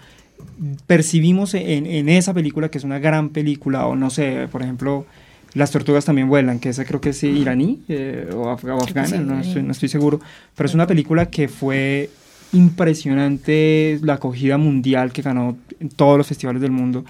percibimos 0.86 1.54
en, 1.54 1.86
en 1.86 2.08
esa 2.08 2.34
película 2.34 2.70
que 2.70 2.78
es 2.78 2.84
una 2.84 2.98
gran 2.98 3.30
película, 3.30 3.86
o 3.86 3.96
no 3.96 4.10
sé, 4.10 4.48
por 4.50 4.62
ejemplo, 4.62 5.06
Las 5.54 5.70
tortugas 5.70 6.04
también 6.04 6.28
vuelan, 6.28 6.58
que 6.58 6.68
esa 6.68 6.84
creo 6.84 7.00
que 7.00 7.10
es 7.10 7.22
iraní 7.22 7.80
eh, 7.88 8.28
o, 8.34 8.44
af- 8.54 8.64
o 8.68 8.82
afgana, 8.82 9.16
no, 9.22 9.40
estoy, 9.40 9.62
no 9.62 9.72
estoy 9.72 9.88
seguro, 9.88 10.20
pero 10.54 10.66
es 10.68 10.74
una 10.74 10.86
película 10.86 11.30
que 11.30 11.48
fue 11.48 12.10
impresionante 12.52 13.98
la 14.02 14.14
acogida 14.14 14.58
mundial 14.58 15.12
que 15.12 15.22
ganó 15.22 15.56
en 15.80 15.88
todos 15.88 16.18
los 16.18 16.26
festivales 16.26 16.62
del 16.62 16.70
mundo. 16.70 17.04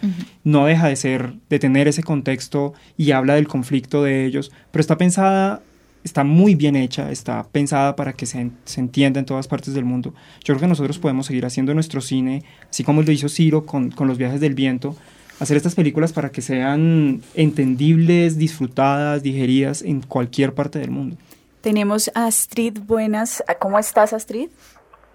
No 0.44 0.66
deja 0.66 0.88
de 0.88 0.96
ser, 0.96 1.34
de 1.48 1.58
tener 1.58 1.88
ese 1.88 2.02
contexto 2.02 2.74
y 2.96 3.12
habla 3.12 3.34
del 3.34 3.48
conflicto 3.48 4.02
de 4.02 4.26
ellos, 4.26 4.52
pero 4.70 4.80
está 4.80 4.96
pensada, 4.98 5.62
está 6.04 6.24
muy 6.24 6.54
bien 6.54 6.76
hecha, 6.76 7.10
está 7.10 7.46
pensada 7.50 7.96
para 7.96 8.12
que 8.12 8.26
se, 8.26 8.50
se 8.64 8.80
entienda 8.80 9.20
en 9.20 9.26
todas 9.26 9.48
partes 9.48 9.74
del 9.74 9.84
mundo. 9.84 10.14
Yo 10.44 10.54
creo 10.54 10.60
que 10.60 10.66
nosotros 10.68 10.98
podemos 10.98 11.26
seguir 11.26 11.46
haciendo 11.46 11.74
nuestro 11.74 12.00
cine, 12.00 12.42
así 12.70 12.84
como 12.84 13.02
lo 13.02 13.12
hizo 13.12 13.28
Ciro 13.28 13.66
con, 13.66 13.90
con 13.90 14.08
Los 14.08 14.18
viajes 14.18 14.40
del 14.40 14.54
viento, 14.54 14.96
hacer 15.38 15.56
estas 15.56 15.74
películas 15.74 16.12
para 16.12 16.30
que 16.30 16.42
sean 16.42 17.22
entendibles, 17.34 18.38
disfrutadas, 18.38 19.22
digeridas 19.22 19.82
en 19.82 20.00
cualquier 20.00 20.54
parte 20.54 20.78
del 20.78 20.90
mundo. 20.90 21.16
Tenemos 21.60 22.10
a 22.14 22.26
Astrid, 22.26 22.78
buenas. 22.86 23.42
¿Cómo 23.58 23.78
estás, 23.78 24.12
Astrid? 24.12 24.48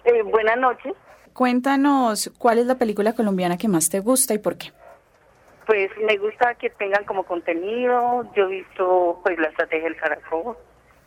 Eh, 0.03 0.21
buenas 0.23 0.57
noches. 0.57 0.93
Cuéntanos, 1.33 2.31
¿cuál 2.37 2.59
es 2.59 2.65
la 2.65 2.75
película 2.75 3.13
colombiana 3.13 3.57
que 3.57 3.67
más 3.67 3.89
te 3.89 3.99
gusta 3.99 4.33
y 4.33 4.39
por 4.39 4.57
qué? 4.57 4.71
Pues 5.65 5.89
me 6.05 6.17
gusta 6.17 6.55
que 6.55 6.69
tengan 6.71 7.05
como 7.05 7.23
contenido. 7.23 8.29
Yo 8.35 8.45
he 8.45 8.61
visto 8.61 9.19
pues 9.23 9.37
la 9.39 9.47
estrategia 9.47 9.85
del 9.85 9.95
caracol, 9.95 10.57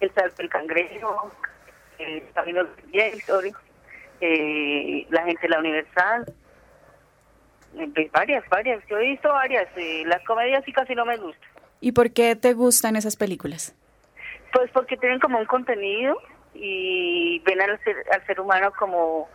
el 0.00 0.12
salto 0.14 0.36
del 0.36 0.48
cangrejo, 0.48 1.30
el 1.98 2.22
camino 2.32 2.64
del 2.64 3.54
eh, 4.20 5.06
la 5.10 5.24
gente 5.24 5.42
de 5.42 5.48
la 5.48 5.58
universal. 5.58 6.24
Eh, 7.76 7.90
pues, 7.94 8.10
varias, 8.12 8.48
varias. 8.48 8.82
Yo 8.88 8.98
he 8.98 9.10
visto 9.10 9.28
varias. 9.28 9.68
eh, 9.76 10.04
las 10.06 10.24
comedias 10.24 10.64
sí 10.64 10.72
casi 10.72 10.94
no 10.94 11.04
me 11.04 11.16
gustan. 11.16 11.50
¿Y 11.80 11.92
por 11.92 12.12
qué 12.12 12.34
te 12.36 12.54
gustan 12.54 12.96
esas 12.96 13.16
películas? 13.16 13.74
Pues 14.52 14.70
porque 14.70 14.96
tienen 14.96 15.18
como 15.18 15.38
un 15.38 15.46
contenido 15.46 16.16
y 16.54 17.40
ven 17.40 17.60
al 17.60 17.78
ser, 17.84 17.96
al 18.12 18.24
ser 18.26 18.40
humano 18.40 18.72
como 18.78 19.28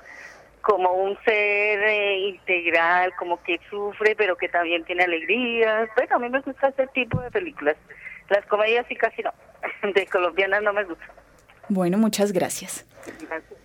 como 0.61 0.91
un 0.91 1.17
ser 1.23 1.79
eh, 1.79 2.19
integral, 2.29 3.13
como 3.17 3.41
que 3.43 3.59
sufre, 3.69 4.15
pero 4.15 4.35
que 4.35 4.49
también 4.49 4.83
tiene 4.83 5.03
alegrías. 5.03 5.89
Bueno, 5.95 6.15
a 6.17 6.19
mí 6.19 6.29
me 6.29 6.41
gusta 6.41 6.67
ese 6.67 6.87
tipo 6.87 7.19
de 7.21 7.31
películas. 7.31 7.77
Las 8.29 8.45
comedias 8.45 8.85
sí 8.87 8.95
casi 8.95 9.21
no. 9.23 9.33
De 9.93 10.05
colombianas 10.07 10.61
no 10.61 10.73
me 10.73 10.83
gustan. 10.83 11.09
Bueno, 11.69 11.97
muchas 11.97 12.31
gracias. 12.31 12.85
Gracias. 13.27 13.59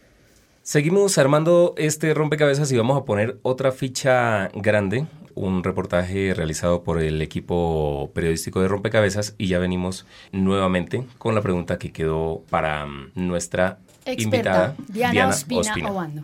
Seguimos 0.65 1.19
armando 1.19 1.75
este 1.77 2.15
rompecabezas 2.15 2.73
y 2.73 2.77
vamos 2.79 2.97
a 2.97 3.05
poner 3.05 3.39
otra 3.43 3.71
ficha 3.71 4.49
grande, 4.55 5.05
un 5.35 5.62
reportaje 5.62 6.33
realizado 6.33 6.83
por 6.85 7.03
el 7.03 7.21
equipo 7.21 8.11
periodístico 8.15 8.62
de 8.62 8.69
rompecabezas 8.69 9.35
y 9.37 9.49
ya 9.49 9.59
venimos 9.59 10.07
nuevamente 10.33 11.05
con 11.19 11.35
la 11.35 11.43
pregunta 11.43 11.79
que 11.79 11.93
quedó 11.93 12.45
para 12.49 12.87
mm, 12.87 13.11
nuestra 13.15 13.79
invitada 14.07 14.75
Diana, 14.89 15.29
Ospina, 15.29 15.75
Obando. 15.91 16.23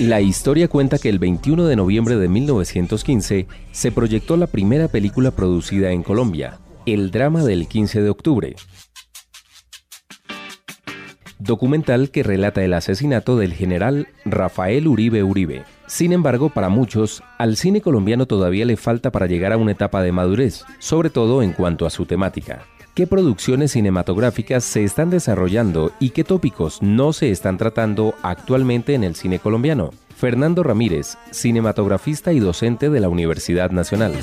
La 0.00 0.20
historia 0.20 0.66
cuenta 0.66 0.98
que 0.98 1.08
el 1.08 1.20
21 1.20 1.66
de 1.66 1.76
noviembre 1.76 2.16
de 2.16 2.26
1915 2.26 3.46
se 3.70 3.92
proyectó 3.92 4.36
la 4.36 4.48
primera 4.48 4.88
película 4.88 5.30
producida 5.30 5.92
en 5.92 6.02
Colombia, 6.02 6.58
El 6.84 7.12
drama 7.12 7.44
del 7.44 7.68
15 7.68 8.02
de 8.02 8.10
octubre. 8.10 8.56
Documental 11.38 12.10
que 12.10 12.24
relata 12.24 12.64
el 12.64 12.74
asesinato 12.74 13.36
del 13.36 13.52
general 13.52 14.08
Rafael 14.24 14.88
Uribe 14.88 15.22
Uribe. 15.22 15.62
Sin 15.86 16.12
embargo, 16.12 16.48
para 16.48 16.68
muchos, 16.68 17.22
al 17.38 17.56
cine 17.56 17.80
colombiano 17.80 18.26
todavía 18.26 18.64
le 18.64 18.76
falta 18.76 19.12
para 19.12 19.26
llegar 19.26 19.52
a 19.52 19.58
una 19.58 19.72
etapa 19.72 20.02
de 20.02 20.10
madurez, 20.10 20.64
sobre 20.80 21.08
todo 21.08 21.40
en 21.40 21.52
cuanto 21.52 21.86
a 21.86 21.90
su 21.90 22.04
temática 22.04 22.66
qué 22.94 23.06
producciones 23.06 23.72
cinematográficas 23.72 24.64
se 24.64 24.84
están 24.84 25.10
desarrollando 25.10 25.92
y 25.98 26.10
qué 26.10 26.24
tópicos 26.24 26.80
no 26.80 27.12
se 27.12 27.30
están 27.30 27.58
tratando 27.58 28.14
actualmente 28.22 28.94
en 28.94 29.04
el 29.04 29.16
cine 29.16 29.40
colombiano. 29.40 29.90
Fernando 30.16 30.62
Ramírez, 30.62 31.18
cinematografista 31.32 32.32
y 32.32 32.38
docente 32.38 32.88
de 32.88 33.00
la 33.00 33.08
Universidad 33.08 33.70
Nacional 33.72 34.14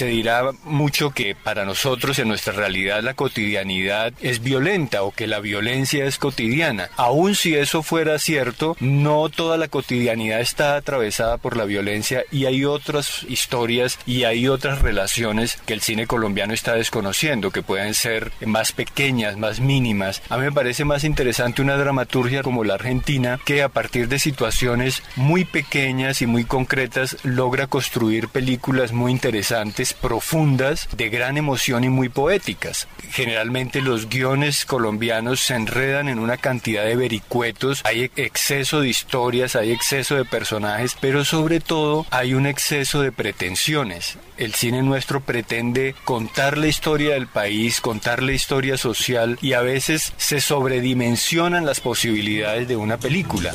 se 0.00 0.06
dirá 0.06 0.52
mucho 0.64 1.10
que 1.10 1.34
para 1.34 1.66
nosotros 1.66 2.18
en 2.18 2.28
nuestra 2.28 2.54
realidad 2.54 3.02
la 3.02 3.12
cotidianidad 3.12 4.14
es 4.22 4.42
violenta 4.42 5.02
o 5.02 5.10
que 5.10 5.26
la 5.26 5.40
violencia 5.40 6.06
es 6.06 6.16
cotidiana. 6.16 6.88
Aun 6.96 7.34
si 7.34 7.54
eso 7.54 7.82
fuera 7.82 8.18
cierto, 8.18 8.78
no 8.80 9.28
toda 9.28 9.58
la 9.58 9.68
cotidianidad 9.68 10.40
está 10.40 10.76
atravesada 10.76 11.36
por 11.36 11.54
la 11.54 11.66
violencia 11.66 12.24
y 12.32 12.46
hay 12.46 12.64
otras 12.64 13.26
historias 13.28 13.98
y 14.06 14.24
hay 14.24 14.48
otras 14.48 14.80
relaciones 14.80 15.58
que 15.66 15.74
el 15.74 15.82
cine 15.82 16.06
colombiano 16.06 16.54
está 16.54 16.76
desconociendo, 16.76 17.50
que 17.50 17.62
pueden 17.62 17.92
ser 17.92 18.32
más 18.46 18.72
pequeñas, 18.72 19.36
más 19.36 19.60
mínimas. 19.60 20.22
A 20.30 20.38
mí 20.38 20.44
me 20.44 20.52
parece 20.52 20.86
más 20.86 21.04
interesante 21.04 21.60
una 21.60 21.76
dramaturgia 21.76 22.42
como 22.42 22.64
la 22.64 22.72
argentina 22.72 23.38
que 23.44 23.62
a 23.62 23.68
partir 23.68 24.08
de 24.08 24.18
situaciones 24.18 25.02
muy 25.16 25.44
pequeñas 25.44 26.22
y 26.22 26.26
muy 26.26 26.44
concretas 26.44 27.18
logra 27.22 27.66
construir 27.66 28.28
películas 28.28 28.92
muy 28.92 29.12
interesantes 29.12 29.89
profundas, 29.92 30.88
de 30.96 31.08
gran 31.08 31.36
emoción 31.36 31.84
y 31.84 31.88
muy 31.88 32.08
poéticas. 32.08 32.88
Generalmente 33.10 33.80
los 33.80 34.08
guiones 34.08 34.64
colombianos 34.64 35.40
se 35.40 35.54
enredan 35.54 36.08
en 36.08 36.18
una 36.18 36.36
cantidad 36.36 36.84
de 36.84 36.96
vericuetos, 36.96 37.82
hay 37.84 38.10
exceso 38.16 38.80
de 38.80 38.88
historias, 38.88 39.56
hay 39.56 39.72
exceso 39.72 40.16
de 40.16 40.24
personajes, 40.24 40.96
pero 41.00 41.24
sobre 41.24 41.60
todo 41.60 42.06
hay 42.10 42.34
un 42.34 42.46
exceso 42.46 43.02
de 43.02 43.12
pretensiones. 43.12 44.18
El 44.36 44.54
cine 44.54 44.82
nuestro 44.82 45.20
pretende 45.20 45.94
contar 46.04 46.56
la 46.56 46.66
historia 46.66 47.14
del 47.14 47.26
país, 47.26 47.80
contar 47.80 48.22
la 48.22 48.32
historia 48.32 48.78
social 48.78 49.38
y 49.42 49.52
a 49.52 49.60
veces 49.60 50.12
se 50.16 50.40
sobredimensionan 50.40 51.66
las 51.66 51.80
posibilidades 51.80 52.68
de 52.68 52.76
una 52.76 52.98
película. 52.98 53.52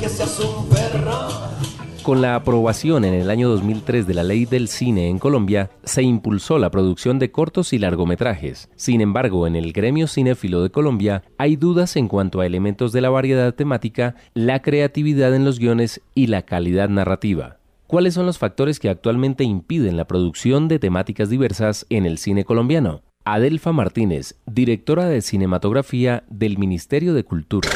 que 0.00 0.08
seas 0.08 0.38
un 0.40 0.68
perro. 0.68 1.67
Con 2.08 2.22
la 2.22 2.36
aprobación 2.36 3.04
en 3.04 3.12
el 3.12 3.28
año 3.28 3.50
2003 3.50 4.06
de 4.06 4.14
la 4.14 4.22
ley 4.22 4.46
del 4.46 4.68
cine 4.68 5.10
en 5.10 5.18
Colombia, 5.18 5.68
se 5.84 6.02
impulsó 6.02 6.58
la 6.58 6.70
producción 6.70 7.18
de 7.18 7.30
cortos 7.30 7.74
y 7.74 7.78
largometrajes. 7.78 8.70
Sin 8.76 9.02
embargo, 9.02 9.46
en 9.46 9.56
el 9.56 9.74
gremio 9.74 10.06
cinéfilo 10.06 10.62
de 10.62 10.70
Colombia 10.70 11.22
hay 11.36 11.56
dudas 11.56 11.96
en 11.96 12.08
cuanto 12.08 12.40
a 12.40 12.46
elementos 12.46 12.92
de 12.92 13.02
la 13.02 13.10
variedad 13.10 13.54
temática, 13.54 14.14
la 14.32 14.62
creatividad 14.62 15.34
en 15.34 15.44
los 15.44 15.58
guiones 15.58 16.00
y 16.14 16.28
la 16.28 16.46
calidad 16.46 16.88
narrativa. 16.88 17.58
¿Cuáles 17.86 18.14
son 18.14 18.24
los 18.24 18.38
factores 18.38 18.80
que 18.80 18.88
actualmente 18.88 19.44
impiden 19.44 19.98
la 19.98 20.06
producción 20.06 20.66
de 20.66 20.78
temáticas 20.78 21.28
diversas 21.28 21.84
en 21.90 22.06
el 22.06 22.16
cine 22.16 22.46
colombiano? 22.46 23.02
Adelfa 23.26 23.72
Martínez, 23.72 24.36
directora 24.46 25.04
de 25.04 25.20
cinematografía 25.20 26.24
del 26.30 26.56
Ministerio 26.56 27.12
de 27.12 27.24
Cultura. 27.24 27.68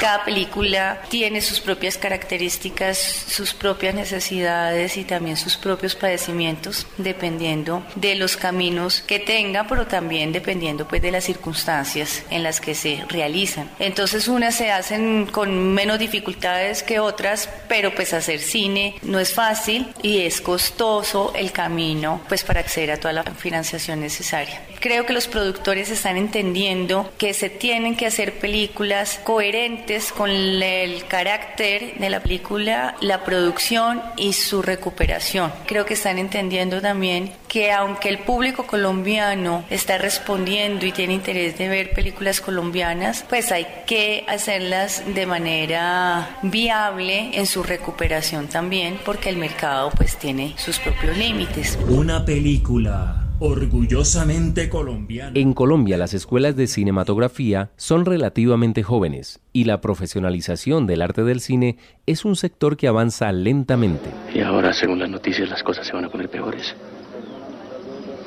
Cada 0.00 0.24
película 0.24 1.02
tiene 1.10 1.42
sus 1.42 1.60
propias 1.60 1.98
características, 1.98 2.96
sus 2.96 3.52
propias 3.52 3.94
necesidades 3.94 4.96
y 4.96 5.04
también 5.04 5.36
sus 5.36 5.58
propios 5.58 5.94
padecimientos, 5.94 6.86
dependiendo 6.96 7.84
de 7.96 8.14
los 8.14 8.38
caminos 8.38 9.02
que 9.02 9.18
tenga, 9.18 9.66
pero 9.68 9.86
también 9.86 10.32
dependiendo 10.32 10.88
pues 10.88 11.02
de 11.02 11.10
las 11.10 11.24
circunstancias 11.24 12.22
en 12.30 12.42
las 12.42 12.62
que 12.62 12.74
se 12.74 13.04
realizan. 13.10 13.70
Entonces 13.78 14.26
unas 14.26 14.54
se 14.54 14.70
hacen 14.70 15.26
con 15.26 15.74
menos 15.74 15.98
dificultades 15.98 16.82
que 16.82 16.98
otras, 16.98 17.50
pero 17.68 17.94
pues 17.94 18.14
hacer 18.14 18.40
cine 18.40 18.94
no 19.02 19.20
es 19.20 19.34
fácil 19.34 19.92
y 20.02 20.20
es 20.20 20.40
costoso 20.40 21.34
el 21.34 21.52
camino 21.52 22.22
pues 22.26 22.42
para 22.42 22.60
acceder 22.60 22.92
a 22.92 22.96
toda 22.96 23.12
la 23.12 23.24
financiación 23.24 24.00
necesaria. 24.00 24.62
Creo 24.80 25.04
que 25.04 25.12
los 25.12 25.28
productores 25.28 25.90
están 25.90 26.16
entendiendo 26.16 27.12
que 27.18 27.34
se 27.34 27.50
tienen 27.50 27.98
que 27.98 28.06
hacer 28.06 28.38
películas 28.38 29.20
coherentes 29.24 29.89
con 30.16 30.30
el 30.30 31.04
carácter 31.06 31.98
de 31.98 32.10
la 32.10 32.20
película, 32.20 32.94
la 33.00 33.24
producción 33.24 34.00
y 34.16 34.34
su 34.34 34.62
recuperación. 34.62 35.52
Creo 35.66 35.84
que 35.84 35.94
están 35.94 36.18
entendiendo 36.18 36.80
también 36.80 37.32
que 37.48 37.72
aunque 37.72 38.08
el 38.08 38.20
público 38.20 38.68
colombiano 38.68 39.64
está 39.68 39.98
respondiendo 39.98 40.86
y 40.86 40.92
tiene 40.92 41.14
interés 41.14 41.58
de 41.58 41.68
ver 41.68 41.90
películas 41.90 42.40
colombianas, 42.40 43.24
pues 43.28 43.50
hay 43.50 43.66
que 43.86 44.24
hacerlas 44.28 45.02
de 45.12 45.26
manera 45.26 46.38
viable 46.42 47.30
en 47.36 47.46
su 47.46 47.64
recuperación 47.64 48.46
también, 48.46 48.96
porque 49.04 49.28
el 49.28 49.38
mercado 49.38 49.90
pues 49.90 50.16
tiene 50.16 50.54
sus 50.56 50.78
propios 50.78 51.16
límites. 51.16 51.76
Una 51.88 52.24
película 52.24 53.29
Orgullosamente 53.42 54.68
colombiana. 54.68 55.32
En 55.34 55.54
Colombia 55.54 55.96
las 55.96 56.12
escuelas 56.12 56.56
de 56.56 56.66
cinematografía 56.66 57.70
son 57.76 58.04
relativamente 58.04 58.82
jóvenes 58.82 59.40
y 59.54 59.64
la 59.64 59.80
profesionalización 59.80 60.86
del 60.86 61.00
arte 61.00 61.24
del 61.24 61.40
cine 61.40 61.78
es 62.04 62.26
un 62.26 62.36
sector 62.36 62.76
que 62.76 62.86
avanza 62.86 63.32
lentamente. 63.32 64.10
Y 64.34 64.40
ahora, 64.40 64.74
según 64.74 64.98
las 64.98 65.08
noticias, 65.08 65.48
las 65.48 65.62
cosas 65.62 65.86
se 65.86 65.94
van 65.94 66.04
a 66.04 66.10
poner 66.10 66.28
peores. 66.28 66.76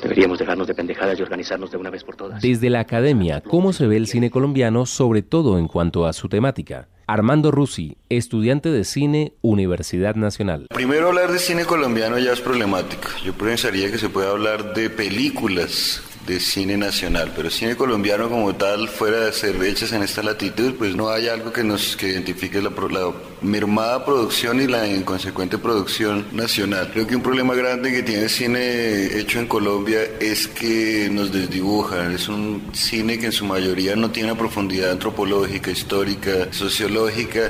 Deberíamos 0.01 0.39
dejarnos 0.39 0.65
de 0.65 0.73
pendejadas 0.73 1.19
y 1.19 1.21
organizarnos 1.21 1.69
de 1.69 1.77
una 1.77 1.91
vez 1.91 2.03
por 2.03 2.15
todas. 2.15 2.41
Desde 2.41 2.71
la 2.71 2.79
academia, 2.79 3.41
¿cómo 3.41 3.71
se 3.71 3.85
ve 3.85 3.97
el 3.97 4.07
cine 4.07 4.31
colombiano, 4.31 4.87
sobre 4.87 5.21
todo 5.21 5.59
en 5.59 5.67
cuanto 5.67 6.07
a 6.07 6.13
su 6.13 6.27
temática? 6.27 6.87
Armando 7.07 7.51
Rusi, 7.51 7.97
estudiante 8.09 8.69
de 8.69 8.83
cine, 8.83 9.33
Universidad 9.41 10.15
Nacional. 10.15 10.67
Primero 10.73 11.09
hablar 11.09 11.31
de 11.31 11.39
cine 11.39 11.65
colombiano 11.65 12.17
ya 12.19 12.33
es 12.33 12.41
problemático. 12.41 13.09
Yo 13.23 13.33
pensaría 13.33 13.91
que 13.91 13.97
se 13.97 14.09
puede 14.09 14.29
hablar 14.29 14.73
de 14.73 14.89
películas 14.89 16.01
de 16.25 16.39
cine 16.39 16.77
nacional, 16.77 17.33
pero 17.35 17.49
cine 17.49 17.75
colombiano 17.75 18.29
como 18.29 18.55
tal, 18.55 18.87
fuera 18.87 19.25
de 19.25 19.33
ser 19.33 19.61
hechas 19.63 19.91
en 19.91 20.03
esta 20.03 20.23
latitud, 20.23 20.73
pues 20.77 20.95
no 20.95 21.09
hay 21.09 21.27
algo 21.27 21.51
que 21.51 21.63
nos 21.63 21.97
que 21.97 22.07
identifique 22.07 22.61
la, 22.61 22.69
la 22.69 23.11
mermada 23.41 24.05
producción 24.05 24.61
y 24.61 24.67
la 24.67 24.87
inconsecuente 24.87 25.57
producción 25.57 26.25
nacional. 26.31 26.89
Creo 26.93 27.07
que 27.07 27.15
un 27.15 27.21
problema 27.21 27.55
grande 27.55 27.91
que 27.91 28.03
tiene 28.03 28.23
el 28.23 28.29
cine 28.29 29.19
hecho 29.19 29.39
en 29.39 29.47
Colombia 29.47 29.99
es 30.19 30.47
que 30.47 31.09
nos 31.11 31.31
desdibuja, 31.31 32.11
es 32.13 32.29
un 32.29 32.69
cine 32.71 33.19
que 33.19 33.27
en 33.27 33.31
su 33.31 33.45
mayoría 33.45 33.95
no 33.95 34.11
tiene 34.11 34.33
profundidad 34.35 34.91
antropológica, 34.91 35.71
histórica, 35.71 36.47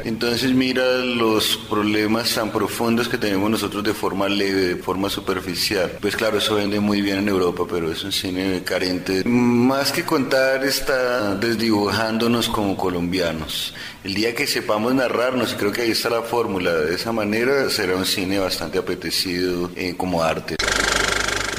entonces 0.05 0.53
mira 0.53 0.99
los 0.99 1.57
problemas 1.69 2.33
tan 2.33 2.49
profundos 2.51 3.09
que 3.09 3.17
tenemos 3.17 3.49
nosotros 3.49 3.83
de 3.83 3.93
forma 3.93 4.29
leve, 4.29 4.61
de 4.61 4.75
forma 4.77 5.09
superficial. 5.09 5.91
Pues 5.99 6.15
claro, 6.15 6.37
eso 6.37 6.55
vende 6.55 6.79
muy 6.79 7.01
bien 7.01 7.17
en 7.17 7.27
Europa, 7.27 7.63
pero 7.69 7.91
es 7.91 8.03
un 8.03 8.11
cine 8.11 8.63
carente. 8.63 9.23
Más 9.25 9.91
que 9.91 10.03
contar, 10.03 10.63
está 10.63 11.35
desdibujándonos 11.35 12.47
como 12.47 12.77
colombianos. 12.77 13.73
El 14.03 14.13
día 14.13 14.33
que 14.33 14.47
sepamos 14.47 14.93
narrarnos, 14.93 15.55
creo 15.55 15.71
que 15.71 15.81
ahí 15.81 15.91
está 15.91 16.09
la 16.09 16.21
fórmula, 16.21 16.73
de 16.73 16.95
esa 16.95 17.11
manera 17.11 17.69
será 17.69 17.95
un 17.95 18.05
cine 18.05 18.39
bastante 18.39 18.77
apetecido 18.77 19.71
eh, 19.75 19.95
como 19.97 20.23
arte. 20.23 20.55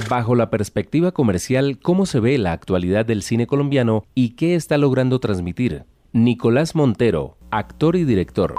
Bajo 0.09 0.35
la 0.35 0.49
perspectiva 0.51 1.13
comercial, 1.13 1.79
¿cómo 1.81 2.07
se 2.07 2.21
ve 2.21 2.39
la 2.39 2.53
actualidad 2.53 3.05
del 3.05 3.23
cine 3.23 3.47
colombiano 3.47 4.05
y 4.15 4.31
qué 4.31 4.55
está 4.55 4.79
logrando 4.79 5.19
transmitir? 5.21 5.85
Nicolás 6.15 6.77
Montero, 6.77 7.37
actor 7.59 7.95
y 7.95 8.05
director. 8.05 8.55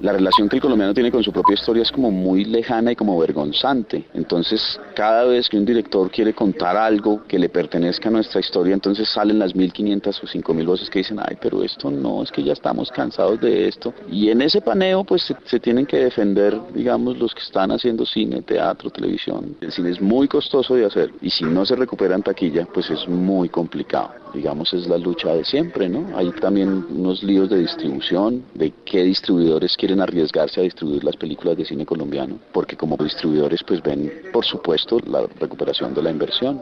La 0.00 0.12
relación 0.12 0.48
que 0.48 0.56
el 0.56 0.62
colombiano 0.62 0.94
tiene 0.94 1.10
con 1.10 1.24
su 1.24 1.32
propia 1.32 1.54
historia 1.54 1.82
es 1.82 1.90
como 1.90 2.12
muy 2.12 2.44
lejana 2.44 2.92
y 2.92 2.96
como 2.96 3.18
vergonzante. 3.18 4.06
Entonces, 4.14 4.80
cada 4.94 5.24
vez 5.24 5.48
que 5.48 5.56
un 5.56 5.64
director 5.64 6.08
quiere 6.08 6.32
contar 6.34 6.76
algo 6.76 7.24
que 7.26 7.36
le 7.36 7.48
pertenezca 7.48 8.08
a 8.08 8.12
nuestra 8.12 8.38
historia, 8.38 8.74
entonces 8.74 9.08
salen 9.08 9.40
las 9.40 9.56
1500 9.56 10.22
o 10.22 10.26
5000 10.28 10.66
voces 10.66 10.88
que 10.88 11.00
dicen, 11.00 11.18
ay, 11.18 11.36
pero 11.40 11.64
esto 11.64 11.90
no, 11.90 12.22
es 12.22 12.30
que 12.30 12.44
ya 12.44 12.52
estamos 12.52 12.92
cansados 12.92 13.40
de 13.40 13.66
esto. 13.66 13.92
Y 14.08 14.30
en 14.30 14.42
ese 14.42 14.60
paneo, 14.60 15.02
pues 15.02 15.34
se, 15.44 15.58
tienen 15.58 15.84
que 15.84 15.96
defender, 15.96 16.56
digamos, 16.72 17.18
los 17.18 17.34
que 17.34 17.42
están 17.42 17.72
haciendo 17.72 18.06
cine, 18.06 18.42
teatro, 18.42 18.90
televisión. 18.90 19.56
El 19.60 19.72
cine 19.72 19.90
es 19.90 20.00
muy 20.00 20.28
costoso 20.28 20.76
de 20.76 20.86
hacer 20.86 21.10
y 21.20 21.30
si 21.30 21.44
no 21.44 21.66
se 21.66 21.74
recupera 21.74 22.14
en 22.14 22.22
taquilla, 22.22 22.66
pues 22.72 22.88
es 22.88 23.08
muy 23.08 23.48
complicado. 23.48 24.12
Digamos, 24.34 24.72
es 24.74 24.86
la 24.86 24.98
lucha 24.98 25.32
de 25.34 25.44
siempre, 25.44 25.88
¿no? 25.88 26.16
Hay 26.16 26.30
también 26.32 26.86
unos 26.90 27.22
líos 27.22 27.48
de 27.48 27.58
distribución, 27.58 28.44
de 28.54 28.72
qué 28.84 29.02
distribuidores 29.02 29.76
quieren 29.76 30.00
arriesgarse 30.00 30.60
a 30.60 30.64
distribuir 30.64 31.04
las 31.04 31.16
películas 31.16 31.56
de 31.56 31.64
cine 31.64 31.86
colombiano, 31.86 32.38
porque 32.52 32.76
como 32.76 32.96
distribuidores 32.96 33.62
pues 33.64 33.82
ven, 33.82 34.12
por 34.32 34.44
supuesto, 34.44 34.98
la 35.06 35.26
recuperación 35.40 35.94
de 35.94 36.02
la 36.02 36.10
inversión. 36.10 36.60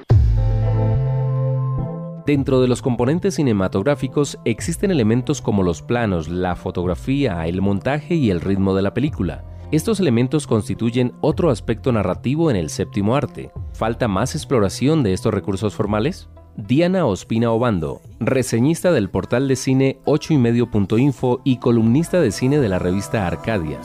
Dentro 2.26 2.60
de 2.60 2.66
los 2.66 2.82
componentes 2.82 3.36
cinematográficos 3.36 4.38
existen 4.44 4.90
elementos 4.90 5.40
como 5.40 5.62
los 5.62 5.82
planos, 5.82 6.28
la 6.28 6.56
fotografía, 6.56 7.46
el 7.46 7.62
montaje 7.62 8.16
y 8.16 8.30
el 8.30 8.40
ritmo 8.40 8.74
de 8.74 8.82
la 8.82 8.94
película. 8.94 9.44
Estos 9.70 10.00
elementos 10.00 10.46
constituyen 10.46 11.12
otro 11.20 11.50
aspecto 11.50 11.92
narrativo 11.92 12.50
en 12.50 12.56
el 12.56 12.70
séptimo 12.70 13.14
arte. 13.14 13.50
¿Falta 13.72 14.08
más 14.08 14.34
exploración 14.34 15.02
de 15.02 15.12
estos 15.12 15.34
recursos 15.34 15.74
formales? 15.74 16.28
Diana 16.56 17.04
Ospina 17.04 17.50
Obando, 17.50 18.00
reseñista 18.18 18.90
del 18.90 19.10
portal 19.10 19.46
de 19.46 19.56
cine 19.56 19.98
8ymedio.info 20.06 21.42
y 21.44 21.58
columnista 21.58 22.18
de 22.18 22.32
cine 22.32 22.58
de 22.58 22.68
la 22.70 22.78
revista 22.78 23.26
Arcadia. 23.26 23.78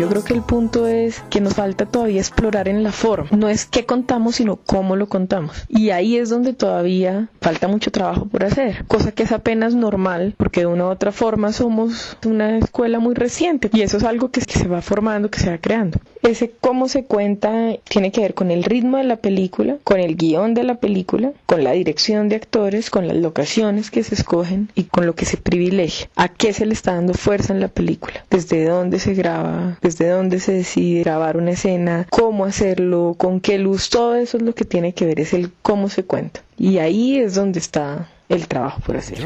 Yo 0.00 0.08
creo 0.08 0.24
que 0.24 0.32
el 0.32 0.40
punto 0.40 0.86
es 0.86 1.22
que 1.28 1.42
nos 1.42 1.52
falta 1.52 1.84
todavía 1.84 2.22
explorar 2.22 2.68
en 2.68 2.82
la 2.82 2.90
forma. 2.90 3.28
No 3.36 3.50
es 3.50 3.66
qué 3.66 3.84
contamos, 3.84 4.36
sino 4.36 4.56
cómo 4.56 4.96
lo 4.96 5.10
contamos. 5.10 5.66
Y 5.68 5.90
ahí 5.90 6.16
es 6.16 6.30
donde 6.30 6.54
todavía 6.54 7.28
falta 7.42 7.68
mucho 7.68 7.90
trabajo 7.90 8.24
por 8.24 8.42
hacer, 8.44 8.86
cosa 8.86 9.12
que 9.12 9.24
es 9.24 9.32
apenas 9.32 9.74
normal, 9.74 10.34
porque 10.38 10.60
de 10.60 10.66
una 10.66 10.86
u 10.86 10.88
otra 10.88 11.12
forma 11.12 11.52
somos 11.52 12.16
una 12.24 12.56
escuela 12.56 12.98
muy 12.98 13.14
reciente 13.14 13.68
y 13.74 13.82
eso 13.82 13.98
es 13.98 14.04
algo 14.04 14.30
que, 14.30 14.40
se 14.40 14.68
va 14.68 14.80
formando, 14.80 15.30
que 15.30 15.38
se 15.38 15.50
va 15.50 15.58
creando. 15.58 15.98
Ese 16.22 16.50
cómo 16.60 16.88
se 16.88 17.04
cuenta 17.04 17.50
tiene 17.86 18.10
que 18.10 18.22
ver 18.22 18.32
con 18.32 18.50
el 18.50 18.64
ritmo 18.64 18.96
de 18.96 19.04
la 19.04 19.16
película, 19.16 19.76
con 19.84 20.00
el 20.00 20.16
guion 20.16 20.54
de 20.54 20.64
la 20.64 20.76
película, 20.76 21.32
con 21.44 21.62
la 21.62 21.72
dirección 21.72 22.30
de 22.30 22.36
actores, 22.36 22.88
con 22.88 23.06
las 23.06 23.18
locaciones 23.18 23.90
que 23.90 24.02
se 24.02 24.14
escogen 24.14 24.70
y 24.74 24.84
con 24.84 25.04
lo 25.04 25.14
que 25.14 25.26
se 25.26 25.36
privilegia. 25.36 26.08
¿A 26.16 26.28
qué 26.28 26.54
se 26.54 26.64
le 26.64 26.72
está 26.72 26.94
dando 26.94 27.12
fuerza 27.12 27.52
en 27.52 27.60
la 27.60 27.68
película? 27.68 28.24
¿Desde 28.30 28.64
dónde 28.64 28.98
se 28.98 29.12
graba? 29.12 29.78
¿Desde 29.82 29.89
dónde 29.98 30.40
se 30.40 30.52
decide 30.52 31.02
grabar 31.02 31.36
una 31.36 31.52
escena? 31.52 32.06
¿Cómo 32.10 32.44
hacerlo? 32.44 33.14
¿Con 33.16 33.40
qué 33.40 33.58
luz? 33.58 33.90
Todo 33.90 34.14
eso 34.14 34.36
es 34.36 34.42
lo 34.42 34.54
que 34.54 34.64
tiene 34.64 34.92
que 34.92 35.06
ver, 35.06 35.20
es 35.20 35.32
el 35.34 35.52
cómo 35.62 35.88
se 35.88 36.04
cuenta. 36.04 36.42
Y 36.56 36.78
ahí 36.78 37.18
es 37.18 37.34
donde 37.34 37.58
está 37.58 38.08
el 38.30 38.46
trabajo 38.46 38.80
por 38.86 38.96
hacer. 38.96 39.18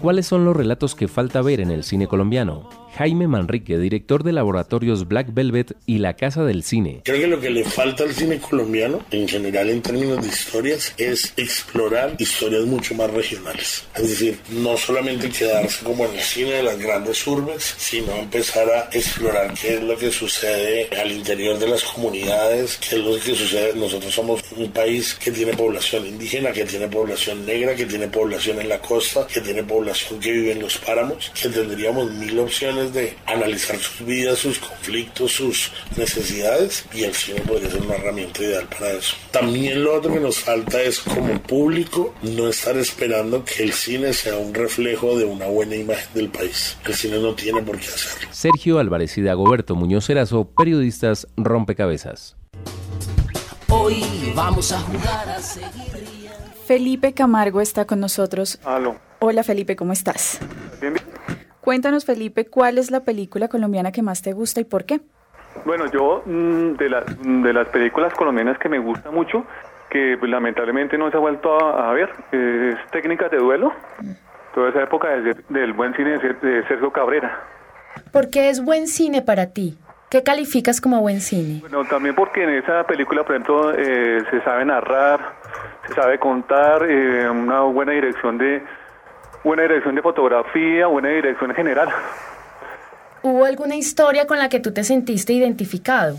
¿Cuáles 0.00 0.26
son 0.26 0.44
los 0.44 0.56
relatos 0.56 0.94
que 0.94 1.06
falta 1.06 1.42
ver 1.42 1.60
en 1.60 1.70
el 1.70 1.84
cine 1.84 2.08
colombiano? 2.08 2.68
Jaime 2.96 3.26
Manrique, 3.26 3.78
director 3.78 4.22
de 4.22 4.32
laboratorios 4.32 5.08
Black 5.08 5.32
Velvet 5.32 5.74
y 5.86 5.98
La 5.98 6.14
Casa 6.14 6.44
del 6.44 6.62
Cine. 6.62 7.00
Creo 7.04 7.20
que 7.20 7.26
lo 7.26 7.40
que 7.40 7.48
le 7.48 7.64
falta 7.64 8.04
al 8.04 8.12
cine 8.12 8.38
colombiano, 8.38 9.00
en 9.10 9.26
general 9.26 9.70
en 9.70 9.80
términos 9.80 10.20
de 10.20 10.28
historias, 10.28 10.92
es 10.98 11.32
explorar 11.38 12.16
historias 12.18 12.64
mucho 12.66 12.94
más 12.94 13.10
regionales. 13.10 13.84
Es 13.94 14.10
decir, 14.10 14.38
no 14.50 14.76
solamente 14.76 15.30
quedarse 15.30 15.84
como 15.84 16.04
en 16.04 16.12
el 16.14 16.20
cine 16.20 16.50
de 16.50 16.62
las 16.62 16.78
grandes 16.78 17.26
urbes, 17.26 17.74
sino 17.78 18.12
empezar 18.14 18.68
a 18.68 18.88
explorar 18.92 19.54
qué 19.54 19.76
es 19.76 19.82
lo 19.82 19.96
que 19.96 20.10
sucede 20.10 20.88
al 21.00 21.12
interior 21.12 21.58
de 21.58 21.68
las 21.68 21.84
comunidades, 21.84 22.78
qué 22.78 22.96
es 22.96 23.02
lo 23.04 23.14
que 23.14 23.34
sucede. 23.34 23.74
Nosotros 23.74 24.12
somos 24.12 24.42
un 24.54 24.70
país 24.70 25.01
que 25.14 25.30
tiene 25.30 25.52
población 25.52 26.06
indígena, 26.06 26.52
que 26.52 26.64
tiene 26.64 26.88
población 26.88 27.44
negra, 27.46 27.74
que 27.74 27.86
tiene 27.86 28.08
población 28.08 28.60
en 28.60 28.68
la 28.68 28.80
costa, 28.80 29.26
que 29.26 29.40
tiene 29.40 29.62
población 29.62 30.20
que 30.20 30.32
vive 30.32 30.52
en 30.52 30.60
los 30.60 30.78
páramos, 30.78 31.30
que 31.40 31.48
tendríamos 31.48 32.10
mil 32.12 32.38
opciones 32.38 32.92
de 32.92 33.14
analizar 33.26 33.76
sus 33.78 34.06
vidas, 34.06 34.38
sus 34.38 34.58
conflictos, 34.58 35.32
sus 35.32 35.72
necesidades 35.96 36.84
y 36.94 37.04
el 37.04 37.14
cine 37.14 37.40
podría 37.40 37.70
ser 37.70 37.82
una 37.82 37.94
herramienta 37.94 38.42
ideal 38.42 38.66
para 38.68 38.92
eso. 38.92 39.16
También 39.30 39.82
lo 39.82 39.94
otro 39.94 40.12
que 40.12 40.20
nos 40.20 40.38
falta 40.38 40.80
es 40.82 41.00
como 41.00 41.40
público 41.42 42.14
no 42.22 42.48
estar 42.48 42.76
esperando 42.76 43.44
que 43.44 43.62
el 43.62 43.72
cine 43.72 44.12
sea 44.12 44.36
un 44.36 44.54
reflejo 44.54 45.18
de 45.18 45.24
una 45.24 45.46
buena 45.46 45.76
imagen 45.76 46.08
del 46.14 46.28
país. 46.28 46.76
El 46.84 46.94
cine 46.94 47.18
no 47.18 47.34
tiene 47.34 47.62
por 47.62 47.78
qué 47.78 47.88
hacerlo. 47.88 48.28
Sergio 48.32 48.78
Álvarez 48.78 49.16
y 49.18 49.22
Dagoberto 49.22 49.74
Muñoz 49.74 50.08
Erazo, 50.10 50.50
periodistas 50.56 51.26
rompecabezas. 51.36 52.36
Hoy 53.74 54.32
vamos 54.36 54.70
a 54.72 54.78
jugar 54.80 55.28
a 55.30 55.38
seguir. 55.38 56.30
Felipe 56.66 57.12
Camargo 57.14 57.60
está 57.60 57.86
con 57.86 58.00
nosotros. 58.00 58.60
Aló. 58.64 58.96
Hola 59.20 59.42
Felipe, 59.42 59.76
¿cómo 59.76 59.92
estás? 59.92 60.40
Bien, 60.80 60.94
bien. 60.94 61.06
Cuéntanos 61.60 62.04
Felipe, 62.04 62.46
¿cuál 62.46 62.76
es 62.78 62.90
la 62.90 63.00
película 63.00 63.48
colombiana 63.48 63.92
que 63.92 64.02
más 64.02 64.20
te 64.20 64.32
gusta 64.32 64.60
y 64.60 64.64
por 64.64 64.84
qué? 64.84 65.00
Bueno, 65.64 65.86
yo 65.90 66.22
mm, 66.26 66.72
de, 66.76 66.88
la- 66.90 67.04
de 67.04 67.52
las 67.52 67.68
películas 67.68 68.12
colombianas 68.14 68.58
que 68.58 68.68
me 68.68 68.78
gusta 68.78 69.10
mucho, 69.10 69.44
que 69.90 70.16
pues, 70.18 70.30
lamentablemente 70.30 70.98
no 70.98 71.10
se 71.10 71.16
ha 71.16 71.20
vuelto 71.20 71.56
a, 71.64 71.90
a 71.90 71.92
ver, 71.92 72.10
es 72.32 72.76
Técnicas 72.90 73.30
de 73.30 73.38
Duelo, 73.38 73.72
toda 74.54 74.70
esa 74.70 74.82
época 74.82 75.08
de- 75.08 75.36
del 75.50 75.72
buen 75.72 75.94
cine 75.94 76.18
de 76.18 76.66
Sergio 76.68 76.90
Cabrera. 76.92 77.42
¿Por 78.10 78.28
qué 78.30 78.48
es 78.50 78.62
buen 78.64 78.86
cine 78.88 79.22
para 79.22 79.46
ti? 79.52 79.78
¿Qué 80.12 80.22
calificas 80.22 80.82
como 80.82 81.00
buen 81.00 81.22
cine? 81.22 81.60
Bueno, 81.60 81.86
también 81.86 82.14
porque 82.14 82.42
en 82.44 82.50
esa 82.50 82.84
película, 82.86 83.24
por 83.24 83.34
ejemplo, 83.34 83.72
eh, 83.72 84.22
se 84.30 84.42
sabe 84.42 84.62
narrar, 84.62 85.18
se 85.88 85.94
sabe 85.94 86.18
contar, 86.18 86.82
eh, 86.86 87.30
una 87.30 87.62
buena 87.62 87.92
dirección 87.92 88.36
de 88.36 88.62
buena 89.42 89.62
dirección 89.62 89.94
de 89.94 90.02
fotografía, 90.02 90.86
buena 90.88 91.08
dirección 91.08 91.48
en 91.52 91.56
general. 91.56 91.88
¿Hubo 93.22 93.46
alguna 93.46 93.74
historia 93.74 94.26
con 94.26 94.38
la 94.38 94.50
que 94.50 94.60
tú 94.60 94.70
te 94.74 94.84
sentiste 94.84 95.32
identificado? 95.32 96.18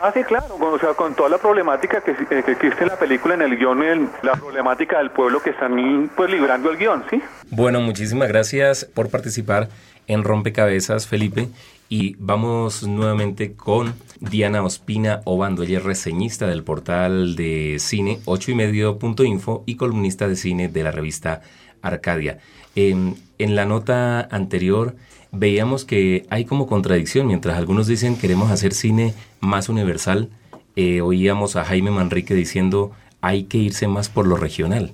Ah, 0.00 0.10
sí, 0.14 0.24
claro, 0.24 0.46
con- 0.58 0.72
o 0.72 0.78
sea, 0.78 0.94
con 0.94 1.14
toda 1.14 1.28
la 1.28 1.36
problemática 1.36 2.00
que, 2.00 2.12
eh, 2.12 2.42
que 2.42 2.52
existe 2.52 2.84
en 2.84 2.88
la 2.88 2.96
película, 2.98 3.34
en 3.34 3.42
el 3.42 3.58
guion, 3.58 3.82
el- 3.82 4.08
la 4.22 4.32
problemática 4.32 4.96
del 4.96 5.10
pueblo 5.10 5.42
que 5.42 5.50
están 5.50 6.10
pues 6.16 6.30
librando 6.30 6.70
el 6.70 6.78
guion, 6.78 7.04
¿sí? 7.10 7.20
Bueno, 7.50 7.82
muchísimas 7.82 8.28
gracias 8.28 8.86
por 8.86 9.10
participar 9.10 9.68
en 10.06 10.24
Rompecabezas, 10.24 11.06
Felipe. 11.06 11.48
Y 11.88 12.16
vamos 12.18 12.82
nuevamente 12.82 13.52
con 13.52 13.94
Diana 14.20 14.62
Ospina 14.62 15.20
Obando. 15.24 15.62
Ella 15.62 15.78
es 15.78 15.84
reseñista 15.84 16.46
del 16.46 16.64
portal 16.64 17.36
de 17.36 17.76
cine 17.78 18.18
8ymedio.info 18.24 19.62
y 19.66 19.76
columnista 19.76 20.26
de 20.26 20.36
cine 20.36 20.68
de 20.68 20.82
la 20.82 20.90
revista 20.90 21.42
Arcadia. 21.82 22.38
Eh, 22.74 23.14
en 23.38 23.56
la 23.56 23.66
nota 23.66 24.20
anterior 24.30 24.96
veíamos 25.32 25.84
que 25.84 26.26
hay 26.28 26.44
como 26.44 26.66
contradicción. 26.66 27.26
Mientras 27.26 27.56
algunos 27.56 27.86
dicen 27.86 28.16
queremos 28.16 28.50
hacer 28.50 28.74
cine 28.74 29.14
más 29.40 29.68
universal, 29.68 30.30
eh, 30.74 31.00
oíamos 31.00 31.56
a 31.56 31.64
Jaime 31.64 31.90
Manrique 31.90 32.34
diciendo 32.34 32.92
hay 33.20 33.44
que 33.44 33.58
irse 33.58 33.88
más 33.88 34.08
por 34.08 34.26
lo 34.26 34.36
regional. 34.36 34.92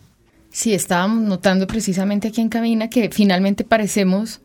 Sí, 0.51 0.74
estábamos 0.74 1.22
notando 1.22 1.66
precisamente 1.66 2.28
aquí 2.28 2.40
en 2.40 2.51
cabina 2.51 2.90
que 2.90 3.11
finalmente 3.11 3.64
parecemos, 3.64 4.40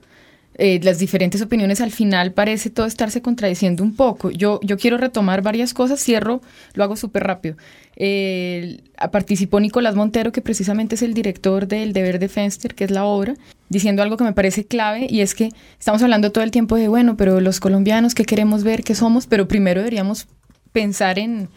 eh, 0.58 0.80
las 0.82 0.98
diferentes 0.98 1.42
opiniones 1.42 1.82
al 1.82 1.92
final 1.92 2.34
parece 2.34 2.70
todo 2.70 2.88
estarse 2.88 3.22
contradiciendo 3.22 3.84
un 3.84 3.96
poco. 3.96 4.32
Yo, 4.32 4.60
yo 4.64 4.78
quiero 4.78 4.98
retomar 4.98 5.42
varias 5.42 5.74
cosas, 5.74 6.00
cierro, 6.00 6.42
lo 6.74 6.84
hago 6.84 6.96
súper 6.96 7.24
rápido. 7.24 7.56
Eh, 7.96 8.82
participó 9.12 9.60
Nicolás 9.60 9.96
Montero, 9.96 10.32
que 10.32 10.42
precisamente 10.42 10.96
es 10.96 11.04
el 11.04 11.14
director 11.14 11.68
del 11.68 11.94
Deber 11.94 12.18
de 12.20 12.28
Fenster, 12.28 12.74
que 12.74 12.86
es 12.86 12.92
la 12.92 13.06
obra, 13.06 13.36
diciendo 13.70 14.02
algo 14.02 14.18
que 14.18 14.24
me 14.24 14.34
parece 14.34 14.66
clave 14.66 15.08
y 15.10 15.22
es 15.22 15.36
que 15.36 15.50
estamos 15.80 16.02
hablando 16.02 16.32
todo 16.32 16.44
el 16.44 16.52
tiempo 16.52 16.76
de, 16.76 16.88
bueno, 16.88 17.18
pero 17.18 17.40
los 17.40 17.60
colombianos, 17.60 18.16
¿qué 18.16 18.26
queremos 18.26 18.64
ver? 18.64 18.84
¿Qué 18.84 18.96
somos? 18.96 19.28
Pero 19.28 19.48
primero 19.48 19.82
deberíamos 19.82 20.28
pensar 20.72 21.20
en 21.20 21.50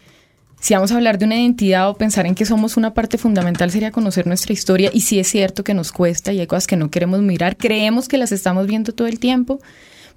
si 0.61 0.75
vamos 0.75 0.91
a 0.91 0.95
hablar 0.95 1.17
de 1.17 1.25
una 1.25 1.37
identidad 1.37 1.89
o 1.89 1.95
pensar 1.95 2.27
en 2.27 2.35
que 2.35 2.45
somos 2.45 2.77
una 2.77 2.93
parte 2.93 3.17
fundamental 3.17 3.71
sería 3.71 3.91
conocer 3.91 4.27
nuestra 4.27 4.53
historia 4.53 4.91
y 4.93 5.01
sí 5.01 5.17
es 5.17 5.27
cierto 5.27 5.63
que 5.63 5.73
nos 5.73 5.91
cuesta 5.91 6.31
y 6.33 6.39
hay 6.39 6.45
cosas 6.45 6.67
que 6.67 6.75
no 6.75 6.91
queremos 6.91 7.19
mirar, 7.23 7.57
creemos 7.57 8.07
que 8.07 8.19
las 8.19 8.31
estamos 8.31 8.67
viendo 8.67 8.93
todo 8.93 9.07
el 9.07 9.19
tiempo, 9.19 9.59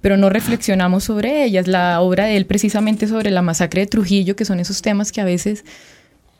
pero 0.01 0.17
no 0.17 0.29
reflexionamos 0.29 1.03
sobre 1.03 1.43
ellas. 1.45 1.67
La 1.67 1.99
obra 1.99 2.25
de 2.25 2.37
él 2.37 2.45
precisamente 2.45 3.07
sobre 3.07 3.31
la 3.31 3.41
masacre 3.41 3.81
de 3.81 3.87
Trujillo, 3.87 4.35
que 4.35 4.45
son 4.45 4.59
esos 4.59 4.83
temas 4.83 5.11
que 5.11 5.19
a 5.19 5.25
veces 5.25 5.65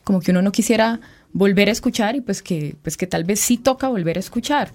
como 0.04 0.22
que 0.22 0.30
uno 0.30 0.44
no 0.44 0.52
quisiera 0.52 1.00
volver 1.34 1.70
a 1.70 1.72
escuchar 1.72 2.16
y 2.16 2.22
pues 2.22 2.44
que, 2.44 2.76
pues 2.84 2.98
que 2.98 3.08
tal 3.08 3.24
vez 3.24 3.40
sí 3.40 3.58
toca 3.58 3.88
volver 3.88 4.18
a 4.18 4.20
escuchar. 4.20 4.72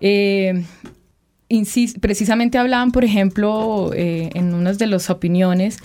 Eh, 0.00 0.64
precisamente 2.00 2.56
hablaban, 2.56 2.92
por 2.92 3.04
ejemplo, 3.04 3.92
eh, 3.92 4.30
en 4.32 4.54
unas 4.54 4.78
de 4.78 4.86
las 4.86 5.10
opiniones, 5.10 5.80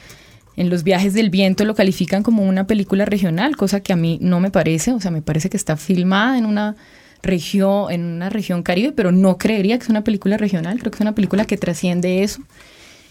en 0.55 0.69
los 0.69 0.83
viajes 0.83 1.13
del 1.13 1.29
viento 1.29 1.65
lo 1.65 1.75
califican 1.75 2.23
como 2.23 2.43
una 2.43 2.67
película 2.67 3.05
regional, 3.05 3.55
cosa 3.55 3.79
que 3.79 3.93
a 3.93 3.95
mí 3.95 4.19
no 4.21 4.39
me 4.39 4.51
parece, 4.51 4.91
o 4.91 4.99
sea, 4.99 5.11
me 5.11 5.21
parece 5.21 5.49
que 5.49 5.57
está 5.57 5.77
filmada 5.77 6.37
en 6.37 6.45
una 6.45 6.75
región, 7.23 7.91
en 7.91 8.03
una 8.03 8.29
región 8.29 8.61
caribe, 8.63 8.91
pero 8.91 9.11
no 9.11 9.37
creería 9.37 9.77
que 9.77 9.83
es 9.83 9.89
una 9.89 10.03
película 10.03 10.37
regional, 10.37 10.79
creo 10.79 10.91
que 10.91 10.97
es 10.97 11.01
una 11.01 11.15
película 11.15 11.45
que 11.45 11.57
trasciende 11.57 12.23
eso. 12.23 12.41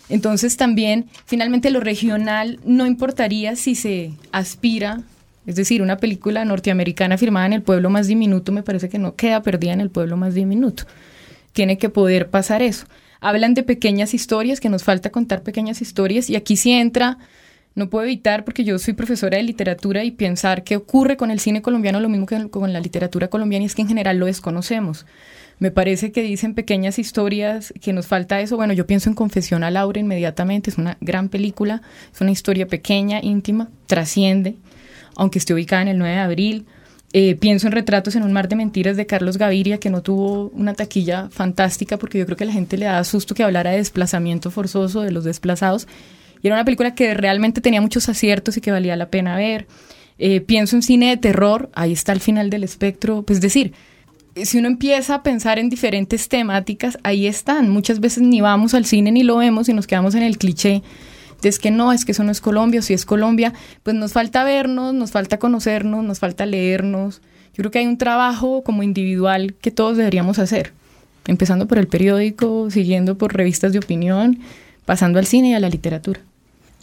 Entonces 0.09 0.57
también, 0.57 1.07
finalmente 1.25 1.71
lo 1.71 1.81
regional 1.81 2.61
no 2.65 2.87
importaría 2.87 3.57
si 3.57 3.75
se 3.75 4.13
aspira, 4.31 5.01
es 5.47 5.57
decir, 5.57 5.83
una 5.83 5.97
película 5.97 6.45
norteamericana 6.45 7.19
firmada 7.19 7.47
en 7.47 7.55
el 7.55 7.63
pueblo 7.63 7.91
más 7.91 8.07
diminuto, 8.07 8.53
me 8.53 8.63
parece 8.63 8.89
que 8.89 8.99
no 8.99 9.17
queda 9.17 9.43
perdida 9.43 9.73
en 9.73 9.81
el 9.81 9.91
pueblo 9.91 10.17
más 10.17 10.35
diminuto. 10.35 10.85
Tiene 11.53 11.79
que 11.79 11.89
poder 11.89 12.29
pasar 12.29 12.63
eso. 12.63 12.87
Hablan 13.23 13.55
de 13.55 13.63
pequeñas 13.63 14.15
historias, 14.15 14.59
que 14.59 14.69
nos 14.69 14.83
falta 14.83 15.11
contar 15.11 15.45
pequeñas 15.45 15.81
historias, 15.81 16.29
y 16.29 16.35
aquí 16.35 16.57
sí 16.57 16.73
entra, 16.73 17.19
no 17.77 17.89
puedo 17.89 18.05
evitar, 18.05 18.45
porque 18.45 18.65
yo 18.65 18.79
soy 18.81 18.95
profesora 18.95 19.37
de 19.37 19.45
literatura 19.45 20.03
y 20.03 20.11
pensar 20.11 20.65
qué 20.65 20.75
ocurre 20.75 21.17
con 21.17 21.31
el 21.31 21.39
cine 21.39 21.63
colombiano, 21.63 22.01
lo 22.01 22.09
mismo 22.09 22.27
que 22.27 22.51
con 22.51 22.73
la 22.73 22.81
literatura 22.81 23.29
colombiana, 23.29 23.63
y 23.63 23.67
es 23.67 23.77
que 23.77 23.83
en 23.83 23.89
general 23.89 24.19
lo 24.19 24.27
desconocemos. 24.27 25.07
Me 25.61 25.71
parece 25.71 26.11
que 26.11 26.23
dicen 26.23 26.55
pequeñas 26.55 26.99
historias 26.99 27.73
que 27.81 27.93
nos 27.93 28.09
falta 28.09 28.41
eso. 28.41 28.57
Bueno, 28.57 28.73
yo 28.73 28.89
pienso 28.89 29.09
en 29.09 29.15
Confesión 29.15 29.63
a 29.63 29.71
Laura 29.71 30.01
inmediatamente, 30.01 30.71
es 30.71 30.77
una 30.77 30.99
gran 31.01 31.29
película, 31.29 31.81
es 32.13 32.21
una 32.21 32.33
historia 32.33 32.67
pequeña, 32.67 33.21
íntima, 33.23 33.69
trasciende, 33.87 34.57
aunque 35.15 35.39
esté 35.39 35.55
ubicada 35.55 35.83
en 35.83 35.89
el 35.89 35.99
9 35.99 36.15
de 36.15 36.21
abril. 36.21 36.67
Eh, 37.15 37.35
pienso 37.37 37.67
en 37.67 37.73
Retratos 37.73 38.17
en 38.17 38.23
un 38.23 38.33
mar 38.33 38.49
de 38.49 38.57
mentiras 38.57 38.97
de 38.97 39.05
Carlos 39.05 39.37
Gaviria, 39.37 39.79
que 39.79 39.91
no 39.91 40.03
tuvo 40.03 40.49
una 40.55 40.73
taquilla 40.73 41.29
fantástica 41.31 41.99
porque 41.99 42.19
yo 42.19 42.25
creo 42.25 42.39
que 42.39 42.47
la 42.47 42.53
gente 42.53 42.79
le 42.79 42.87
da 42.87 43.05
susto 43.05 43.35
que 43.35 43.43
hablara 43.43 43.71
de 43.71 43.77
desplazamiento 43.77 44.51
forzoso 44.51 45.03
de 45.03 45.13
los 45.13 45.25
desplazados. 45.25 45.87
Y 46.43 46.47
era 46.47 46.57
una 46.57 46.65
película 46.65 46.95
que 46.95 47.15
realmente 47.15 47.61
tenía 47.61 47.81
muchos 47.81 48.09
aciertos 48.09 48.57
y 48.57 48.61
que 48.63 48.73
valía 48.73 48.97
la 48.97 49.11
pena 49.11 49.37
ver. 49.37 49.67
Eh, 50.19 50.41
pienso 50.41 50.77
en 50.77 50.83
cine 50.83 51.11
de 51.11 51.17
terror, 51.19 51.71
ahí 51.75 51.93
está 51.93 52.13
el 52.13 52.21
final 52.21 52.49
del 52.49 52.65
espectro. 52.65 53.23
Pues 53.23 53.41
decir, 53.41 53.75
si 54.35 54.59
uno 54.59 54.69
empieza 54.69 55.17
a 55.17 55.23
pensar 55.23 55.59
en 55.59 55.69
diferentes 55.69 56.29
temáticas, 56.29 56.99
ahí 57.03 57.27
están. 57.27 57.69
Muchas 57.69 58.01
veces 58.01 58.23
ni 58.23 58.41
vamos 58.41 58.73
al 58.73 58.87
cine 58.87 59.13
ni 59.13 59.23
lo 59.23 59.37
vemos 59.37 59.69
y 59.69 59.75
nos 59.75 59.87
quedamos 59.87 60.15
en 60.15 60.23
el 60.23 60.39
cliché 60.39 60.83
es 61.49 61.59
que 61.59 61.71
no, 61.71 61.93
es 61.93 62.05
que 62.05 62.13
eso 62.13 62.25
no 62.25 62.31
es 62.31 62.41
Colombia, 62.41 62.83
si 62.83 62.95
es 62.95 63.05
Colombia, 63.05 63.53
pues 63.83 63.97
nos 63.97 64.13
falta 64.13 64.45
vernos, 64.45 64.95
nos 64.95 65.11
falta 65.11 65.39
conocernos, 65.39 66.05
nos 66.05 66.19
falta 66.19 66.47
leernos. 66.47 67.21
Yo 67.55 67.57
creo 67.57 67.71
que 67.71 67.79
hay 67.81 67.87
un 67.87 67.99
trabajo 67.99 68.63
como 68.63 68.83
individual 68.83 69.55
que 69.61 69.71
todos 69.71 69.97
deberíamos 69.97 70.39
hacer, 70.39 70.73
empezando 71.27 71.69
por 71.69 71.79
el 71.79 71.87
periódico, 71.87 72.71
siguiendo 72.71 73.19
por 73.19 73.35
revistas 73.35 73.73
de 73.73 73.79
opinión, 73.79 74.39
pasando 74.85 75.19
al 75.19 75.27
cine 75.27 75.51
y 75.51 75.55
a 75.55 75.61
la 75.61 75.69
literatura. 75.69 76.21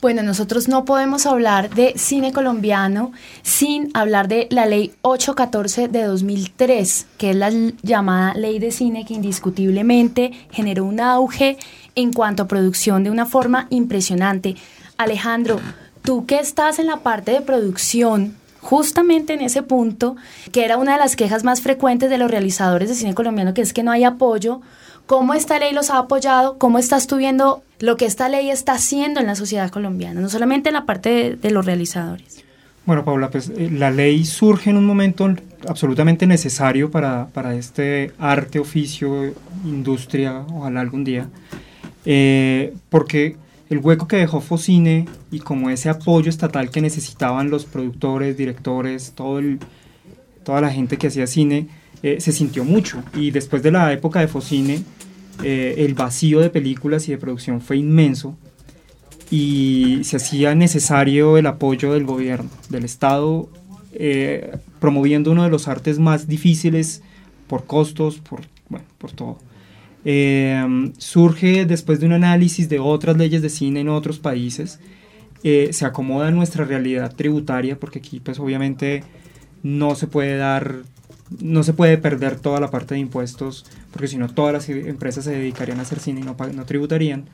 Bueno, 0.02 0.24
nosotros 0.24 0.70
no 0.70 0.86
podemos 0.86 1.26
hablar 1.26 1.76
de 1.76 1.92
cine 1.98 2.32
colombiano 2.32 3.12
sin 3.42 3.92
hablar 3.94 4.30
de 4.30 4.48
la 4.50 4.66
ley 4.66 4.94
814 5.02 5.90
de 5.90 6.04
2003, 6.04 7.06
que 7.18 7.32
es 7.32 7.36
la 7.36 7.52
llamada 7.84 8.34
ley 8.34 8.60
de 8.60 8.72
cine 8.72 9.04
que 9.06 9.14
indiscutiblemente 9.14 10.32
generó 10.52 10.86
un 10.86 11.02
auge 11.02 11.58
en 11.96 12.14
cuanto 12.14 12.44
a 12.44 12.48
producción 12.48 13.04
de 13.04 13.12
una 13.12 13.26
forma 13.26 13.68
impresionante. 13.72 14.56
Alejandro, 14.96 15.60
tú 16.02 16.26
que 16.26 16.40
estás 16.40 16.80
en 16.80 16.88
la 16.88 16.98
parte 16.98 17.34
de 17.34 17.42
producción, 17.42 18.38
justamente 18.62 19.34
en 19.34 19.42
ese 19.42 19.64
punto, 19.64 20.16
que 20.54 20.64
era 20.64 20.78
una 20.78 20.94
de 20.94 21.00
las 21.00 21.18
quejas 21.18 21.44
más 21.44 21.60
frecuentes 21.60 22.10
de 22.10 22.18
los 22.18 22.32
realizadores 22.32 22.88
de 22.88 22.96
cine 22.96 23.14
colombiano, 23.16 23.54
que 23.54 23.62
es 23.62 23.74
que 23.74 23.84
no 23.84 23.92
hay 23.92 24.06
apoyo, 24.06 24.62
¿cómo 25.10 25.34
esta 25.34 25.58
ley 25.58 25.74
los 25.74 25.90
ha 25.90 25.98
apoyado? 25.98 26.60
¿Cómo 26.60 26.78
estás 26.78 27.08
tú 27.08 27.18
viendo 27.18 27.64
lo 27.80 27.98
que 27.98 28.06
esta 28.06 28.30
ley 28.30 28.52
está 28.52 28.74
haciendo 28.74 29.20
en 29.20 29.26
la 29.26 29.34
sociedad 29.34 29.72
colombiana, 29.72 30.22
no 30.22 30.30
solamente 30.30 30.70
en 30.70 30.74
la 30.74 30.86
parte 30.86 31.36
de, 31.36 31.50
los 31.50 31.66
realizadores. 31.66 32.44
Bueno, 32.86 33.04
Paula, 33.04 33.32
pues 33.32 33.50
eh, 33.50 33.72
la 33.72 33.90
ley 33.90 34.24
surge 34.24 34.70
en 34.70 34.78
un 34.78 34.86
momento 34.86 35.34
absolutamente 35.68 36.28
necesario 36.28 36.92
para, 36.92 37.26
para 37.34 37.56
este 37.56 38.12
arte, 38.20 38.60
oficio, 38.60 39.34
industria, 39.66 40.46
ojalá 40.54 40.82
algún 40.82 41.04
día, 41.04 41.28
eh, 42.06 42.76
porque 42.90 43.36
el 43.72 43.80
hueco 43.80 44.08
que 44.08 44.18
dejó 44.18 44.42
Focine 44.42 45.08
y 45.32 45.40
como 45.40 45.72
ese 45.72 45.90
apoyo 45.90 46.30
estatal 46.30 46.70
que 46.70 46.82
necesitaban 46.82 47.50
los 47.50 47.66
productores, 47.66 48.38
directores, 48.38 49.14
todo 49.16 49.40
el, 49.40 49.58
toda 50.44 50.62
la 50.62 50.70
gente 50.70 50.98
que 50.98 51.08
hacía 51.08 51.26
cine, 51.26 51.68
eh, 52.02 52.22
se 52.22 52.32
sintió 52.32 52.64
mucho. 52.64 53.04
Y 53.14 53.32
después 53.32 53.62
de 53.64 53.72
la 53.72 53.92
época 53.92 54.20
de 54.20 54.28
Focine, 54.28 54.84
eh, 55.44 55.76
el 55.80 55.94
vacío 55.94 56.40
de 56.40 56.50
películas 56.50 57.08
y 57.08 57.12
de 57.12 57.18
producción 57.18 57.62
fue 57.62 57.78
inmenso 57.78 58.38
y 59.32 60.00
se 60.04 60.18
hacía 60.18 60.56
necesario 60.56 61.38
el 61.38 61.46
apoyo 61.46 61.94
del 61.94 62.06
gobierno, 62.06 62.50
del 62.70 62.86
Estado, 62.86 63.50
eh, 63.94 64.58
promoviendo 64.80 65.32
uno 65.32 65.44
de 65.44 65.50
los 65.50 65.68
artes 65.68 66.00
más 66.00 66.28
difíciles 66.28 67.04
por 67.48 67.66
costos, 67.66 68.18
por, 68.18 68.42
bueno, 68.70 68.86
por 68.98 69.12
todo. 69.12 69.40
Eh, 70.06 70.92
surge 70.98 71.66
después 71.66 72.00
de 72.00 72.06
un 72.06 72.14
análisis 72.14 72.70
de 72.70 72.80
otras 72.80 73.18
leyes 73.18 73.42
de 73.42 73.50
cine 73.50 73.82
en 73.82 73.90
otros 73.90 74.20
países, 74.20 74.80
se 75.42 75.86
acomoda 75.86 76.28
a 76.28 76.32
nuestra 76.32 76.66
realidad 76.66 77.16
tributaria, 77.16 77.80
porque 77.80 78.00
aquí 78.00 78.20
pues 78.20 78.40
obviamente 78.40 79.06
no 79.64 79.96
se 79.96 80.06
puede 80.06 80.36
dar 80.36 80.84
no 81.40 81.64
se 81.64 81.74
puede 81.74 81.98
perder 81.98 82.40
toda 82.40 82.60
la 82.60 82.72
parte 82.72 82.96
de 82.96 83.02
impuestos, 83.02 83.66
porque 83.92 84.08
si 84.08 84.18
no 84.18 84.30
todas 84.30 84.54
las 84.54 84.70
empresas 84.70 85.24
se 85.24 85.32
dedicarían 85.32 85.80
a 85.80 85.84
hacer 85.84 86.00
cine 86.00 86.22
y 86.22 86.24
no, 86.24 86.36
no 86.54 86.66
tributarían. 86.66 87.26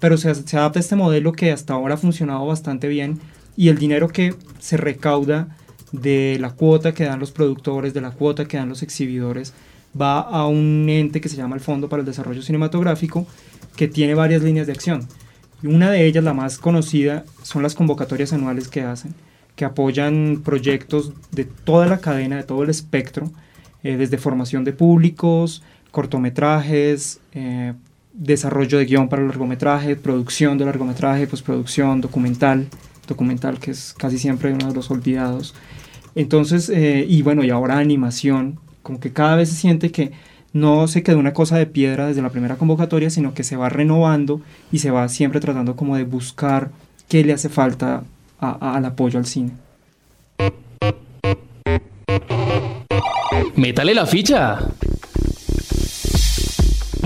Pero 0.00 0.16
se, 0.16 0.34
se 0.34 0.56
adapta 0.56 0.78
a 0.78 0.82
este 0.82 0.96
modelo 0.96 1.32
que 1.32 1.52
hasta 1.52 1.74
ahora 1.74 1.94
ha 1.94 1.98
funcionado 1.98 2.46
bastante 2.46 2.88
bien 2.88 3.20
y 3.56 3.68
el 3.68 3.78
dinero 3.78 4.08
que 4.08 4.34
se 4.60 4.76
recauda 4.76 5.56
de 5.92 6.36
la 6.40 6.50
cuota 6.50 6.92
que 6.92 7.04
dan 7.04 7.18
los 7.18 7.32
productores, 7.32 7.94
de 7.94 8.00
la 8.00 8.10
cuota 8.12 8.46
que 8.46 8.56
dan 8.56 8.68
los 8.68 8.82
exhibidores, 8.82 9.54
va 10.00 10.20
a 10.20 10.46
un 10.46 10.86
ente 10.88 11.20
que 11.20 11.28
se 11.28 11.36
llama 11.36 11.56
el 11.56 11.60
Fondo 11.60 11.88
para 11.88 12.00
el 12.00 12.06
Desarrollo 12.06 12.42
Cinematográfico, 12.42 13.26
que 13.76 13.88
tiene 13.88 14.14
varias 14.14 14.42
líneas 14.42 14.66
de 14.66 14.74
acción. 14.74 15.08
Y 15.62 15.66
una 15.66 15.90
de 15.90 16.06
ellas, 16.06 16.22
la 16.22 16.34
más 16.34 16.58
conocida, 16.58 17.24
son 17.42 17.62
las 17.62 17.74
convocatorias 17.74 18.32
anuales 18.32 18.68
que 18.68 18.82
hacen 18.82 19.14
que 19.58 19.64
apoyan 19.64 20.42
proyectos 20.44 21.12
de 21.32 21.44
toda 21.44 21.86
la 21.86 21.98
cadena, 21.98 22.36
de 22.36 22.44
todo 22.44 22.62
el 22.62 22.70
espectro, 22.70 23.32
eh, 23.82 23.96
desde 23.96 24.16
formación 24.16 24.62
de 24.62 24.72
públicos, 24.72 25.64
cortometrajes, 25.90 27.20
eh, 27.32 27.74
desarrollo 28.12 28.78
de 28.78 28.84
guion 28.84 29.08
para 29.08 29.22
largometraje, 29.22 29.96
producción 29.96 30.58
de 30.58 30.64
largometraje, 30.64 31.26
postproducción, 31.26 32.00
documental, 32.00 32.66
documental 33.06 33.58
que 33.58 33.70
es 33.70 33.94
casi 33.96 34.18
siempre 34.18 34.52
uno 34.52 34.68
de 34.68 34.74
los 34.74 34.90
olvidados. 34.90 35.54
Entonces, 36.14 36.68
eh, 36.68 37.06
y 37.08 37.22
bueno, 37.22 37.44
y 37.44 37.50
ahora 37.50 37.78
animación, 37.78 38.58
como 38.82 39.00
que 39.00 39.12
cada 39.12 39.36
vez 39.36 39.50
se 39.50 39.56
siente 39.56 39.90
que 39.90 40.12
no 40.52 40.88
se 40.88 41.02
queda 41.02 41.16
una 41.16 41.32
cosa 41.32 41.56
de 41.56 41.66
piedra 41.66 42.08
desde 42.08 42.22
la 42.22 42.30
primera 42.30 42.56
convocatoria, 42.56 43.10
sino 43.10 43.34
que 43.34 43.44
se 43.44 43.56
va 43.56 43.68
renovando 43.68 44.40
y 44.72 44.78
se 44.78 44.90
va 44.90 45.08
siempre 45.08 45.40
tratando 45.40 45.76
como 45.76 45.96
de 45.96 46.04
buscar 46.04 46.70
qué 47.08 47.22
le 47.22 47.32
hace 47.32 47.48
falta 47.48 48.02
al 48.40 48.84
apoyo 48.84 49.18
al 49.18 49.26
cine. 49.26 49.52
Métale 53.56 53.94
la 53.94 54.06
ficha. 54.06 54.58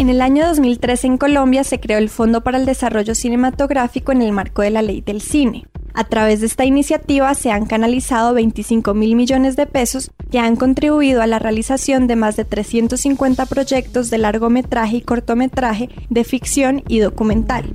En 0.02 0.08
el 0.08 0.20
año 0.20 0.44
2013 0.48 1.06
en 1.06 1.16
Colombia 1.16 1.62
se 1.62 1.78
creó 1.78 1.98
el 1.98 2.08
Fondo 2.08 2.40
para 2.42 2.58
el 2.58 2.66
Desarrollo 2.66 3.14
Cinematográfico 3.14 4.10
en 4.10 4.20
el 4.20 4.32
marco 4.32 4.60
de 4.60 4.70
la 4.70 4.82
Ley 4.82 5.00
del 5.00 5.20
Cine. 5.20 5.68
A 5.94 6.02
través 6.02 6.40
de 6.40 6.46
esta 6.46 6.64
iniciativa 6.64 7.32
se 7.36 7.52
han 7.52 7.66
canalizado 7.66 8.34
25 8.34 8.94
mil 8.94 9.14
millones 9.14 9.54
de 9.54 9.66
pesos 9.66 10.10
que 10.32 10.40
han 10.40 10.56
contribuido 10.56 11.22
a 11.22 11.28
la 11.28 11.38
realización 11.38 12.08
de 12.08 12.16
más 12.16 12.34
de 12.34 12.44
350 12.44 13.46
proyectos 13.46 14.10
de 14.10 14.18
largometraje 14.18 14.96
y 14.96 15.02
cortometraje 15.02 15.88
de 16.10 16.24
ficción 16.24 16.82
y 16.88 16.98
documental. 16.98 17.70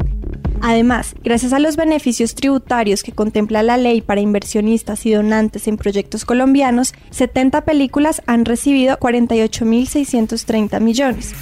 Además, 0.61 1.15
gracias 1.23 1.53
a 1.53 1.59
los 1.59 1.77
beneficios 1.77 2.35
tributarios 2.35 3.03
que 3.03 3.13
contempla 3.13 3.63
la 3.63 3.77
ley 3.77 4.01
para 4.01 4.19
inversionistas 4.19 5.05
y 5.05 5.13
donantes 5.13 5.65
en 5.69 5.77
proyectos 5.77 6.25
colombianos, 6.25 6.93
70 7.11 7.63
películas 7.63 8.21
han 8.25 8.43
recibido 8.43 8.97
48.630 8.97 10.81
millones. 10.81 11.33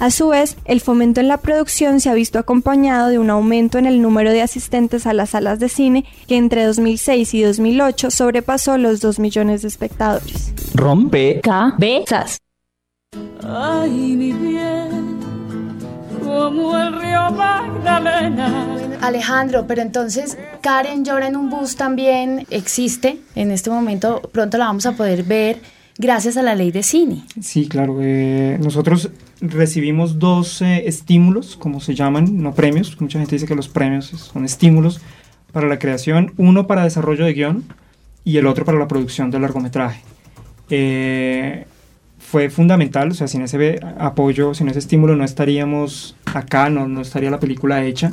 A 0.00 0.10
su 0.10 0.28
vez, 0.28 0.56
el 0.64 0.80
fomento 0.80 1.20
en 1.20 1.28
la 1.28 1.36
producción 1.36 2.00
se 2.00 2.08
ha 2.08 2.14
visto 2.14 2.38
acompañado 2.38 3.08
de 3.08 3.18
un 3.18 3.28
aumento 3.28 3.76
en 3.76 3.84
el 3.84 4.00
número 4.00 4.32
de 4.32 4.40
asistentes 4.40 5.06
a 5.06 5.12
las 5.12 5.30
salas 5.30 5.58
de 5.58 5.68
cine 5.68 6.06
que 6.26 6.38
entre 6.38 6.64
2006 6.64 7.34
y 7.34 7.42
2008 7.42 8.10
sobrepasó 8.10 8.78
los 8.78 9.02
2 9.02 9.18
millones 9.18 9.60
de 9.60 9.68
espectadores. 9.68 10.54
Rompe 10.74 11.42
cabezas. 11.42 12.38
Ay, 13.46 13.90
mi 13.90 14.32
bien 14.32 15.20
como 16.24 16.78
el 16.78 16.98
río 16.98 17.30
Magdalena. 17.32 18.78
Alejandro, 19.02 19.66
pero 19.66 19.82
entonces 19.82 20.38
Karen 20.62 21.04
llora 21.04 21.26
en 21.26 21.36
un 21.36 21.50
bus 21.50 21.76
también 21.76 22.46
existe 22.48 23.20
en 23.34 23.50
este 23.50 23.68
momento, 23.68 24.22
pronto 24.32 24.56
la 24.56 24.66
vamos 24.66 24.86
a 24.86 24.92
poder 24.92 25.24
ver 25.24 25.60
gracias 26.00 26.36
a 26.36 26.42
la 26.42 26.54
ley 26.54 26.72
de 26.72 26.82
cine. 26.82 27.22
Sí, 27.40 27.68
claro. 27.68 27.98
Eh, 28.00 28.58
nosotros 28.60 29.10
recibimos 29.40 30.18
dos 30.18 30.62
eh, 30.62 30.84
estímulos, 30.86 31.56
como 31.56 31.80
se 31.80 31.94
llaman, 31.94 32.42
no 32.42 32.54
premios. 32.54 32.98
Mucha 33.00 33.18
gente 33.18 33.36
dice 33.36 33.46
que 33.46 33.54
los 33.54 33.68
premios 33.68 34.06
son 34.06 34.44
estímulos 34.44 35.00
para 35.52 35.68
la 35.68 35.78
creación, 35.78 36.32
uno 36.36 36.66
para 36.66 36.84
desarrollo 36.84 37.24
de 37.24 37.34
guion 37.34 37.64
y 38.24 38.38
el 38.38 38.46
otro 38.46 38.64
para 38.64 38.78
la 38.78 38.88
producción 38.88 39.30
del 39.30 39.42
largometraje. 39.42 40.02
Eh, 40.70 41.66
fue 42.18 42.48
fundamental, 42.48 43.10
o 43.10 43.14
sea, 43.14 43.28
sin 43.28 43.42
ese 43.42 43.80
apoyo, 43.98 44.54
sin 44.54 44.68
ese 44.68 44.78
estímulo 44.78 45.16
no 45.16 45.24
estaríamos 45.24 46.16
acá, 46.24 46.70
no, 46.70 46.86
no 46.86 47.00
estaría 47.00 47.30
la 47.30 47.40
película 47.40 47.84
hecha, 47.84 48.12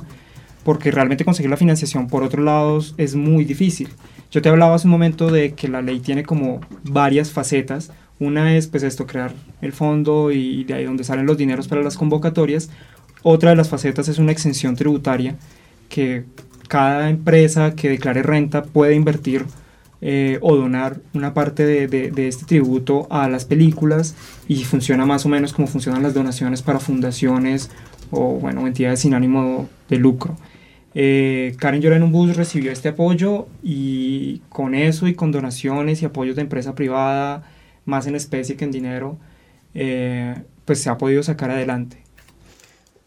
porque 0.64 0.92
realmente 0.92 1.24
conseguir 1.24 1.52
la 1.52 1.58
financiación 1.58 2.08
por 2.08 2.24
otros 2.24 2.44
lados 2.44 2.96
es 2.98 3.16
muy 3.16 3.46
difícil. 3.46 3.90
Yo 4.32 4.42
te 4.42 4.50
hablaba 4.50 4.76
hace 4.76 4.88
un 4.88 4.92
momento 4.92 5.32
de 5.32 5.54
que 5.54 5.68
la 5.68 5.82
ley 5.82 6.00
tiene 6.00 6.24
como 6.24 6.62
varias 6.84 7.32
facetas. 7.32 7.92
Una 8.20 8.56
es 8.58 8.68
pues 8.68 8.84
esto, 8.84 9.08
crear 9.08 9.34
el 9.62 9.74
fondo 9.74 10.32
y 10.32 10.64
de 10.64 10.74
ahí 10.74 10.86
donde 10.86 11.04
salen 11.04 11.26
los 11.26 11.38
dineros 11.38 11.68
para 11.68 11.84
las 11.84 11.98
convocatorias. 11.98 12.70
Otra 13.24 13.52
de 13.52 13.56
las 13.56 13.70
facetas 13.70 14.08
es 14.08 14.18
una 14.18 14.32
exención 14.32 14.76
tributaria 14.76 15.36
que 15.90 16.26
cada 16.68 17.10
empresa 17.10 17.76
que 17.76 17.90
declare 17.90 18.24
renta 18.24 18.64
puede 18.64 18.96
invertir 18.96 19.46
eh, 20.02 20.38
o 20.42 20.56
donar 20.56 21.00
una 21.14 21.34
parte 21.34 21.66
de, 21.66 21.88
de, 21.88 22.28
este 22.28 22.46
tributo 22.46 23.08
a 23.10 23.28
las 23.30 23.46
películas 23.46 24.16
y 24.48 24.64
funciona 24.64 25.08
más 25.08 25.26
o 25.26 25.30
menos 25.30 25.54
como 25.54 25.68
funcionan 25.68 26.04
las 26.04 26.14
donaciones 26.14 26.62
para 26.62 26.80
fundaciones 26.80 27.72
o 28.12 28.34
bueno, 28.34 28.68
entidades 28.68 29.00
sin 29.00 29.14
ánimo 29.14 29.68
de 29.90 29.98
lucro. 29.98 30.38
Eh, 31.00 31.56
Karen 31.60 31.80
Llora 31.80 31.96
en 31.96 32.02
un 32.02 32.12
bus 32.12 32.36
recibió 32.36 32.72
este 32.72 32.90
apoyo 32.90 33.46
y 33.62 34.42
con 34.50 34.74
eso 34.74 35.08
y 35.08 35.14
con 35.14 35.32
donaciones 35.32 36.02
y 36.02 36.06
apoyos 36.06 36.36
de 36.36 36.42
empresa 36.42 36.74
privada, 36.74 37.44
más 37.86 38.08
en 38.08 38.16
especie 38.16 38.56
que 38.56 38.66
en 38.66 38.72
dinero, 38.72 39.20
eh, 39.76 40.42
pues 40.66 40.82
se 40.82 40.90
ha 40.90 40.98
podido 40.98 41.22
sacar 41.22 41.52
adelante. 41.52 42.02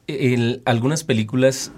En 0.07 0.63
algunas 0.67 1.03
películas, 1.03 1.73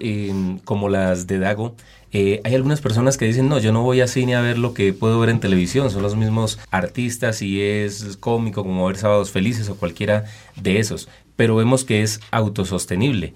como 0.65 0.87
las 0.87 1.25
de 1.25 1.39
Dago, 1.39 1.75
eh, 2.11 2.41
hay 2.43 2.53
algunas 2.53 2.79
personas 2.79 3.17
que 3.17 3.25
dicen, 3.25 3.49
no, 3.49 3.57
yo 3.57 3.73
no 3.73 3.81
voy 3.81 4.01
a 4.01 4.07
cine 4.07 4.35
a 4.35 4.41
ver 4.41 4.59
lo 4.59 4.75
que 4.75 4.93
puedo 4.93 5.19
ver 5.19 5.29
en 5.29 5.39
televisión, 5.39 5.89
son 5.89 6.03
los 6.03 6.15
mismos 6.15 6.59
artistas 6.69 7.41
y 7.41 7.59
es 7.59 8.17
cómico 8.17 8.61
como 8.61 8.85
ver 8.85 8.97
Sábados 8.97 9.31
Felices 9.31 9.67
o 9.67 9.77
cualquiera 9.77 10.25
de 10.61 10.77
esos, 10.77 11.09
pero 11.35 11.55
vemos 11.55 11.83
que 11.83 12.03
es 12.03 12.19
autosostenible. 12.29 13.33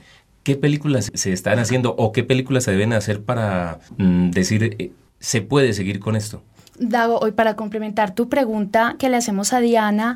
¿Qué 0.47 0.55
películas 0.55 1.11
se 1.13 1.33
están 1.33 1.59
haciendo 1.59 1.93
o 1.97 2.13
qué 2.13 2.23
películas 2.23 2.63
se 2.63 2.71
deben 2.71 2.93
hacer 2.93 3.21
para 3.21 3.79
mm, 3.97 4.29
decir, 4.29 4.77
eh, 4.79 4.93
se 5.19 5.41
puede 5.41 5.73
seguir 5.73 5.99
con 5.99 6.15
esto? 6.15 6.41
Dago, 6.79 7.19
hoy 7.19 7.33
para 7.33 7.57
complementar 7.57 8.15
tu 8.15 8.29
pregunta 8.29 8.95
que 8.97 9.09
le 9.09 9.17
hacemos 9.17 9.51
a 9.51 9.59
Diana, 9.59 10.15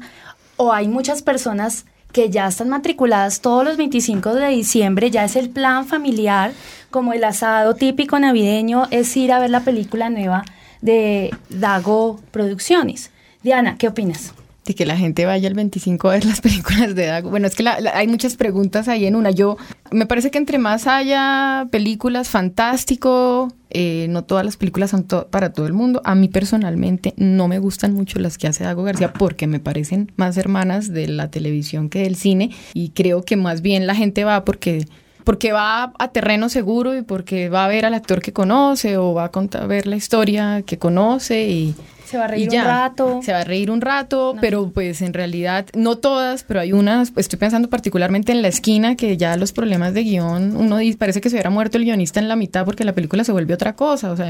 o 0.56 0.72
hay 0.72 0.88
muchas 0.88 1.22
personas 1.22 1.86
que 2.14 2.30
ya 2.30 2.48
están 2.48 2.70
matriculadas 2.70 3.42
todos 3.42 3.66
los 3.66 3.76
25 3.76 4.34
de 4.36 4.48
diciembre, 4.48 5.12
ya 5.12 5.26
es 5.26 5.36
el 5.36 5.50
plan 5.50 5.86
familiar, 5.86 6.54
como 6.92 7.12
el 7.12 7.26
asado 7.26 7.76
típico 7.76 8.18
navideño, 8.18 8.88
es 8.90 9.18
ir 9.18 9.34
a 9.34 9.40
ver 9.40 9.50
la 9.50 9.66
película 9.66 10.10
nueva 10.10 10.46
de 10.80 11.36
Dago 11.50 12.22
Producciones. 12.32 13.12
Diana, 13.44 13.76
¿qué 13.78 13.90
opinas? 13.90 14.34
De 14.66 14.76
que 14.76 14.86
la 14.86 14.96
gente 14.96 15.26
vaya 15.26 15.48
el 15.48 15.56
25 15.56 16.10
a 16.10 16.14
ver 16.14 16.26
las 16.26 16.42
películas 16.42 16.96
de 16.96 17.08
Dago. 17.08 17.30
Bueno, 17.30 17.48
es 17.48 17.56
que 17.56 17.68
hay 17.68 18.08
muchas 18.08 18.36
preguntas 18.36 18.88
ahí 18.88 19.06
en 19.06 19.16
una. 19.16 19.32
Yo, 19.32 19.58
me 19.92 20.06
parece 20.06 20.30
que 20.32 20.38
entre 20.38 20.58
más 20.58 20.88
haya 20.88 21.68
películas, 21.72 22.30
fantástico, 22.30 23.52
eh, 23.72 24.08
no 24.10 24.24
todas 24.24 24.44
las 24.44 24.58
películas 24.58 24.92
son 24.92 25.08
para 25.30 25.54
todo 25.54 25.66
el 25.66 25.74
mundo. 25.74 26.02
A 26.04 26.14
mí 26.14 26.28
personalmente 26.28 27.14
no 27.18 27.48
me 27.48 27.60
gustan 27.60 27.94
mucho 27.94 28.20
las 28.20 28.38
que 28.38 28.48
hace 28.48 28.64
Dago 28.64 28.84
García 28.84 29.14
porque 29.14 29.48
me 29.48 29.60
parecen 29.60 30.12
más 30.18 30.38
hermanas 30.38 30.92
de 30.94 31.08
la 31.08 31.32
televisión 31.32 31.90
que 31.90 32.04
del 32.04 32.16
cine 32.16 32.52
y 32.74 32.90
creo 32.90 33.24
que 33.24 33.38
más 33.38 33.62
bien 33.62 33.88
la 33.88 33.96
gente 33.96 34.24
va 34.24 34.44
porque 34.44 34.86
porque 35.24 35.52
va 35.52 35.94
a 36.00 36.08
terreno 36.10 36.50
seguro 36.50 36.96
y 36.98 37.04
porque 37.04 37.50
va 37.50 37.66
a 37.66 37.68
ver 37.68 37.86
al 37.86 37.94
actor 37.94 38.22
que 38.22 38.34
conoce 38.34 38.98
o 38.98 39.14
va 39.14 39.26
a 39.26 39.32
contar, 39.32 39.68
ver 39.68 39.88
la 39.88 39.96
historia 39.96 40.64
que 40.64 40.78
conoce 40.78 41.48
y 41.48 41.76
se 42.12 42.18
va 42.18 42.26
a 42.26 42.28
reír 42.28 42.50
un 42.50 42.62
rato. 42.66 43.22
Se 43.24 43.32
va 43.32 43.40
a 43.40 43.44
reír 43.46 43.72
un 43.72 43.80
rato, 43.80 44.36
pero 44.42 44.70
pues 44.70 45.02
en 45.02 45.14
realidad, 45.14 45.66
no 45.74 45.98
todas, 45.98 46.44
pero 46.44 46.60
hay 46.60 46.74
unas, 46.74 47.14
estoy 47.16 47.40
pensando 47.40 47.70
particularmente 47.70 48.34
en 48.34 48.42
La 48.42 48.50
Esquina, 48.50 48.98
que 48.98 49.16
ya 49.16 49.38
los 49.38 49.54
problemas 49.54 49.94
de 49.94 50.04
guion, 50.04 50.58
uno 50.58 50.78
dice, 50.78 50.98
parece 50.98 51.22
que 51.22 51.30
se 51.30 51.38
hubiera 51.38 51.50
muerto 51.50 51.78
el 51.78 51.86
guionista 51.86 52.20
en 52.20 52.28
la 52.28 52.36
mitad 52.36 52.66
porque 52.66 52.84
la 52.84 52.92
película 52.92 53.24
se 53.24 53.32
vuelve 53.32 53.54
otra 53.54 53.78
cosa, 53.78 54.12
o 54.12 54.18
sea, 54.18 54.30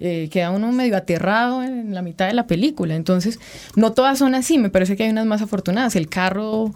eh, 0.00 0.28
queda 0.32 0.50
uno 0.50 0.72
medio 0.72 0.96
aterrado 0.96 1.62
en 1.62 1.94
la 1.94 2.02
mitad 2.02 2.26
de 2.26 2.34
la 2.34 2.48
película. 2.48 2.96
Entonces, 2.96 3.38
no 3.76 3.92
todas 3.92 4.18
son 4.18 4.34
así, 4.34 4.58
me 4.58 4.68
parece 4.68 4.96
que 4.96 5.04
hay 5.04 5.10
unas 5.10 5.26
más 5.26 5.42
afortunadas. 5.42 5.94
El 5.94 6.08
carro 6.08 6.74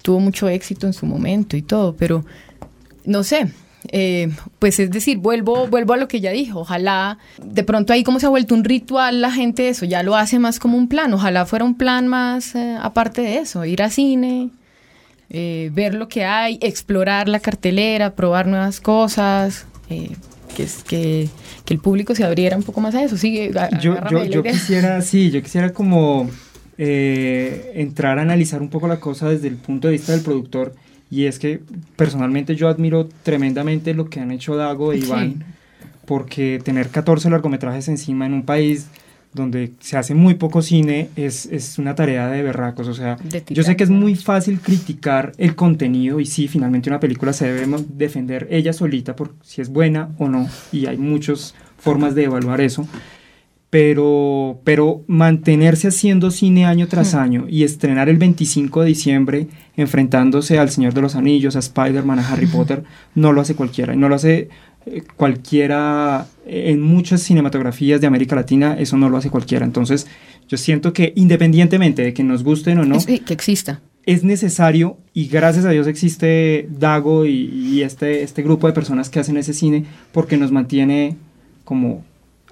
tuvo 0.00 0.20
mucho 0.20 0.48
éxito 0.48 0.86
en 0.86 0.94
su 0.94 1.04
momento 1.04 1.54
y 1.58 1.62
todo, 1.62 1.94
pero 1.96 2.24
no 3.04 3.24
sé, 3.24 3.52
eh, 3.92 4.30
pues 4.58 4.78
es 4.80 4.90
decir, 4.90 5.18
vuelvo, 5.18 5.66
vuelvo 5.66 5.94
a 5.94 5.96
lo 5.96 6.08
que 6.08 6.20
ya 6.20 6.30
dijo, 6.30 6.60
ojalá 6.60 7.18
de 7.42 7.64
pronto 7.64 7.92
ahí 7.92 8.04
como 8.04 8.20
se 8.20 8.26
ha 8.26 8.28
vuelto 8.28 8.54
un 8.54 8.64
ritual 8.64 9.20
la 9.20 9.30
gente 9.30 9.68
eso, 9.68 9.84
ya 9.84 10.02
lo 10.02 10.16
hace 10.16 10.38
más 10.38 10.58
como 10.58 10.78
un 10.78 10.88
plan, 10.88 11.12
ojalá 11.12 11.46
fuera 11.46 11.64
un 11.64 11.76
plan 11.76 12.08
más 12.08 12.54
eh, 12.54 12.76
aparte 12.80 13.22
de 13.22 13.38
eso, 13.38 13.64
ir 13.64 13.82
a 13.82 13.90
cine, 13.90 14.50
eh, 15.30 15.70
ver 15.72 15.94
lo 15.94 16.08
que 16.08 16.24
hay, 16.24 16.58
explorar 16.62 17.28
la 17.28 17.40
cartelera, 17.40 18.14
probar 18.14 18.46
nuevas 18.46 18.80
cosas, 18.80 19.66
que, 19.88 20.62
es, 20.62 20.82
que, 20.82 21.28
que, 21.64 21.74
el 21.74 21.80
público 21.80 22.14
se 22.14 22.24
abriera 22.24 22.56
un 22.56 22.62
poco 22.62 22.80
más 22.80 22.94
a 22.94 23.04
eso. 23.04 23.16
Sigue, 23.16 23.52
yo, 23.80 23.96
yo, 24.10 24.24
yo 24.24 24.42
quisiera, 24.42 25.00
sí, 25.02 25.30
yo 25.30 25.42
quisiera 25.42 25.72
como 25.72 26.30
entrar 26.78 28.18
a 28.18 28.22
analizar 28.22 28.60
un 28.60 28.68
poco 28.68 28.88
la 28.88 29.00
cosa 29.00 29.28
desde 29.28 29.48
el 29.48 29.56
punto 29.56 29.88
de 29.88 29.92
vista 29.92 30.12
del 30.12 30.22
productor 30.22 30.74
y 31.10 31.26
es 31.26 31.38
que 31.38 31.60
personalmente 31.96 32.56
yo 32.56 32.68
admiro 32.68 33.08
tremendamente 33.22 33.94
lo 33.94 34.10
que 34.10 34.20
han 34.20 34.30
hecho 34.30 34.56
Dago 34.56 34.92
e 34.92 34.98
Iván, 34.98 35.44
porque 36.04 36.60
tener 36.64 36.88
14 36.88 37.30
largometrajes 37.30 37.88
encima 37.88 38.26
en 38.26 38.32
un 38.32 38.44
país 38.44 38.88
donde 39.32 39.72
se 39.80 39.98
hace 39.98 40.14
muy 40.14 40.34
poco 40.34 40.62
cine 40.62 41.10
es, 41.14 41.46
es 41.46 41.78
una 41.78 41.94
tarea 41.94 42.28
de 42.28 42.42
berracos. 42.42 42.88
O 42.88 42.94
sea, 42.94 43.18
yo 43.48 43.62
sé 43.62 43.76
que 43.76 43.84
es 43.84 43.90
muy 43.90 44.16
fácil 44.16 44.58
criticar 44.60 45.32
el 45.36 45.54
contenido 45.54 46.18
y 46.20 46.26
sí, 46.26 46.48
finalmente 46.48 46.88
una 46.88 47.00
película 47.00 47.32
se 47.32 47.52
debe 47.52 47.84
defender 47.88 48.48
ella 48.50 48.72
solita 48.72 49.14
por 49.14 49.34
si 49.42 49.60
es 49.60 49.68
buena 49.68 50.08
o 50.18 50.28
no. 50.28 50.48
Y 50.72 50.86
hay 50.86 50.96
muchas 50.96 51.54
formas 51.78 52.14
de 52.14 52.24
evaluar 52.24 52.60
eso 52.62 52.88
pero, 53.70 54.60
pero 54.64 55.02
mantenerse 55.06 55.88
haciendo 55.88 56.30
cine 56.30 56.66
año 56.66 56.86
tras 56.86 57.14
hmm. 57.14 57.18
año 57.18 57.46
y 57.48 57.64
estrenar 57.64 58.08
el 58.08 58.16
25 58.16 58.82
de 58.82 58.88
diciembre 58.88 59.46
enfrentándose 59.76 60.58
al 60.58 60.70
Señor 60.70 60.94
de 60.94 61.02
los 61.02 61.16
Anillos, 61.16 61.56
a 61.56 61.60
Spider-Man, 61.60 62.18
a 62.18 62.28
Harry 62.28 62.46
Potter, 62.46 62.84
no 63.14 63.32
lo 63.32 63.40
hace 63.40 63.54
cualquiera. 63.54 63.94
Y 63.94 63.96
no 63.96 64.08
lo 64.08 64.14
hace 64.14 64.48
eh, 64.86 65.02
cualquiera, 65.16 66.26
en 66.46 66.80
muchas 66.80 67.22
cinematografías 67.22 68.00
de 68.00 68.06
América 68.06 68.36
Latina, 68.36 68.76
eso 68.78 68.96
no 68.96 69.10
lo 69.10 69.16
hace 69.16 69.30
cualquiera. 69.30 69.66
Entonces, 69.66 70.06
yo 70.48 70.56
siento 70.56 70.92
que 70.92 71.12
independientemente 71.16 72.02
de 72.02 72.14
que 72.14 72.22
nos 72.22 72.44
gusten 72.44 72.78
o 72.78 72.84
no, 72.84 72.98
que 73.04 73.34
exista. 73.34 73.80
Es 74.04 74.22
necesario 74.22 74.98
y 75.12 75.26
gracias 75.26 75.64
a 75.64 75.70
Dios 75.70 75.88
existe 75.88 76.68
Dago 76.70 77.26
y, 77.26 77.50
y 77.52 77.82
este, 77.82 78.22
este 78.22 78.44
grupo 78.44 78.68
de 78.68 78.72
personas 78.72 79.10
que 79.10 79.18
hacen 79.18 79.36
ese 79.36 79.52
cine 79.52 79.84
porque 80.12 80.36
nos 80.36 80.52
mantiene 80.52 81.16
como 81.64 82.04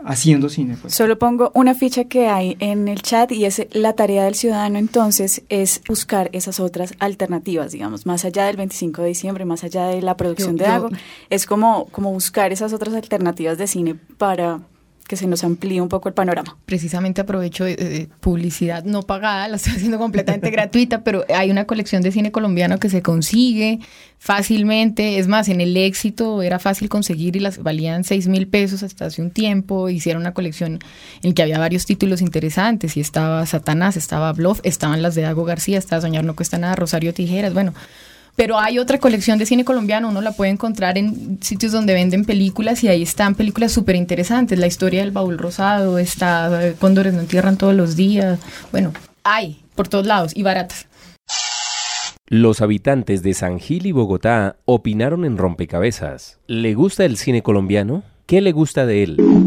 haciendo 0.05 0.49
cine. 0.49 0.77
Pues. 0.81 0.95
Solo 0.95 1.19
pongo 1.19 1.51
una 1.55 1.75
ficha 1.75 2.05
que 2.05 2.29
hay 2.29 2.57
en 2.61 2.89
el 2.89 3.03
chat 3.03 3.33
y 3.33 3.45
es 3.45 3.67
la 3.73 3.95
tarea 3.95 4.25
del 4.25 4.35
ciudadano 4.35 4.79
entonces 4.79 5.43
es 5.49 5.81
buscar 5.89 6.31
esas 6.33 6.61
otras 6.61 6.95
alternativas, 6.99 7.73
digamos, 7.73 8.07
más 8.07 8.25
allá 8.25 8.47
del 8.47 8.57
25 8.57 9.03
de 9.03 9.09
diciembre, 9.09 9.45
más 9.45 9.65
allá 9.65 9.87
de 9.87 10.03
la 10.03 10.17
producción 10.17 10.57
de 10.57 10.67
algo, 10.67 10.91
es 11.31 11.47
como, 11.47 11.87
como 11.87 12.13
buscar 12.13 12.53
esas 12.53 12.73
otras 12.73 12.95
alternativas 12.95 13.59
de 13.59 13.67
cine 13.67 13.95
para 14.19 14.61
que 15.07 15.17
se 15.17 15.27
nos 15.27 15.45
amplíe 15.45 15.81
un 15.81 15.89
poco 15.89 16.09
el 16.09 16.15
panorama. 16.15 16.57
Precisamente 16.65 17.21
aprovecho 17.21 17.65
de, 17.65 18.09
publicidad 18.21 18.85
no 18.85 19.03
pagada, 19.03 19.49
la 19.49 19.57
estoy 19.57 19.75
haciendo 19.75 19.99
completamente 19.99 20.51
gratuita, 20.51 21.05
pero 21.05 21.25
hay 21.35 21.51
una 21.51 21.67
colección 21.67 22.03
de 22.03 22.11
cine 22.13 22.33
colombiano 22.33 22.79
que 22.79 22.89
se 22.89 23.03
consigue 23.03 23.81
fácilmente. 24.19 25.19
Es 25.19 25.29
más, 25.29 25.49
en 25.49 25.61
el 25.61 25.77
éxito 25.77 26.43
era 26.43 26.59
fácil 26.59 26.89
conseguir 26.89 27.37
y 27.37 27.41
las 27.41 27.63
valían 27.63 28.05
6 28.05 28.29
mil 28.29 28.49
pesos 28.49 28.83
hasta 28.83 29.07
hace 29.07 29.21
un 29.21 29.31
tiempo. 29.31 29.91
Hicieron 29.91 30.23
una 30.23 30.33
colección 30.33 30.79
en 31.23 31.35
que 31.35 31.43
había 31.43 31.59
varios 31.59 31.85
títulos 31.85 32.23
interesantes 32.23 32.97
y 32.97 33.01
estaba 33.01 33.45
Satanás, 33.45 33.97
estaba 33.97 34.33
Bluff, 34.33 34.61
estaban 34.63 35.03
las 35.03 35.15
de 35.15 35.23
Dago 35.23 35.45
García, 35.45 35.79
estaba 35.79 36.01
Soñar 36.01 36.25
no 36.25 36.35
cuesta 36.35 36.59
nada, 36.59 36.77
Rosario 36.77 37.13
Tijeras, 37.13 37.53
bueno 37.53 37.75
pero 38.37 38.59
hay 38.59 38.79
otra 38.79 38.99
colección 38.99 39.39
de 39.39 39.47
cine 39.47 39.65
colombiano, 39.65 40.09
uno 40.09 40.21
la 40.21 40.33
puede 40.33 40.51
encontrar 40.51 40.99
en 40.99 41.39
sitios 41.43 41.73
donde 41.73 41.95
venden 41.95 42.25
películas 42.25 42.83
y 42.83 42.89
ahí 42.89 43.03
están 43.03 43.35
películas 43.35 43.73
súper 43.73 43.97
interesantes. 43.97 44.59
La 44.59 44.67
historia 44.67 45.01
del 45.01 45.13
baúl 45.13 45.39
rosado, 45.39 45.99
está 45.99 46.67
eh, 46.67 46.75
Cóndores 46.79 47.15
no 47.15 47.21
entierran 47.21 47.57
todos 47.57 47.75
los 47.75 47.97
días. 47.97 48.41
Bueno, 48.73 48.93
hay 49.23 49.63
por 49.75 49.89
todos 49.89 50.07
lados 50.07 50.33
y 50.37 50.43
baratas. 50.43 50.87
Los 52.27 52.63
habitantes 52.63 53.23
de 53.23 53.35
San 53.35 53.61
Gil 53.61 53.87
y 53.87 53.93
Bogotá 53.93 54.57
opinaron 54.65 55.25
en 55.25 55.37
Rompecabezas. 55.37 56.39
¿Le 56.47 56.75
gusta 56.75 57.05
el 57.05 57.17
cine 57.19 57.43
colombiano? 57.43 58.03
¿Qué 58.27 58.41
le 58.41 58.53
gusta 58.53 58.87
de 58.87 59.03
él? 59.03 59.44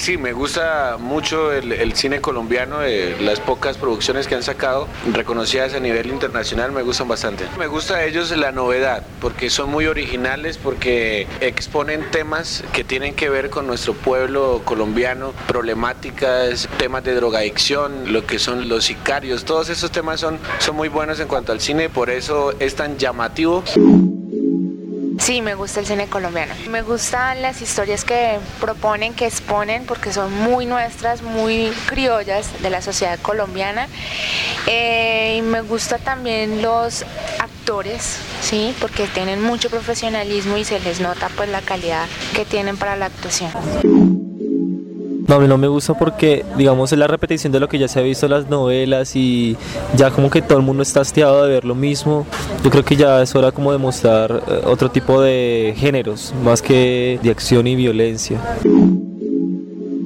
Sí, 0.00 0.16
me 0.16 0.32
gusta 0.32 0.96
mucho 0.98 1.52
el, 1.52 1.72
el 1.72 1.92
cine 1.92 2.22
colombiano, 2.22 2.82
eh, 2.82 3.18
las 3.20 3.38
pocas 3.38 3.76
producciones 3.76 4.26
que 4.26 4.34
han 4.34 4.42
sacado, 4.42 4.88
reconocidas 5.12 5.74
a 5.74 5.78
nivel 5.78 6.06
internacional, 6.06 6.72
me 6.72 6.80
gustan 6.80 7.06
bastante. 7.06 7.44
Me 7.58 7.66
gusta 7.66 7.98
de 7.98 8.08
ellos 8.08 8.34
la 8.34 8.50
novedad, 8.50 9.04
porque 9.20 9.50
son 9.50 9.68
muy 9.70 9.84
originales, 9.84 10.56
porque 10.56 11.26
exponen 11.42 12.10
temas 12.10 12.64
que 12.72 12.82
tienen 12.82 13.14
que 13.14 13.28
ver 13.28 13.50
con 13.50 13.66
nuestro 13.66 13.92
pueblo 13.92 14.62
colombiano, 14.64 15.34
problemáticas, 15.46 16.66
temas 16.78 17.04
de 17.04 17.14
drogadicción, 17.14 18.10
lo 18.10 18.24
que 18.24 18.38
son 18.38 18.70
los 18.70 18.86
sicarios, 18.86 19.44
todos 19.44 19.68
esos 19.68 19.90
temas 19.90 20.18
son, 20.18 20.38
son 20.60 20.76
muy 20.76 20.88
buenos 20.88 21.20
en 21.20 21.28
cuanto 21.28 21.52
al 21.52 21.60
cine, 21.60 21.90
por 21.90 22.08
eso 22.08 22.54
es 22.58 22.74
tan 22.74 22.96
llamativo. 22.96 23.62
Sí, 25.30 25.42
me 25.42 25.54
gusta 25.54 25.78
el 25.78 25.86
cine 25.86 26.08
colombiano. 26.08 26.52
Me 26.68 26.82
gustan 26.82 27.40
las 27.40 27.62
historias 27.62 28.04
que 28.04 28.40
proponen, 28.60 29.14
que 29.14 29.26
exponen, 29.26 29.86
porque 29.86 30.12
son 30.12 30.34
muy 30.34 30.66
nuestras, 30.66 31.22
muy 31.22 31.70
criollas 31.86 32.60
de 32.60 32.68
la 32.68 32.82
sociedad 32.82 33.16
colombiana. 33.20 33.86
Eh, 34.66 35.36
y 35.38 35.42
me 35.42 35.60
gusta 35.60 35.98
también 35.98 36.62
los 36.62 37.04
actores, 37.38 38.16
sí, 38.40 38.74
porque 38.80 39.06
tienen 39.06 39.40
mucho 39.40 39.70
profesionalismo 39.70 40.56
y 40.56 40.64
se 40.64 40.80
les 40.80 41.00
nota 41.00 41.30
pues 41.36 41.48
la 41.48 41.60
calidad 41.60 42.08
que 42.34 42.44
tienen 42.44 42.76
para 42.76 42.96
la 42.96 43.06
actuación. 43.06 44.19
No, 45.30 45.36
a 45.36 45.38
mí 45.38 45.46
no 45.46 45.58
me 45.58 45.68
gusta 45.68 45.94
porque, 45.94 46.44
digamos, 46.56 46.90
es 46.90 46.98
la 46.98 47.06
repetición 47.06 47.52
de 47.52 47.60
lo 47.60 47.68
que 47.68 47.78
ya 47.78 47.86
se 47.86 48.00
ha 48.00 48.02
visto 48.02 48.26
en 48.26 48.32
las 48.32 48.50
novelas 48.50 49.14
y 49.14 49.56
ya 49.96 50.10
como 50.10 50.28
que 50.28 50.42
todo 50.42 50.58
el 50.58 50.64
mundo 50.64 50.82
está 50.82 51.02
hastiado 51.02 51.44
de 51.44 51.52
ver 51.52 51.64
lo 51.64 51.76
mismo. 51.76 52.26
Yo 52.64 52.70
creo 52.70 52.84
que 52.84 52.96
ya 52.96 53.22
es 53.22 53.32
hora 53.36 53.52
como 53.52 53.70
de 53.70 53.78
mostrar 53.78 54.42
eh, 54.48 54.62
otro 54.64 54.90
tipo 54.90 55.22
de 55.22 55.72
géneros, 55.76 56.34
más 56.42 56.60
que 56.60 57.20
de 57.22 57.30
acción 57.30 57.68
y 57.68 57.76
violencia. 57.76 58.40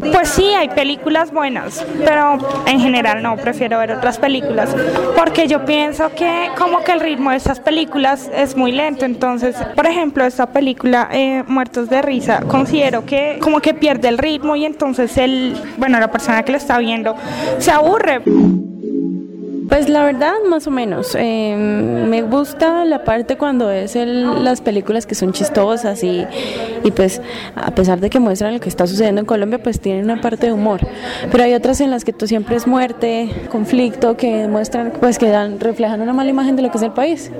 Pues 0.00 0.28
sí, 0.28 0.44
hay 0.54 0.68
películas 0.68 1.32
buenas, 1.32 1.84
pero 2.04 2.38
en 2.66 2.80
general 2.80 3.22
no, 3.22 3.36
prefiero 3.36 3.78
ver 3.78 3.92
otras 3.92 4.18
películas, 4.18 4.74
porque 5.16 5.46
yo 5.46 5.64
pienso 5.64 6.10
que 6.14 6.48
como 6.58 6.82
que 6.82 6.92
el 6.92 7.00
ritmo 7.00 7.30
de 7.30 7.36
estas 7.36 7.60
películas 7.60 8.30
es 8.34 8.56
muy 8.56 8.72
lento, 8.72 9.04
entonces, 9.04 9.56
por 9.74 9.86
ejemplo, 9.86 10.24
esta 10.24 10.46
película 10.46 11.08
eh, 11.12 11.44
Muertos 11.46 11.88
de 11.88 12.02
Risa, 12.02 12.40
considero 12.48 13.06
que 13.06 13.38
como 13.40 13.60
que 13.60 13.74
pierde 13.74 14.08
el 14.08 14.18
ritmo 14.18 14.56
y 14.56 14.64
entonces 14.64 15.16
el, 15.16 15.56
bueno, 15.76 16.00
la 16.00 16.10
persona 16.10 16.42
que 16.42 16.52
lo 16.52 16.58
está 16.58 16.78
viendo 16.78 17.14
se 17.58 17.70
aburre. 17.70 18.22
Pues 19.74 19.88
la 19.88 20.04
verdad, 20.04 20.34
más 20.48 20.68
o 20.68 20.70
menos. 20.70 21.16
Eh, 21.18 21.56
me 21.56 22.22
gusta 22.22 22.84
la 22.84 23.02
parte 23.02 23.36
cuando 23.36 23.72
es 23.72 23.96
las 23.96 24.60
películas 24.60 25.04
que 25.04 25.16
son 25.16 25.32
chistosas 25.32 26.04
y, 26.04 26.24
y 26.84 26.92
pues 26.92 27.20
a 27.56 27.74
pesar 27.74 27.98
de 27.98 28.08
que 28.08 28.20
muestran 28.20 28.54
lo 28.54 28.60
que 28.60 28.68
está 28.68 28.86
sucediendo 28.86 29.22
en 29.22 29.26
Colombia, 29.26 29.60
pues 29.60 29.80
tienen 29.80 30.04
una 30.04 30.20
parte 30.20 30.46
de 30.46 30.52
humor. 30.52 30.86
Pero 31.28 31.42
hay 31.42 31.54
otras 31.54 31.80
en 31.80 31.90
las 31.90 32.04
que 32.04 32.12
tú 32.12 32.28
siempre 32.28 32.54
es 32.54 32.68
muerte, 32.68 33.28
conflicto, 33.50 34.16
que 34.16 34.46
muestran, 34.46 34.92
pues 35.00 35.18
que 35.18 35.28
dan, 35.28 35.58
reflejan 35.58 36.00
una 36.00 36.12
mala 36.12 36.30
imagen 36.30 36.54
de 36.54 36.62
lo 36.62 36.70
que 36.70 36.76
es 36.76 36.84
el 36.84 36.92
país. 36.92 37.32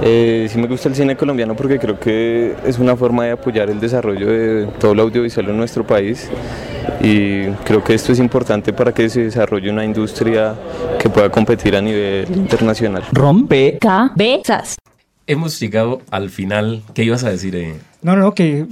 Eh, 0.00 0.46
sí 0.48 0.58
me 0.58 0.68
gusta 0.68 0.88
el 0.88 0.94
cine 0.94 1.16
colombiano 1.16 1.54
porque 1.54 1.78
creo 1.78 2.00
que 2.00 2.54
es 2.64 2.78
una 2.78 2.96
forma 2.96 3.26
de 3.26 3.32
apoyar 3.32 3.68
el 3.68 3.78
desarrollo 3.78 4.26
de 4.26 4.68
todo 4.80 4.94
lo 4.94 5.02
audiovisual 5.02 5.50
en 5.50 5.58
nuestro 5.58 5.86
país 5.86 6.30
y 7.00 7.46
creo 7.64 7.82
que 7.82 7.94
esto 7.94 8.12
es 8.12 8.18
importante 8.18 8.72
para 8.72 8.92
que 8.92 9.08
se 9.08 9.24
desarrolle 9.24 9.70
una 9.70 9.84
industria 9.84 10.54
que 10.98 11.08
pueda 11.08 11.30
competir 11.30 11.76
a 11.76 11.80
nivel 11.80 12.26
internacional. 12.34 13.04
Rompe. 13.12 13.78
Cabezas. 13.80 14.76
Hemos 15.26 15.58
llegado 15.60 16.02
al 16.10 16.30
final. 16.30 16.82
¿Qué 16.94 17.04
ibas 17.04 17.24
a 17.24 17.30
decir? 17.30 17.54
eh? 17.56 17.74
No, 18.02 18.16
no, 18.16 18.34
que 18.34 18.66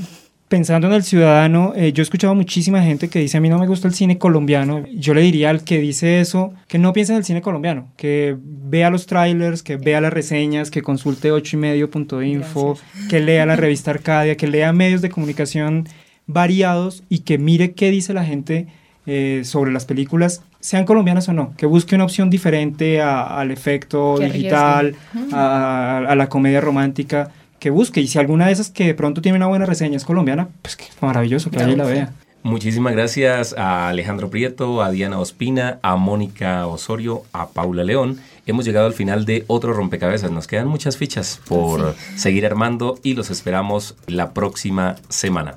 pensando 0.48 0.88
en 0.88 0.94
el 0.94 1.04
ciudadano, 1.04 1.72
eh, 1.76 1.92
yo 1.92 2.02
he 2.02 2.04
escuchado 2.04 2.34
muchísima 2.34 2.82
gente 2.82 3.08
que 3.08 3.20
dice 3.20 3.36
a 3.38 3.40
mí 3.40 3.48
no 3.48 3.56
me 3.56 3.68
gusta 3.68 3.86
el 3.86 3.94
cine 3.94 4.18
colombiano. 4.18 4.84
Yo 4.92 5.14
le 5.14 5.20
diría 5.20 5.48
al 5.48 5.62
que 5.62 5.78
dice 5.78 6.20
eso 6.20 6.52
que 6.66 6.76
no 6.76 6.92
piense 6.92 7.12
en 7.12 7.18
el 7.18 7.24
cine 7.24 7.40
colombiano, 7.40 7.92
que 7.96 8.36
vea 8.36 8.90
los 8.90 9.06
trailers, 9.06 9.62
que 9.62 9.76
vea 9.76 10.00
las 10.00 10.12
reseñas, 10.12 10.72
que 10.72 10.82
consulte 10.82 11.32
8ymedio.info, 11.32 12.76
que 13.08 13.20
lea 13.20 13.46
la 13.46 13.54
revista 13.54 13.92
Arcadia, 13.92 14.36
que 14.36 14.48
lea 14.48 14.72
medios 14.72 15.02
de 15.02 15.10
comunicación 15.10 15.88
variados 16.32 17.02
y 17.08 17.20
que 17.20 17.38
mire 17.38 17.72
qué 17.72 17.90
dice 17.90 18.12
la 18.14 18.24
gente 18.24 18.66
eh, 19.06 19.42
sobre 19.44 19.72
las 19.72 19.84
películas, 19.84 20.42
sean 20.60 20.84
colombianas 20.84 21.28
o 21.28 21.32
no, 21.32 21.54
que 21.56 21.66
busque 21.66 21.94
una 21.94 22.04
opción 22.04 22.28
diferente 22.30 23.00
a- 23.00 23.38
al 23.40 23.50
efecto 23.50 24.18
digital, 24.18 24.94
a, 25.32 25.98
a 26.08 26.14
la 26.14 26.28
comedia 26.28 26.60
romántica, 26.60 27.30
que 27.58 27.70
busque. 27.70 28.00
Y 28.00 28.06
si 28.06 28.18
alguna 28.18 28.46
de 28.46 28.52
esas 28.52 28.70
que 28.70 28.84
de 28.86 28.94
pronto 28.94 29.22
tiene 29.22 29.36
una 29.36 29.46
buena 29.46 29.66
reseña 29.66 29.96
es 29.96 30.04
colombiana, 30.04 30.48
pues 30.62 30.76
que 30.76 30.84
maravilloso, 31.00 31.50
que 31.50 31.62
y 31.62 31.76
la 31.76 31.84
vea. 31.84 32.12
Muchísimas 32.42 32.94
gracias 32.94 33.54
a 33.58 33.88
Alejandro 33.88 34.30
Prieto, 34.30 34.82
a 34.82 34.90
Diana 34.90 35.18
Ospina, 35.18 35.78
a 35.82 35.96
Mónica 35.96 36.66
Osorio, 36.66 37.22
a 37.34 37.48
Paula 37.50 37.84
León. 37.84 38.18
Hemos 38.46 38.64
llegado 38.64 38.86
al 38.86 38.94
final 38.94 39.26
de 39.26 39.44
otro 39.46 39.74
rompecabezas. 39.74 40.30
Nos 40.30 40.46
quedan 40.46 40.66
muchas 40.66 40.96
fichas 40.96 41.40
por 41.46 41.94
seguir 42.16 42.46
armando 42.46 42.98
y 43.02 43.12
los 43.14 43.30
esperamos 43.30 43.94
la 44.06 44.32
próxima 44.32 44.96
semana. 45.10 45.56